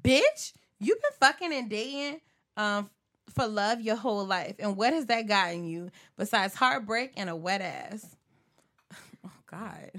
[0.00, 2.20] "Bitch, you've been fucking and dating
[2.56, 2.90] um
[3.28, 7.36] for love your whole life, and what has that gotten you besides heartbreak and a
[7.36, 8.16] wet ass?"
[9.24, 9.90] Oh God.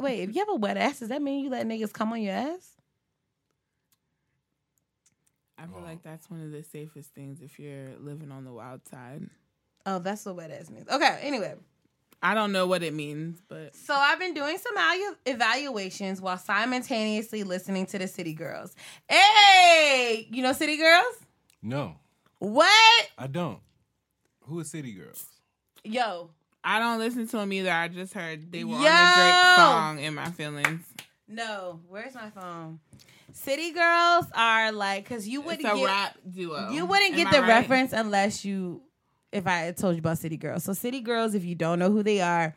[0.00, 2.20] Wait, if you have a wet ass, does that mean you let niggas come on
[2.22, 2.76] your ass?
[5.58, 8.88] I feel like that's one of the safest things if you're living on the wild
[8.88, 9.28] side.
[9.84, 10.88] Oh, that's what wet ass means.
[10.88, 11.54] Okay, anyway.
[12.22, 16.36] I don't know what it means, but So I've been doing some evalu- evaluations while
[16.36, 18.74] simultaneously listening to the City Girls.
[19.08, 21.14] Hey, you know City Girls?
[21.62, 21.96] no,
[22.38, 23.08] What?
[23.18, 23.58] I don't.
[24.44, 25.24] Who is City Girls?
[25.84, 26.30] Yo,
[26.62, 27.70] I don't listen to them either.
[27.70, 30.84] I just heard they were on a Drake song in my feelings.
[31.28, 31.80] no.
[31.88, 32.80] Where's my phone?
[33.32, 36.70] City Girls are like because you wouldn't a get rap duo.
[36.70, 37.48] you wouldn't Am get I the right?
[37.48, 38.82] reference unless you
[39.32, 40.64] if I had told you about City Girls.
[40.64, 42.54] So City Girls, if you don't know who they are,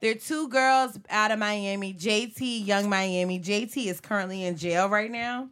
[0.00, 1.92] they're two girls out of Miami.
[1.92, 3.38] JT, Young Miami.
[3.38, 5.48] JT is currently in jail right now.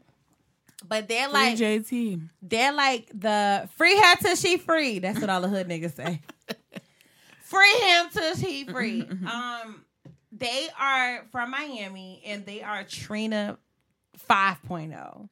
[0.86, 2.28] But they're Free like JT.
[2.40, 5.01] They're like the free her till she free.
[5.01, 6.20] That's what all the hood niggas say.
[7.43, 9.03] free him till he free.
[9.32, 9.85] um,
[10.32, 13.59] they are from Miami and they are Trina
[14.31, 15.28] 5.0.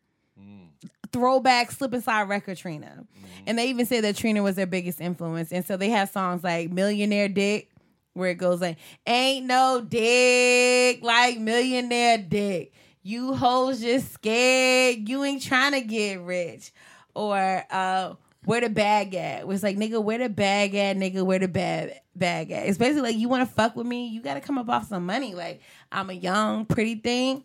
[1.13, 3.07] Throwback Slip-N-Slide record Trina.
[3.47, 5.53] And they even said that Trina was their biggest influence.
[5.53, 7.71] And so they have songs like Millionaire Dick,
[8.17, 12.73] where it goes like, Ain't no dick like millionaire dick.
[13.03, 15.09] You hoes just scared.
[15.09, 16.73] You ain't trying to get rich.
[17.15, 18.15] Or uh
[18.45, 19.49] where the bag at?
[19.49, 20.97] It's like, nigga, where the bag at?
[20.97, 22.67] Nigga, where the bag bag at?
[22.67, 25.05] It's basically like you want to fuck with me, you gotta come up off some
[25.07, 25.35] money.
[25.35, 25.61] Like
[25.93, 27.45] I'm a young, pretty thing.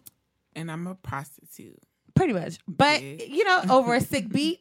[0.55, 1.79] And I'm a prostitute.
[2.21, 2.59] Pretty much.
[2.67, 3.25] But Yeah.
[3.25, 4.59] you know, over a sick beat.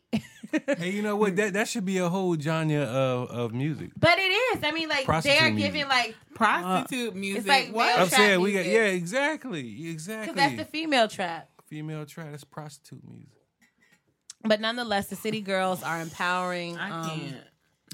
[0.78, 1.37] Hey, you know what?
[1.37, 3.91] That that should be a whole genre of, of music.
[3.99, 4.65] But it is.
[4.65, 5.74] I mean, like they are music.
[5.74, 7.41] giving like Prostitute music.
[7.41, 7.99] It's like what?
[7.99, 10.32] I'm saying we got yeah, exactly, exactly.
[10.32, 11.51] because that's the female trap.
[11.66, 12.31] female trap.
[12.31, 13.28] That's prostitute music.
[14.43, 17.35] But nonetheless, the city girls are empowering um,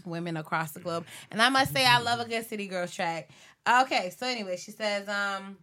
[0.05, 1.07] women across the globe.
[1.33, 3.31] And I must say, I love a good city girls track.
[3.69, 5.59] Okay, so anyway, she says, um,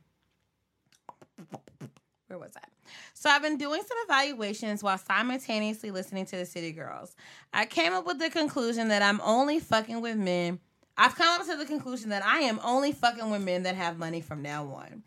[2.27, 2.72] where was I?
[3.13, 7.15] So I've been doing some evaluations while simultaneously listening to the City Girls.
[7.53, 10.59] I came up with the conclusion that I'm only fucking with men.
[10.97, 13.97] I've come up to the conclusion that I am only fucking with men that have
[13.97, 15.03] money from now on.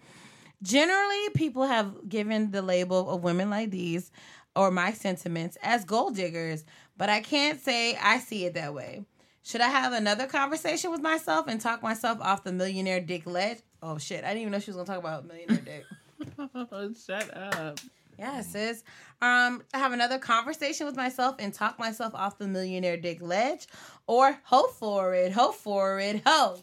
[0.62, 4.10] Generally, people have given the label of women like these
[4.56, 6.64] or my sentiments as gold diggers,
[6.96, 9.04] but I can't say I see it that way.
[9.42, 13.58] Should I have another conversation with myself and talk myself off the millionaire dick ledge?
[13.80, 15.84] Oh shit, I didn't even know she was gonna talk about millionaire dick.
[17.06, 17.80] Shut up.
[18.18, 18.82] Yeah, sis.
[19.20, 23.66] Um, I have another conversation with myself and talk myself off the millionaire dick ledge,
[24.06, 26.58] or hope for it, hope for it, ho.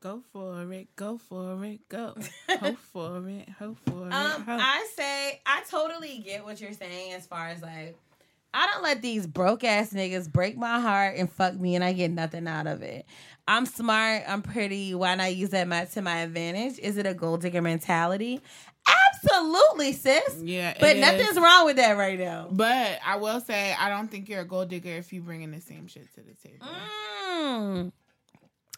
[0.00, 2.16] Go for it, go for it, go.
[2.48, 4.12] hope for it, hope for it.
[4.12, 4.60] Um, hope.
[4.60, 7.96] I say I totally get what you're saying as far as like
[8.52, 11.92] I don't let these broke ass niggas break my heart and fuck me and I
[11.92, 13.06] get nothing out of it.
[13.50, 16.78] I'm smart, I'm pretty, why not use that my, to my advantage?
[16.78, 18.40] Is it a gold digger mentality?
[19.24, 20.40] Absolutely, sis.
[20.40, 21.36] Yeah, But it nothing's is.
[21.36, 22.46] wrong with that right now.
[22.48, 25.50] But I will say, I don't think you're a gold digger if you bring in
[25.50, 26.64] the same shit to the table.
[27.34, 27.92] Mm.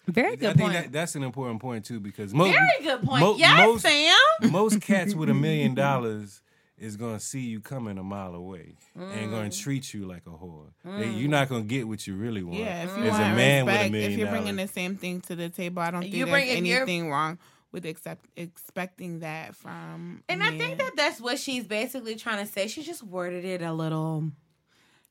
[0.07, 0.73] Very I good think point.
[0.73, 3.21] that, that's an important point too because most Very good point.
[3.21, 4.51] mo- yes, most, Sam.
[4.53, 6.41] most cats with a million dollars
[6.83, 9.63] is gonna see you coming a mile away and gonna Mm.
[9.63, 10.73] treat you like a whore.
[10.85, 12.59] They- you're not gonna get what you really want.
[12.59, 14.71] Yeah, if you as want a man with a respect, million if you're bringing dollars.
[14.71, 17.09] the same thing to the table, I don't think You there's bring- if you're- anything
[17.11, 17.39] wrong
[17.71, 20.23] with accept, expecting that from.
[20.29, 22.67] a And I think that that's what she's basically trying to say.
[22.69, 24.31] She just worded it a little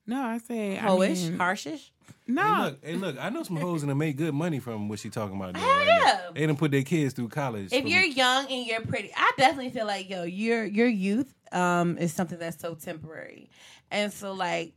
[0.06, 1.90] no, I say I hoish, mean, harshish.
[2.28, 4.88] No, Hey, look, hey, look, I know some hoes and they make good money from
[4.90, 5.54] what she talking about.
[5.54, 6.30] Doing Hell right yeah.
[6.34, 7.74] They done put their kids through college.
[7.74, 11.98] If you're young and you're pretty, I definitely feel like yo, your your youth um
[11.98, 13.50] is something that's so temporary,
[13.90, 14.74] and so like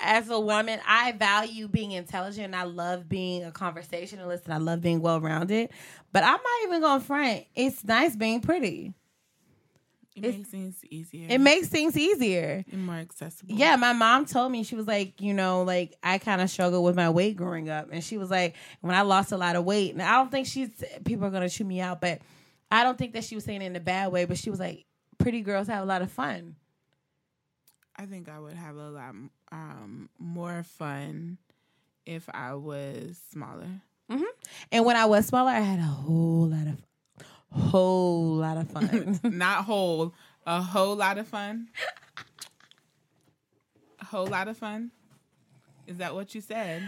[0.00, 2.46] as a woman, I value being intelligent.
[2.46, 5.70] and I love being a conversationalist, and I love being well rounded.
[6.12, 7.44] But I'm not even gonna front.
[7.54, 8.92] It's nice being pretty.
[10.14, 11.26] It it's- makes things easier.
[11.30, 12.64] It makes things easier.
[12.70, 13.54] and more accessible.
[13.54, 16.84] Yeah, my mom told me she was like, you know, like I kind of struggled
[16.84, 19.64] with my weight growing up, and she was like, when I lost a lot of
[19.64, 20.70] weight, and I don't think she's
[21.04, 22.20] people are gonna chew me out, but
[22.70, 24.58] I don't think that she was saying it in a bad way, but she was
[24.60, 24.84] like,
[25.18, 26.56] pretty girls have a lot of fun.
[27.96, 29.14] I think I would have a lot
[29.52, 31.38] um, more fun
[32.06, 33.68] if I was smaller.
[34.70, 36.82] And when I was smaller, I had a whole lot of,
[37.54, 39.20] whole lot of fun.
[39.24, 40.14] Not whole,
[40.46, 41.68] a whole lot of fun.
[44.00, 44.90] A whole lot of fun.
[45.86, 46.82] Is that what you said?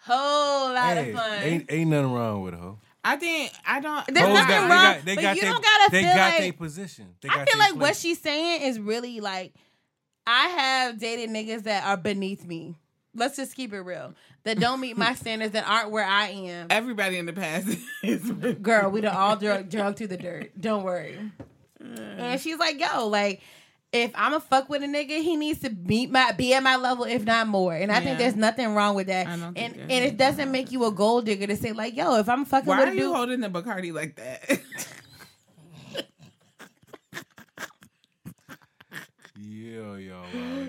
[0.00, 1.42] whole lot hey, of fun.
[1.42, 2.78] ain't, ain't nothing wrong with a hoe.
[3.04, 4.06] I think I don't.
[4.06, 6.14] There's nothing got- wrong, they got, they but got you their, don't gotta they feel
[6.14, 7.14] got like- their position.
[7.20, 9.52] They I feel their like what she's saying is really like
[10.26, 12.74] I have dated niggas that are beneath me.
[13.14, 14.14] Let's just keep it real.
[14.44, 16.68] That don't meet my standards that aren't where I am.
[16.70, 17.68] Everybody in the past
[18.02, 18.30] is.
[18.30, 20.52] Girl, we done all drug drug through the dirt.
[20.58, 21.18] Don't worry.
[21.80, 23.40] And she's like, yo, like
[23.92, 26.76] if I'm a fuck with a nigga, he needs to meet my be at my
[26.76, 27.74] level, if not more.
[27.74, 29.26] And I think there's nothing wrong with that.
[29.26, 31.96] I don't think And and it doesn't make you a gold digger to say like,
[31.96, 34.60] yo, if I'm fucking Why with are a you dude, holding the Bacardi like that?
[39.40, 40.24] Yeah, y'all.
[40.32, 40.68] wild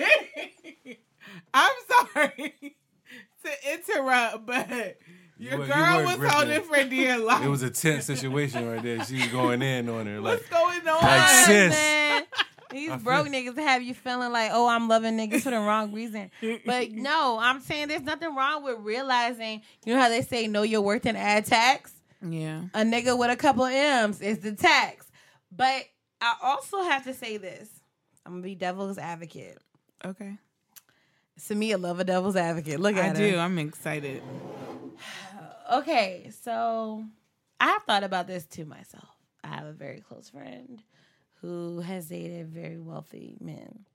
[0.00, 0.50] out.
[1.54, 2.76] Chelsea, I'm sorry
[3.44, 4.98] to interrupt, but
[5.38, 6.36] your you girl were was gripping.
[6.36, 7.44] holding for dear life.
[7.44, 9.04] It was a tense situation right there.
[9.04, 10.20] She was going in on her.
[10.20, 11.02] Like, What's going on?
[11.02, 11.70] Like, sis.
[11.72, 12.22] man.
[12.70, 15.56] These I feel- broke niggas have you feeling like, oh, I'm loving niggas for the
[15.58, 16.30] wrong reason.
[16.64, 20.62] But no, I'm saying there's nothing wrong with realizing, you know how they say know
[20.62, 21.92] your worth and add tax?
[22.22, 22.64] Yeah.
[22.74, 25.06] A nigga with a couple M's is the tax.
[25.50, 25.82] But
[26.20, 27.68] I also have to say this.
[28.24, 29.58] I'm gonna be devil's advocate.
[30.04, 30.36] Okay.
[31.40, 32.80] Samia love a devil's advocate.
[32.80, 33.38] Look at I at do.
[33.38, 34.22] I'm excited.
[35.72, 37.04] Okay, so
[37.58, 39.08] I have thought about this to myself.
[39.42, 40.82] I have a very close friend
[41.40, 43.86] who has dated very wealthy men.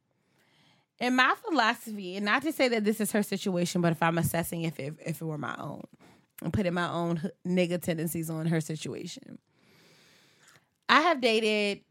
[1.00, 4.18] And my philosophy, and not to say that this is her situation, but if I'm
[4.18, 5.84] assessing if it, if it were my own,
[6.42, 9.38] and putting my own nigga tendencies on her situation,
[10.90, 11.82] I have dated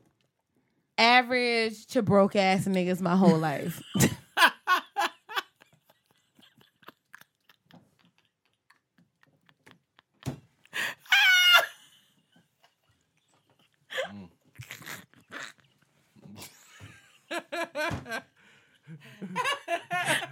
[0.99, 3.83] average to broke ass niggas my whole life.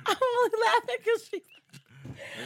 [0.07, 1.43] I'm only laughing because she.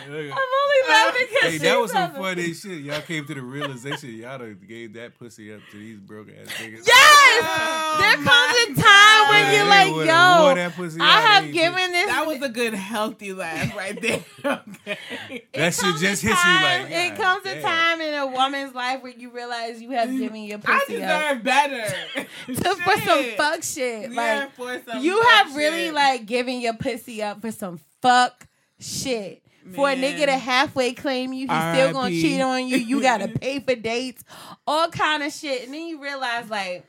[0.08, 2.22] I'm only laughing because Hey, that was some laughing.
[2.22, 2.80] funny shit.
[2.82, 6.48] Y'all came to the realization y'all done gave that pussy up to these broke ass
[6.54, 6.86] niggas.
[6.86, 11.20] Yes, oh there comes a time when Yeah, you're they like, yo, that pussy I
[11.20, 12.06] have given this.
[12.06, 14.24] That was a good healthy laugh right there.
[14.88, 15.42] Okay.
[15.54, 16.90] That shit comes just a hits you time- like.
[16.92, 20.42] it God comes a time in a woman's life where you realize you have given
[20.44, 21.94] your pussy up I deserve better.
[22.46, 24.12] to, for some fuck shit.
[24.12, 25.94] Yeah, Like for some you fuck have really shit.
[25.94, 28.46] like given your pussy up for some fuck
[28.78, 29.42] shit.
[29.74, 32.76] For a nigga to halfway claim you, he's still gonna cheat on you.
[32.76, 34.22] You gotta pay for dates,
[34.66, 36.84] all kind of shit, and then you realize like,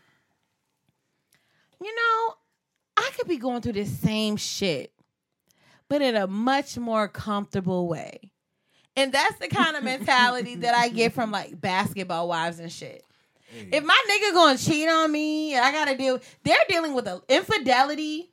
[1.82, 2.36] you know,
[2.98, 4.92] I could be going through the same shit,
[5.90, 8.32] but in a much more comfortable way.
[8.96, 13.04] And that's the kind of mentality that I get from like basketball wives and shit.
[13.72, 16.20] If my nigga gonna cheat on me, I gotta deal.
[16.44, 18.32] They're dealing with a infidelity,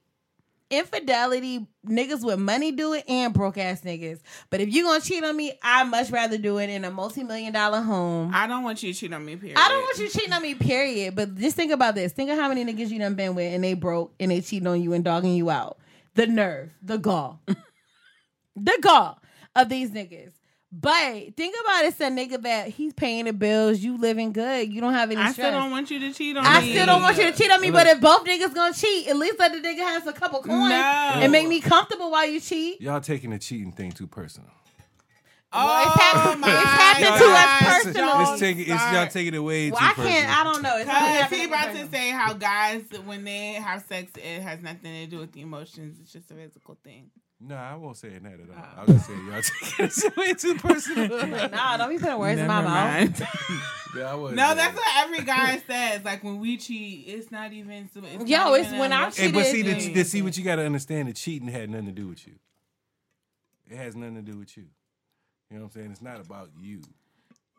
[0.70, 1.66] infidelity.
[1.86, 4.20] Niggas with money do it, and broke ass niggas.
[4.50, 7.24] But if you gonna cheat on me, I much rather do it in a multi
[7.24, 8.30] million dollar home.
[8.34, 9.36] I don't want you to cheat on me.
[9.36, 9.58] Period.
[9.58, 11.14] I don't want you cheating on me, period.
[11.14, 12.12] But just think about this.
[12.12, 14.66] Think of how many niggas you done been with and they broke and they cheating
[14.66, 15.78] on you and dogging you out.
[16.14, 17.40] The nerve, the gall,
[18.56, 19.18] the gall
[19.56, 20.33] of these niggas.
[20.76, 24.72] But think about it, it's a nigga that he's paying the bills, you living good,
[24.72, 25.46] you don't have any I stress.
[25.46, 26.68] still don't want you to cheat on I me.
[26.68, 29.06] I still don't want you to cheat on me, but if both niggas gonna cheat,
[29.06, 30.74] at least let the nigga have a couple coins No.
[30.74, 32.80] and make me comfortable while you cheat.
[32.80, 34.50] Y'all taking the cheating thing too personal.
[35.56, 37.18] Oh, it's happened- my it's happened God.
[37.18, 38.20] to us It's- personal.
[38.32, 40.10] It's, taking, it's y'all taking it way Well, too I personal.
[40.12, 40.36] can't.
[40.40, 40.76] I don't know.
[40.78, 41.86] It's not Cause happening he about personal.
[41.86, 45.42] to say how guys when they have sex it has nothing to do with the
[45.42, 45.98] emotions.
[46.02, 47.10] It's just a physical thing.
[47.46, 48.46] No, I won't say that at all.
[48.56, 48.74] Ah.
[48.76, 48.80] Oh.
[48.80, 51.48] I was just saying y'all taking it way too personal.
[51.50, 53.20] Nah, don't be putting words in my Never mouth.
[53.20, 53.28] mind.
[53.96, 56.04] Yeah, I wasn't no, saying that's what every guy says.
[56.04, 57.88] Like when we cheat, it's not even.
[57.94, 59.78] It's Yo, not it's even when a- I Hey, but see, cheated.
[59.78, 61.06] the, the, see what you got to understand.
[61.06, 62.32] The cheating had nothing to do with you.
[63.70, 64.64] It has nothing to do with you.
[65.48, 65.90] You know what I'm saying?
[65.92, 66.80] It's not about you.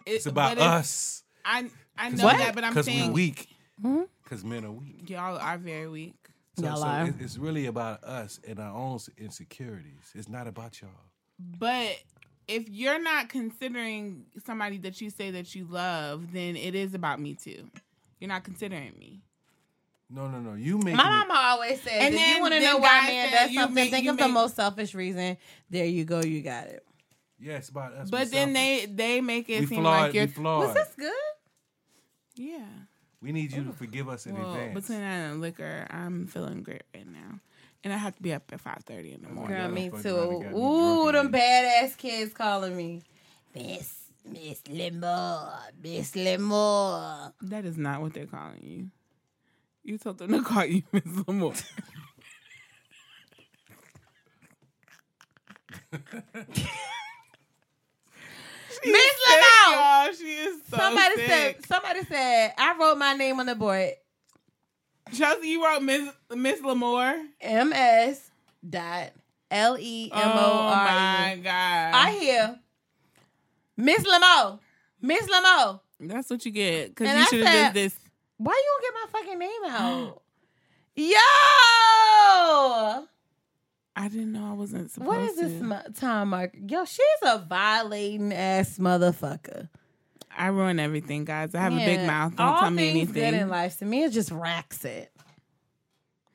[0.05, 1.23] It- It's about us.
[1.45, 2.37] I I know What?
[2.37, 3.47] that, but I'm saying Because we're saying weak.
[3.81, 4.01] Hmm?
[4.23, 5.09] Because men are weak.
[5.09, 6.15] y'all are very weak.
[6.57, 7.07] So, Y'all so are.
[7.07, 10.11] it- it's really about us and our own insecurities.
[10.13, 10.89] It's not about y'all.
[11.37, 12.01] But
[12.47, 17.19] if you're not considering somebody that you say that you love, then it is about
[17.19, 17.69] me too.
[18.19, 19.21] You're not considering me.
[20.09, 20.53] No, no, no.
[20.53, 23.29] You make My mama always says, And then- you want to know why guys man
[23.29, 25.37] say does you something, make- think you of the most selfish reason.
[25.69, 26.85] There you go, you got it.
[27.39, 28.09] Yeah, it's about us.
[28.09, 28.85] But then selfish.
[28.87, 30.01] they they make it we seem flawed.
[30.03, 30.67] like you're we flawed.
[30.67, 31.11] Was this good?
[32.35, 32.65] yeah.
[33.25, 34.81] We need you to forgive us in Well, advance.
[34.81, 37.39] between that and liquor, I'm feeling great right now,
[37.83, 39.57] and I have to be up at five thirty in the morning.
[39.57, 40.15] Girl, y'all me too.
[40.15, 43.01] around me Ooh, drunk them badass kids calling me.
[43.55, 43.95] Miss,
[44.31, 45.49] Miss Limbo,
[45.81, 47.33] Miss Limbo.
[47.41, 48.91] That is not what they're calling you.
[49.83, 51.03] You told them to call you Miss
[58.83, 58.91] Lamore.
[58.91, 59.45] Miss Limbo.
[59.71, 61.27] Y'all, she is so Somebody sick.
[61.27, 63.91] said, somebody said, I wrote my name on the board.
[65.13, 67.21] Chelsea, you wrote Miss Miss Lamore.
[67.43, 68.31] MS
[68.67, 69.11] dot
[69.51, 71.93] L E M O Oh my god!
[71.93, 72.59] I hear
[73.77, 74.59] Miss Lamo.
[75.01, 75.81] Miss Lamo.
[75.99, 77.99] That's what you get because And you should have said- did this.
[78.37, 80.21] Why you don't get my fucking name out?
[82.99, 83.07] Yo!
[83.95, 85.17] I didn't know I wasn't supposed to.
[85.17, 86.57] What is this mo- time marker?
[86.57, 89.69] Yo, she's a violating ass motherfucker.
[90.37, 91.55] I ruin everything, guys.
[91.55, 92.35] I have a big mouth.
[92.35, 93.49] Don't All tell me things good in anything.
[93.49, 95.11] life to me it just racks it.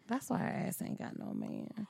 [0.08, 1.86] That's why her ass ain't got no man.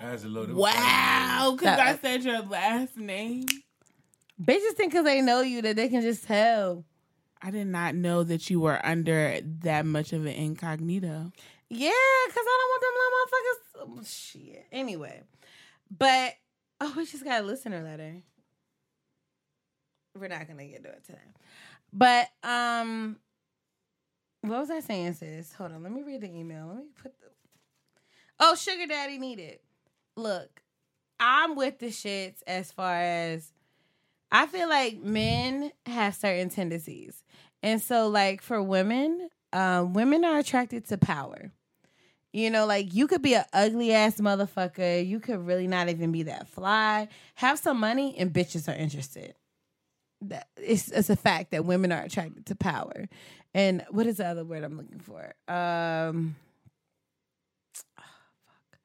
[0.00, 3.44] That's a load Wow, because I said your last name.
[4.42, 6.84] Bitches think because they know you that they can just tell.
[7.42, 11.32] I did not know that you were under that much of an incognito.
[11.70, 11.90] Yeah,
[12.26, 14.00] because I don't want them little motherfuckers.
[14.00, 14.66] oh, shit.
[14.72, 15.22] Anyway,
[15.96, 16.34] but
[16.80, 18.22] oh, we just got a listener letter.
[20.18, 21.18] We're not gonna get to it today.
[21.92, 23.16] But um,
[24.40, 25.52] what was I saying, sis?
[25.54, 26.68] Hold on, let me read the email.
[26.68, 27.26] Let me put the.
[28.40, 29.58] Oh, sugar daddy needed.
[30.16, 30.62] Look,
[31.20, 33.52] I'm with the shits as far as
[34.30, 37.22] I feel like men have certain tendencies.
[37.62, 41.52] And so like for women, um, women are attracted to power.
[42.32, 45.06] You know, like you could be an ugly ass motherfucker.
[45.06, 47.08] You could really not even be that fly.
[47.36, 49.34] Have some money and bitches are interested.
[50.20, 53.08] That it's it's a fact that women are attracted to power.
[53.54, 55.34] And what is the other word I'm looking for?
[55.52, 56.36] Um
[57.96, 58.78] fuck.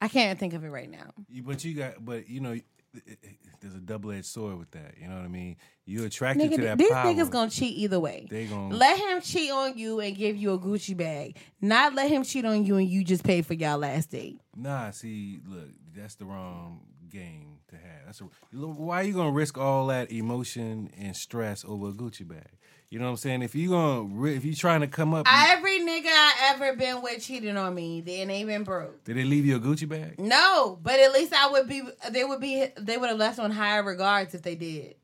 [0.00, 1.12] I can't think of it right now.
[1.44, 2.58] But you got, but you know,
[2.94, 4.94] it- it- it- there's a double edged sword with that.
[5.00, 5.56] You know what I mean?
[5.84, 7.12] You're attracted to Nigga, that these power.
[7.12, 8.26] niggas gonna cheat either way.
[8.30, 11.36] They gonna Let him cheat on you and give you a Gucci bag.
[11.60, 14.40] Not let him cheat on you and you just pay for y'all last date.
[14.56, 16.80] Nah, see, look, that's the wrong
[17.10, 18.06] game to have.
[18.06, 18.24] That's a,
[18.56, 22.46] why are you gonna risk all that emotion and stress over a Gucci bag?
[22.90, 23.42] You know what I'm saying?
[23.42, 27.22] If you gonna if you trying to come up, Every nigga I ever been with
[27.22, 28.00] cheated on me.
[28.00, 29.04] Then they been broke.
[29.04, 30.18] did they leave you a Gucci bag?
[30.18, 31.82] No, but at least I would be.
[32.10, 32.66] They would be.
[32.76, 34.96] They would have left on higher regards if they did.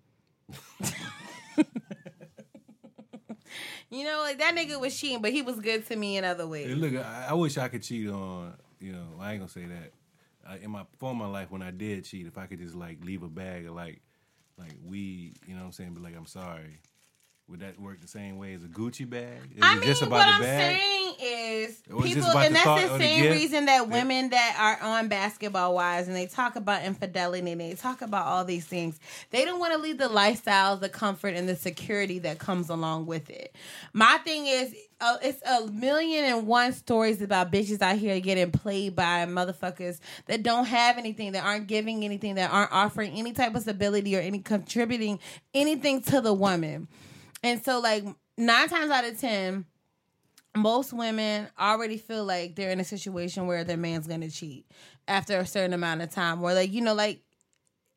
[3.88, 6.48] you know, like that nigga was cheating, but he was good to me in other
[6.48, 6.66] ways.
[6.66, 8.54] Hey, look, I, I wish I could cheat on.
[8.80, 9.92] You know, I ain't gonna say that.
[10.44, 13.22] Uh, in my former life, when I did cheat, if I could just like leave
[13.22, 14.00] a bag of like
[14.58, 15.94] like weed, you know what I'm saying?
[15.94, 16.80] But like, I'm sorry.
[17.48, 19.38] Would that work the same way as a Gucci bag?
[19.54, 20.80] Is I it mean, just about what the I'm bag?
[20.80, 22.02] saying is people,
[22.38, 26.08] and the that's the or the same reason that women that are on Basketball Wives
[26.08, 28.98] and they talk about infidelity and they talk about all these things,
[29.30, 33.06] they don't want to leave the lifestyle, the comfort, and the security that comes along
[33.06, 33.54] with it.
[33.92, 38.50] My thing is, uh, it's a million and one stories about bitches out here getting
[38.50, 43.32] played by motherfuckers that don't have anything, that aren't giving anything, that aren't offering any
[43.32, 45.20] type of stability or any contributing
[45.54, 46.88] anything to the woman.
[47.42, 48.04] And so, like
[48.36, 49.66] nine times out of ten,
[50.56, 54.66] most women already feel like they're in a situation where their man's gonna cheat
[55.06, 57.22] after a certain amount of time, or like you know, like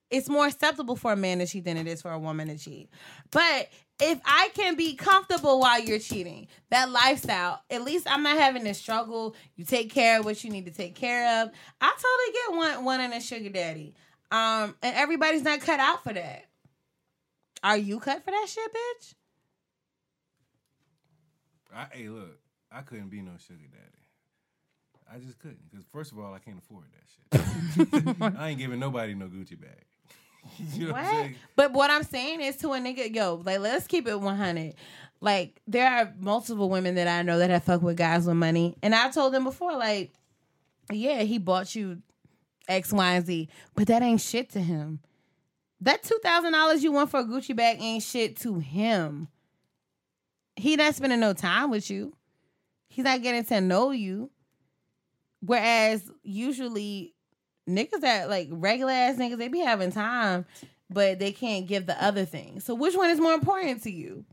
[0.09, 2.57] it's more acceptable for a man to cheat than it is for a woman to
[2.57, 2.89] cheat.
[3.31, 8.37] But if I can be comfortable while you're cheating, that lifestyle, at least I'm not
[8.37, 9.35] having to struggle.
[9.55, 11.51] You take care of what you need to take care of.
[11.81, 13.95] I totally get one one in a sugar daddy.
[14.31, 16.45] Um, and everybody's not cut out for that.
[17.63, 19.13] Are you cut for that shit, bitch?
[21.75, 22.39] I, hey, look,
[22.71, 23.99] I couldn't be no sugar daddy.
[25.11, 28.37] I just couldn't because first of all, I can't afford that shit.
[28.37, 29.85] I ain't giving nobody no Gucci bag.
[30.73, 31.29] you know what, What?
[31.55, 34.75] But what I'm saying is to a nigga, yo, like let's keep it 100.
[35.21, 38.75] Like there are multiple women that I know that have fucked with guys with money,
[38.83, 40.11] and I told them before, like,
[40.91, 42.01] yeah, he bought you
[42.67, 44.99] X, Y, and Z, but that ain't shit to him.
[45.81, 49.27] That two thousand dollars you want for a Gucci bag ain't shit to him.
[50.59, 52.13] He not spending no time with you.
[52.89, 54.29] He's not getting to know you.
[55.41, 57.13] Whereas usually
[57.67, 60.45] niggas that like regular ass niggas, they be having time,
[60.89, 62.59] but they can't give the other thing.
[62.59, 64.25] So which one is more important to you?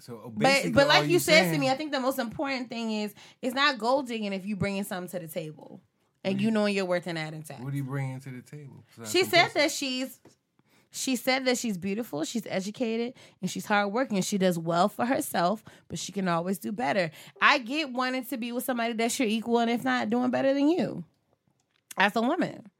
[0.00, 3.14] So But but like you said to me, I think the most important thing is
[3.40, 5.80] it's not gold digging if you bringing something to the table
[6.24, 7.60] and you knowing your worth and adding tax.
[7.60, 8.84] what are you bringing to the table?
[9.06, 10.18] She said that she's
[10.92, 14.20] she said that she's beautiful, she's educated, and she's hardworking.
[14.22, 17.10] She does well for herself, but she can always do better.
[17.40, 20.54] I get wanting to be with somebody that's your equal, and if not, doing better
[20.54, 21.04] than you.
[21.96, 22.70] As a woman.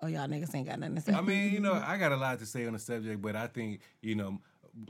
[0.00, 1.12] Oh, y'all niggas ain't got nothing to say.
[1.12, 3.46] I mean, you know, I got a lot to say on the subject, but I
[3.46, 4.38] think you know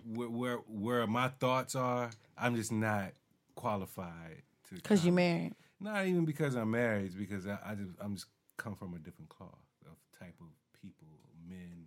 [0.05, 2.11] where where, where my thoughts are.
[2.37, 3.12] I'm just not
[3.55, 4.75] qualified to.
[4.77, 5.55] Because you're married.
[5.81, 8.27] Not even because I'm married, because I, I just I'm just
[8.57, 9.55] come from a different cloth
[9.87, 10.49] of type of
[10.83, 11.09] people,
[11.49, 11.87] men.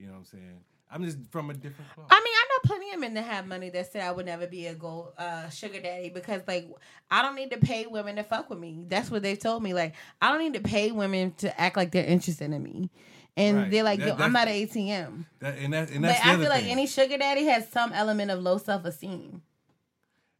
[0.00, 0.60] You know what I'm saying?
[0.92, 2.06] I'm just from a different cloth.
[2.10, 4.46] I mean, I know plenty of men that have money that said I would never
[4.48, 6.68] be a gold uh, sugar daddy because, like,
[7.10, 8.86] I don't need to pay women to fuck with me.
[8.88, 9.72] That's what they've told me.
[9.72, 12.90] Like, I don't need to pay women to act like they're interested in me.
[13.36, 13.70] And Right.
[13.70, 15.26] they're like, That- Yo, I'm not an ATM.
[15.38, 16.72] that, and that, and But the I feel like thing.
[16.72, 19.42] any sugar daddy has some element of low self esteem.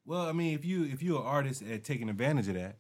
[0.05, 2.77] Well, I mean, if you if you're an artist at taking advantage of that,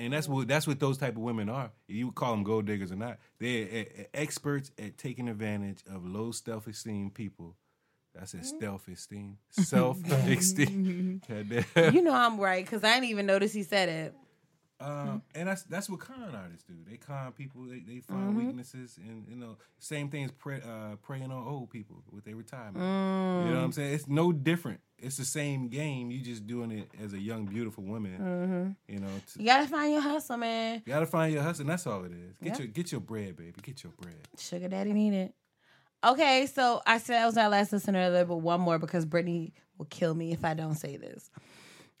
[0.00, 1.70] and that's what that's what those type of women are.
[1.86, 3.18] You call them gold diggers or not.
[3.38, 7.56] They're uh, uh, experts at taking advantage of low self esteem people.
[8.14, 8.56] That's Mm-hmm.
[8.56, 11.22] it, self esteem, self esteem.
[11.76, 14.14] You know I'm right because I didn't even notice he said it.
[14.82, 16.72] Um, and that's that's what con artists do.
[16.88, 17.64] They con people.
[17.64, 18.46] They, they find Mm-hmm.
[18.46, 22.34] weaknesses, and you know, same thing as pre, uh, preying on old people with their
[22.34, 22.78] retirement.
[22.78, 23.44] Mm.
[23.44, 23.92] You know what I'm saying?
[23.94, 24.80] It's no different.
[25.02, 26.10] It's the same game.
[26.10, 28.18] You just doing it as a young, beautiful woman.
[28.18, 28.92] Mm-hmm.
[28.94, 30.82] You know, to, You gotta find your hustle, man.
[30.84, 31.62] you gotta find your hustle.
[31.62, 32.36] And that's all it is.
[32.42, 32.58] Get Yeah.
[32.58, 33.54] your get your bread, baby.
[33.62, 34.16] Get your bread.
[34.38, 35.34] Sugar daddy need it.
[36.02, 39.86] Okay, so I said that was our last listener but one more because Brittany will
[39.86, 41.30] kill me if I don't say this.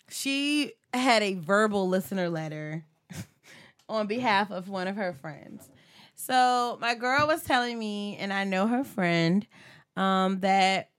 [0.08, 2.84] She had a verbal listener letter
[3.88, 5.68] on behalf of one of her friends.
[6.14, 9.46] So my girl was telling me, and I know her friend,
[9.96, 10.90] um, that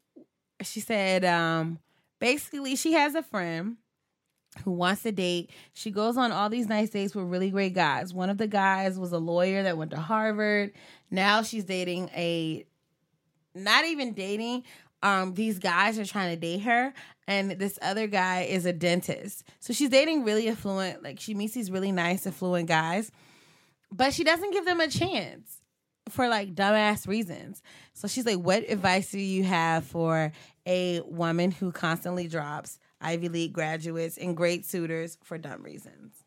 [0.61, 1.79] she said, um,
[2.21, 3.75] basically she has a friend
[4.63, 5.49] who wants to date.
[5.73, 8.13] She goes on all these nice dates with really great guys.
[8.13, 10.71] One of the guys was a lawyer that went to Harvard.
[11.09, 12.65] Now she's dating a
[13.55, 14.63] not even dating.
[15.03, 16.93] Um, these guys are trying to date her,
[17.27, 19.43] and this other guy is a dentist.
[19.59, 23.11] So she's dating really affluent, like she meets these really nice, affluent guys,
[23.91, 25.60] but she doesn't give them a chance
[26.09, 27.61] for like dumbass reasons.
[27.93, 30.31] So she's like, What advice do you have for
[30.65, 36.23] a woman who constantly drops Ivy League graduates and great suitors for dumb reasons?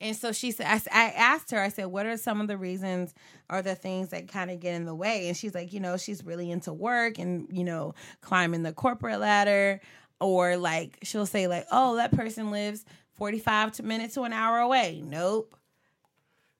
[0.00, 3.14] And so she said, I, asked her, I said, what are some of the reasons
[3.48, 5.28] or the things that kind of get in the way?
[5.28, 9.20] And she's like, you know, she's really into work and, you know, climbing the corporate
[9.20, 9.80] ladder.
[10.20, 12.84] Or like, she'll say, like, oh, that person lives
[13.14, 15.02] 45 to minutes to an hour away.
[15.04, 15.56] Nope.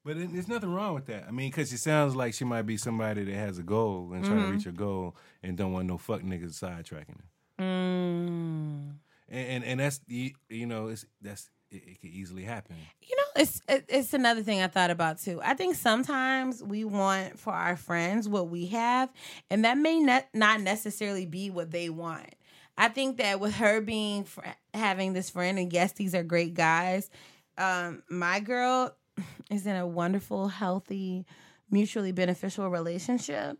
[0.06, 1.24] But it, there's nothing wrong with that.
[1.26, 4.24] I mean, because it sounds like she might be somebody that has a goal and
[4.24, 7.64] trying to reach a goal and don't want no fuck niggas sidetracking her.
[7.64, 8.92] Mm.
[9.28, 12.76] And, and and that's you, you know it's that's it, it could easily happen.
[13.02, 15.40] You know, it's it- it's another thing I thought about too.
[15.42, 19.12] I think sometimes we want for our friends what we have,
[19.50, 22.32] and that may not not necessarily be what they want.
[22.78, 24.42] I think that with her being fr-
[24.72, 27.10] having this friend, and yes, these are great guys.
[27.58, 28.94] Um, my girl
[29.50, 31.26] is in a wonderful, healthy,
[31.70, 33.58] mutually beneficial relationship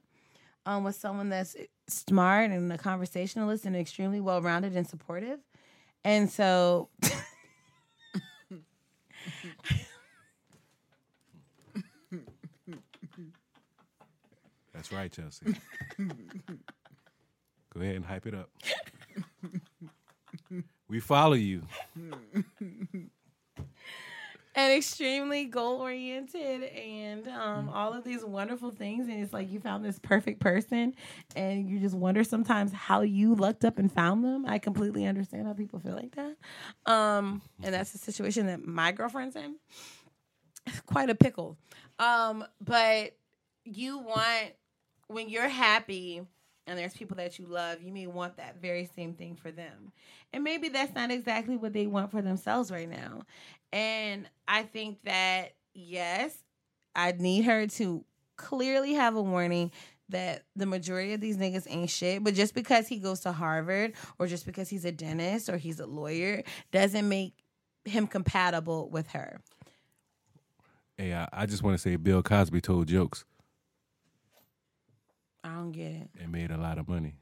[0.64, 1.56] um, with someone that's
[1.88, 5.38] smart and a conversationalist and extremely well rounded and supportive.
[6.04, 6.88] And so
[14.76, 15.46] That's right, Chelsea.
[17.74, 18.50] Go ahead and hype it up.
[20.88, 21.62] we follow you.
[24.56, 29.06] And extremely goal oriented and um, all of these wonderful things.
[29.06, 30.94] And it's like you found this perfect person,
[31.36, 34.46] and you just wonder sometimes how you lucked up and found them.
[34.46, 36.36] I completely understand how people feel like that.
[36.90, 39.56] Um, and that's the situation that my girlfriend's in.
[40.66, 41.58] It's quite a pickle.
[41.98, 43.16] Um, but
[43.64, 44.54] you want,
[45.08, 46.22] when you're happy,
[46.66, 49.93] and there's people that you love, you may want that very same thing for them.
[50.32, 53.22] And maybe that's not exactly what they want for themselves right now.
[53.72, 56.36] And I think that, yes,
[56.94, 58.05] I need her to
[58.36, 59.70] clearly have a warning
[60.09, 62.22] that the majority of these niggas ain't shit.
[62.22, 65.80] But just because he goes to Harvard or just because he's a dentist or he's
[65.80, 67.34] a lawyer doesn't make
[67.84, 69.40] him compatible with her.
[70.97, 73.24] Hey, I, I just want to say Bill Cosby told jokes
[75.47, 76.09] I don't get it.
[76.20, 77.14] and made a lot of money.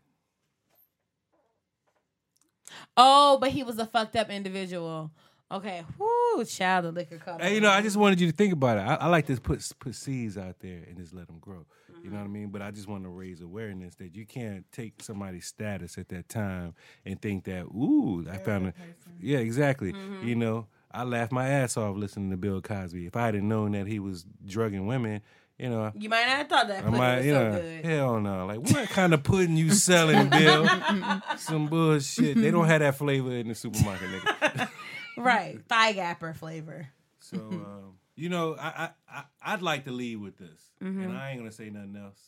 [2.97, 5.11] Oh, but he was a fucked up individual.
[5.53, 7.41] Okay, whoo, child, the liquor cup.
[7.41, 8.81] Hey, you know, I just wanted you to think about it.
[8.81, 11.67] I, I like to put put seeds out there and just let them grow.
[12.03, 12.49] You know what I mean?
[12.49, 16.29] But I just want to raise awareness that you can't take somebody's status at that
[16.29, 16.75] time
[17.07, 18.75] and think that, ooh, I found a
[19.21, 19.93] yeah, exactly.
[19.93, 20.27] Mm-hmm.
[20.27, 23.07] You know, I laughed my ass off listening to Bill Cosby.
[23.07, 25.23] If I hadn't known that he was drugging women,
[25.59, 27.85] you know, You might not have thought that I might, was you so know, good.
[27.85, 28.47] hell no.
[28.47, 30.69] Like, what kind of pudding you selling, Bill?
[31.39, 32.37] Some bullshit.
[32.37, 34.69] They don't have that flavor in the supermarket, nigga.
[35.17, 36.89] Right, thigh gapper flavor.
[37.21, 39.23] So, um, you know, I, I, I
[39.53, 42.19] I'd like to leave with this, and I ain't gonna say nothing else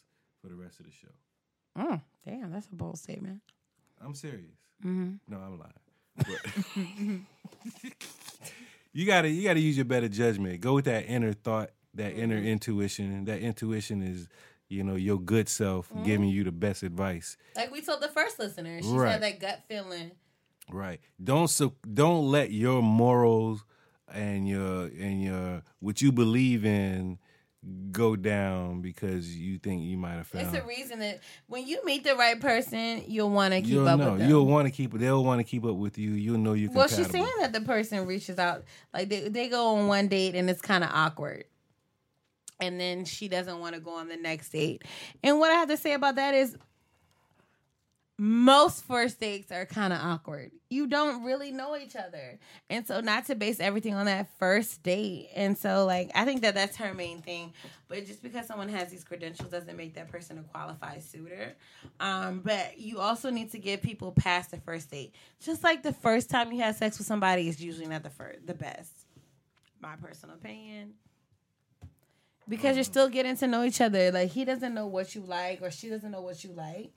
[0.40, 1.08] for the rest of the show.
[1.76, 3.40] Mm, damn, that's a bold statement.
[4.00, 4.54] I'm serious.
[4.84, 7.26] No, I'm lying.
[8.92, 10.60] You gotta you gotta use your better judgment.
[10.62, 12.22] Go with that inner thought, that mm-hmm.
[12.22, 13.24] inner intuition.
[13.24, 14.28] That intuition is,
[14.68, 16.04] you know, your good self mm-hmm.
[16.04, 17.36] giving you the best advice.
[17.54, 19.12] Like we told the first listener, she Right.
[19.12, 20.12] had that gut feeling.
[20.70, 21.00] Right.
[21.22, 23.64] Don't so don't let your morals
[24.12, 27.18] and your and your what you believe in
[27.90, 30.46] go down because you think you might have found.
[30.46, 33.88] It's a reason that when you meet the right person, you'll want to keep You'll
[33.88, 34.10] up know.
[34.12, 34.28] with them.
[34.28, 34.92] You'll want to keep.
[34.92, 36.10] They'll want to keep up with you.
[36.10, 36.70] You'll know you.
[36.70, 38.64] well, she's saying that the person reaches out,
[38.94, 41.44] like they they go on one date and it's kind of awkward,
[42.60, 44.82] and then she doesn't want to go on the next date.
[45.22, 46.56] And what I have to say about that is,
[48.18, 50.50] most first dates are kind of awkward.
[50.70, 52.38] You don't really know each other,
[52.70, 55.28] and so not to base everything on that first date.
[55.34, 57.52] And so, like, I think that that's her main thing.
[57.88, 61.52] But just because someone has these credentials doesn't make that person a qualified suitor.
[62.00, 65.14] Um, but you also need to give people past the first date.
[65.40, 68.46] Just like the first time you had sex with somebody is usually not the first,
[68.46, 68.92] the best.
[69.78, 70.94] My personal opinion.
[72.48, 74.12] Because you're still getting to know each other.
[74.12, 76.92] Like he doesn't know what you like or she doesn't know what you like.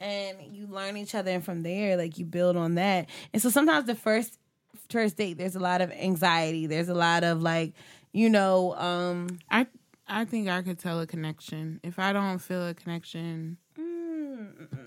[0.00, 3.08] And you learn each other and from there, like you build on that.
[3.32, 4.38] And so sometimes the first
[4.90, 6.66] first date, there's a lot of anxiety.
[6.66, 7.74] There's a lot of like,
[8.12, 9.66] you know, um I
[10.06, 11.80] I think I could tell a connection.
[11.82, 13.58] If I don't feel a connection,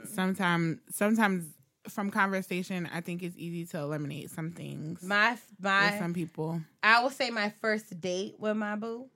[0.05, 1.45] sometimes sometimes
[1.87, 6.61] from conversation, I think it's easy to eliminate some things my with my some people.
[6.83, 9.07] I will say my first date with my boo,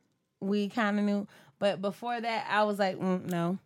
[0.42, 1.28] we kind of knew,
[1.60, 3.58] but before that, I was like, mm, no,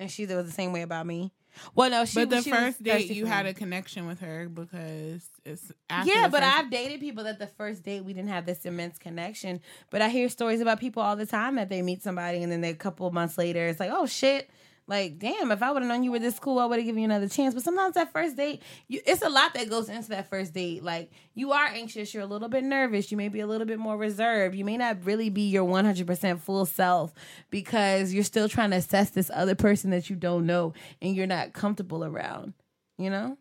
[0.00, 1.32] and she was the same way about me.
[1.74, 2.14] Well, no, she.
[2.20, 6.10] but the she was first date, you had a connection with her because it's after
[6.10, 8.98] Yeah, but first- I've dated people that the first date we didn't have this immense
[8.98, 9.60] connection.
[9.90, 12.62] But I hear stories about people all the time that they meet somebody and then
[12.62, 14.48] they, a couple of months later, it's like, oh shit.
[14.92, 16.98] Like, damn, if I would have known you were this cool, I would have given
[17.00, 17.54] you another chance.
[17.54, 20.84] But sometimes that first date, you, it's a lot that goes into that first date.
[20.84, 23.78] Like, you are anxious, you're a little bit nervous, you may be a little bit
[23.78, 24.54] more reserved.
[24.54, 27.14] You may not really be your 100% full self
[27.48, 31.26] because you're still trying to assess this other person that you don't know and you're
[31.26, 32.52] not comfortable around,
[32.98, 33.38] you know?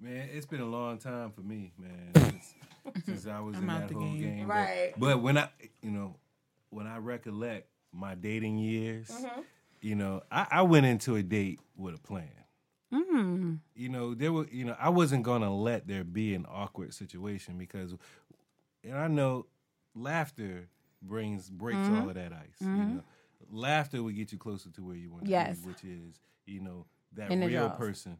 [0.00, 2.12] Man, it's been a long time for me, man,
[2.94, 4.20] since, since I was I'm in out that the whole game.
[4.20, 4.46] game.
[4.46, 4.92] But- Right.
[4.96, 5.48] But, when I,
[5.82, 6.14] you know,
[6.68, 9.40] when I recollect my dating years, Mm-hmm.
[9.80, 12.28] You know, I, I went into a date with a plan.
[12.92, 13.58] Mm.
[13.74, 14.46] You know, there were.
[14.50, 17.94] You know, I wasn't gonna let there be an awkward situation because,
[18.84, 19.46] and I know,
[19.94, 20.68] laughter
[21.02, 22.00] brings breaks Mm-hmm.
[22.00, 22.68] all of that ice.
[22.72, 23.02] You know,
[23.50, 25.58] laughter will get you closer to where you want to Yes.
[25.58, 28.18] be, which is, you know, that In real person.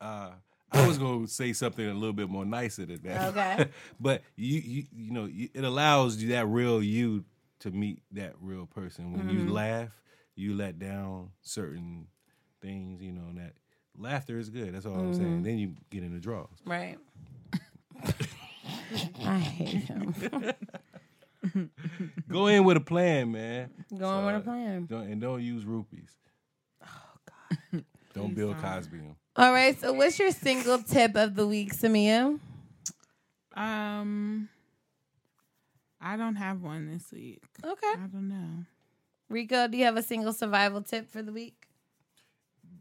[0.00, 0.30] Uh,
[0.72, 3.22] I was gonna say something a little bit more nicer than that.
[3.30, 3.70] Okay.
[4.00, 7.24] but you, you, you know, you, it allows you that real you
[7.60, 9.12] to meet that real person.
[9.12, 9.46] When Mm-hmm.
[9.46, 9.90] you laugh,
[10.36, 12.06] you let down certain
[12.62, 13.02] things.
[13.02, 13.54] You know and that
[13.98, 14.74] laughter is good.
[14.74, 15.22] That's all I'm Mm-hmm.
[15.22, 15.42] saying.
[15.42, 16.48] Then you get in the draws.
[16.64, 16.98] Right.
[19.24, 20.14] I hate him.
[22.28, 23.70] Go in with a plan, man.
[23.96, 24.86] Going with a plan.
[24.86, 26.10] Don't, and don't use roofies.
[26.84, 26.86] Oh
[27.72, 27.84] God.
[28.14, 29.16] don't Bill Cosby them.
[29.36, 29.78] All right.
[29.80, 32.38] So, what's your single tip of the week, Samia?
[33.54, 34.48] Um,
[36.00, 37.42] I don't have one this week.
[37.64, 37.86] Okay.
[37.94, 38.64] I don't know.
[39.28, 41.66] Rico, do you have a single survival tip for the week?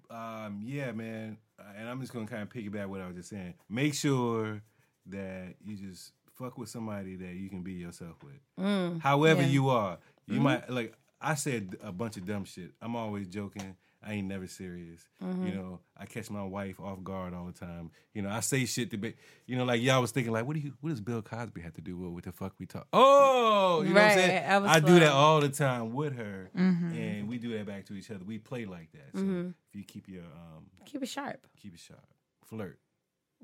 [0.09, 1.37] Um, yeah, man.
[1.59, 3.53] Uh, And I'm just gonna kind of piggyback what I was just saying.
[3.69, 4.61] Make sure
[5.07, 8.99] that you just fuck with somebody that you can be yourself with.
[9.01, 9.47] However yeah.
[9.47, 9.97] you are.
[10.27, 12.71] You might like I said a bunch of dumb shit.
[12.81, 13.75] I'm always joking.
[14.05, 15.01] I ain't never serious.
[15.19, 17.89] You know, I catch my wife off guard all the time.
[18.13, 19.15] You know, I say shit to be,
[19.47, 21.73] you know, like y'all was thinking, like, what do you, what does Bill Cosby have
[21.73, 22.87] to do with what the fuck we talk?
[22.93, 24.43] Oh, you know what I'm Right, saying?
[24.47, 27.85] that was I do that all the time with her, and we do that back
[27.87, 28.23] to each other.
[28.23, 29.17] We play like that.
[29.19, 31.45] So if you keep your, um, Keep it sharp.
[31.59, 32.05] keep it sharp,
[32.45, 32.77] flirt.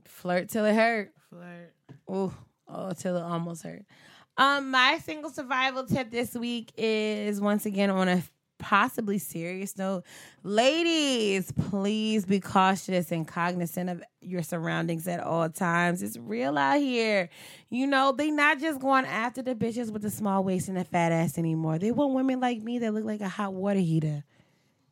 [0.05, 1.11] Flirt till it hurt.
[1.29, 1.73] Flirt.
[2.09, 2.33] Ooh,
[2.67, 3.83] oh, till it almost hurt.
[4.37, 8.23] Um, my single survival tip this week is once again on a
[8.61, 10.03] possibly serious note.
[10.43, 16.01] Ladies, please be cautious and cognizant of your surroundings at all times.
[16.03, 17.29] It's real out here.
[17.69, 20.85] You know, they not just going after the bitches with the small waist and the
[20.85, 21.79] fat ass anymore.
[21.79, 24.23] They want women like me that look like a hot water heater.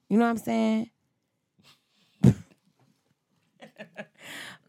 [0.10, 0.90] You know what I'm saying?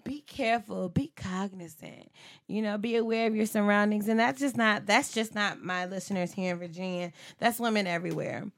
[0.05, 2.11] be careful be cognizant
[2.47, 5.85] you know be aware of your surroundings and that's just not that's just not my
[5.85, 8.51] listeners here in virginia that's women everywhere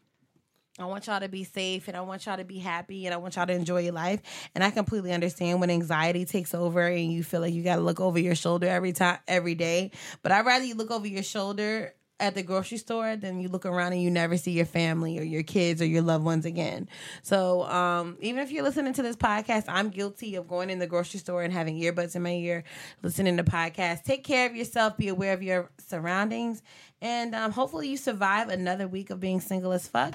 [0.79, 3.19] I want y'all to be safe and I want y'all to be happy and I
[3.19, 4.21] want y'all to enjoy your life.
[4.55, 7.83] And I completely understand when anxiety takes over and you feel like you got to
[7.83, 9.91] look over your shoulder every time, every day.
[10.23, 13.67] But I'd rather you look over your shoulder at the grocery store than you look
[13.67, 16.89] around and you never see your family or your kids or your loved ones again.
[17.23, 20.87] So, um, even if you're listening to this podcast, I'm guilty of going in the
[20.87, 22.63] grocery store and having earbuds in my ear,
[23.03, 24.05] listening to podcasts.
[24.05, 26.63] Take care of yourself, be aware of your surroundings,
[27.01, 30.15] and um, hopefully you survive another week of being single as fuck.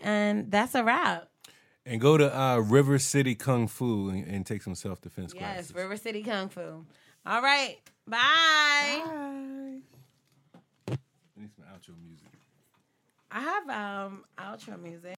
[0.00, 1.28] And that's a wrap.
[1.84, 5.40] And go to uh, River City Kung Fu and, and take some self defense Yes,
[5.42, 5.74] classes.
[5.74, 6.84] River City Kung Fu.
[7.26, 7.76] All right.
[8.06, 8.18] Bye.
[8.18, 9.80] I
[11.36, 12.28] need some outro music.
[13.30, 15.17] I have um outro music.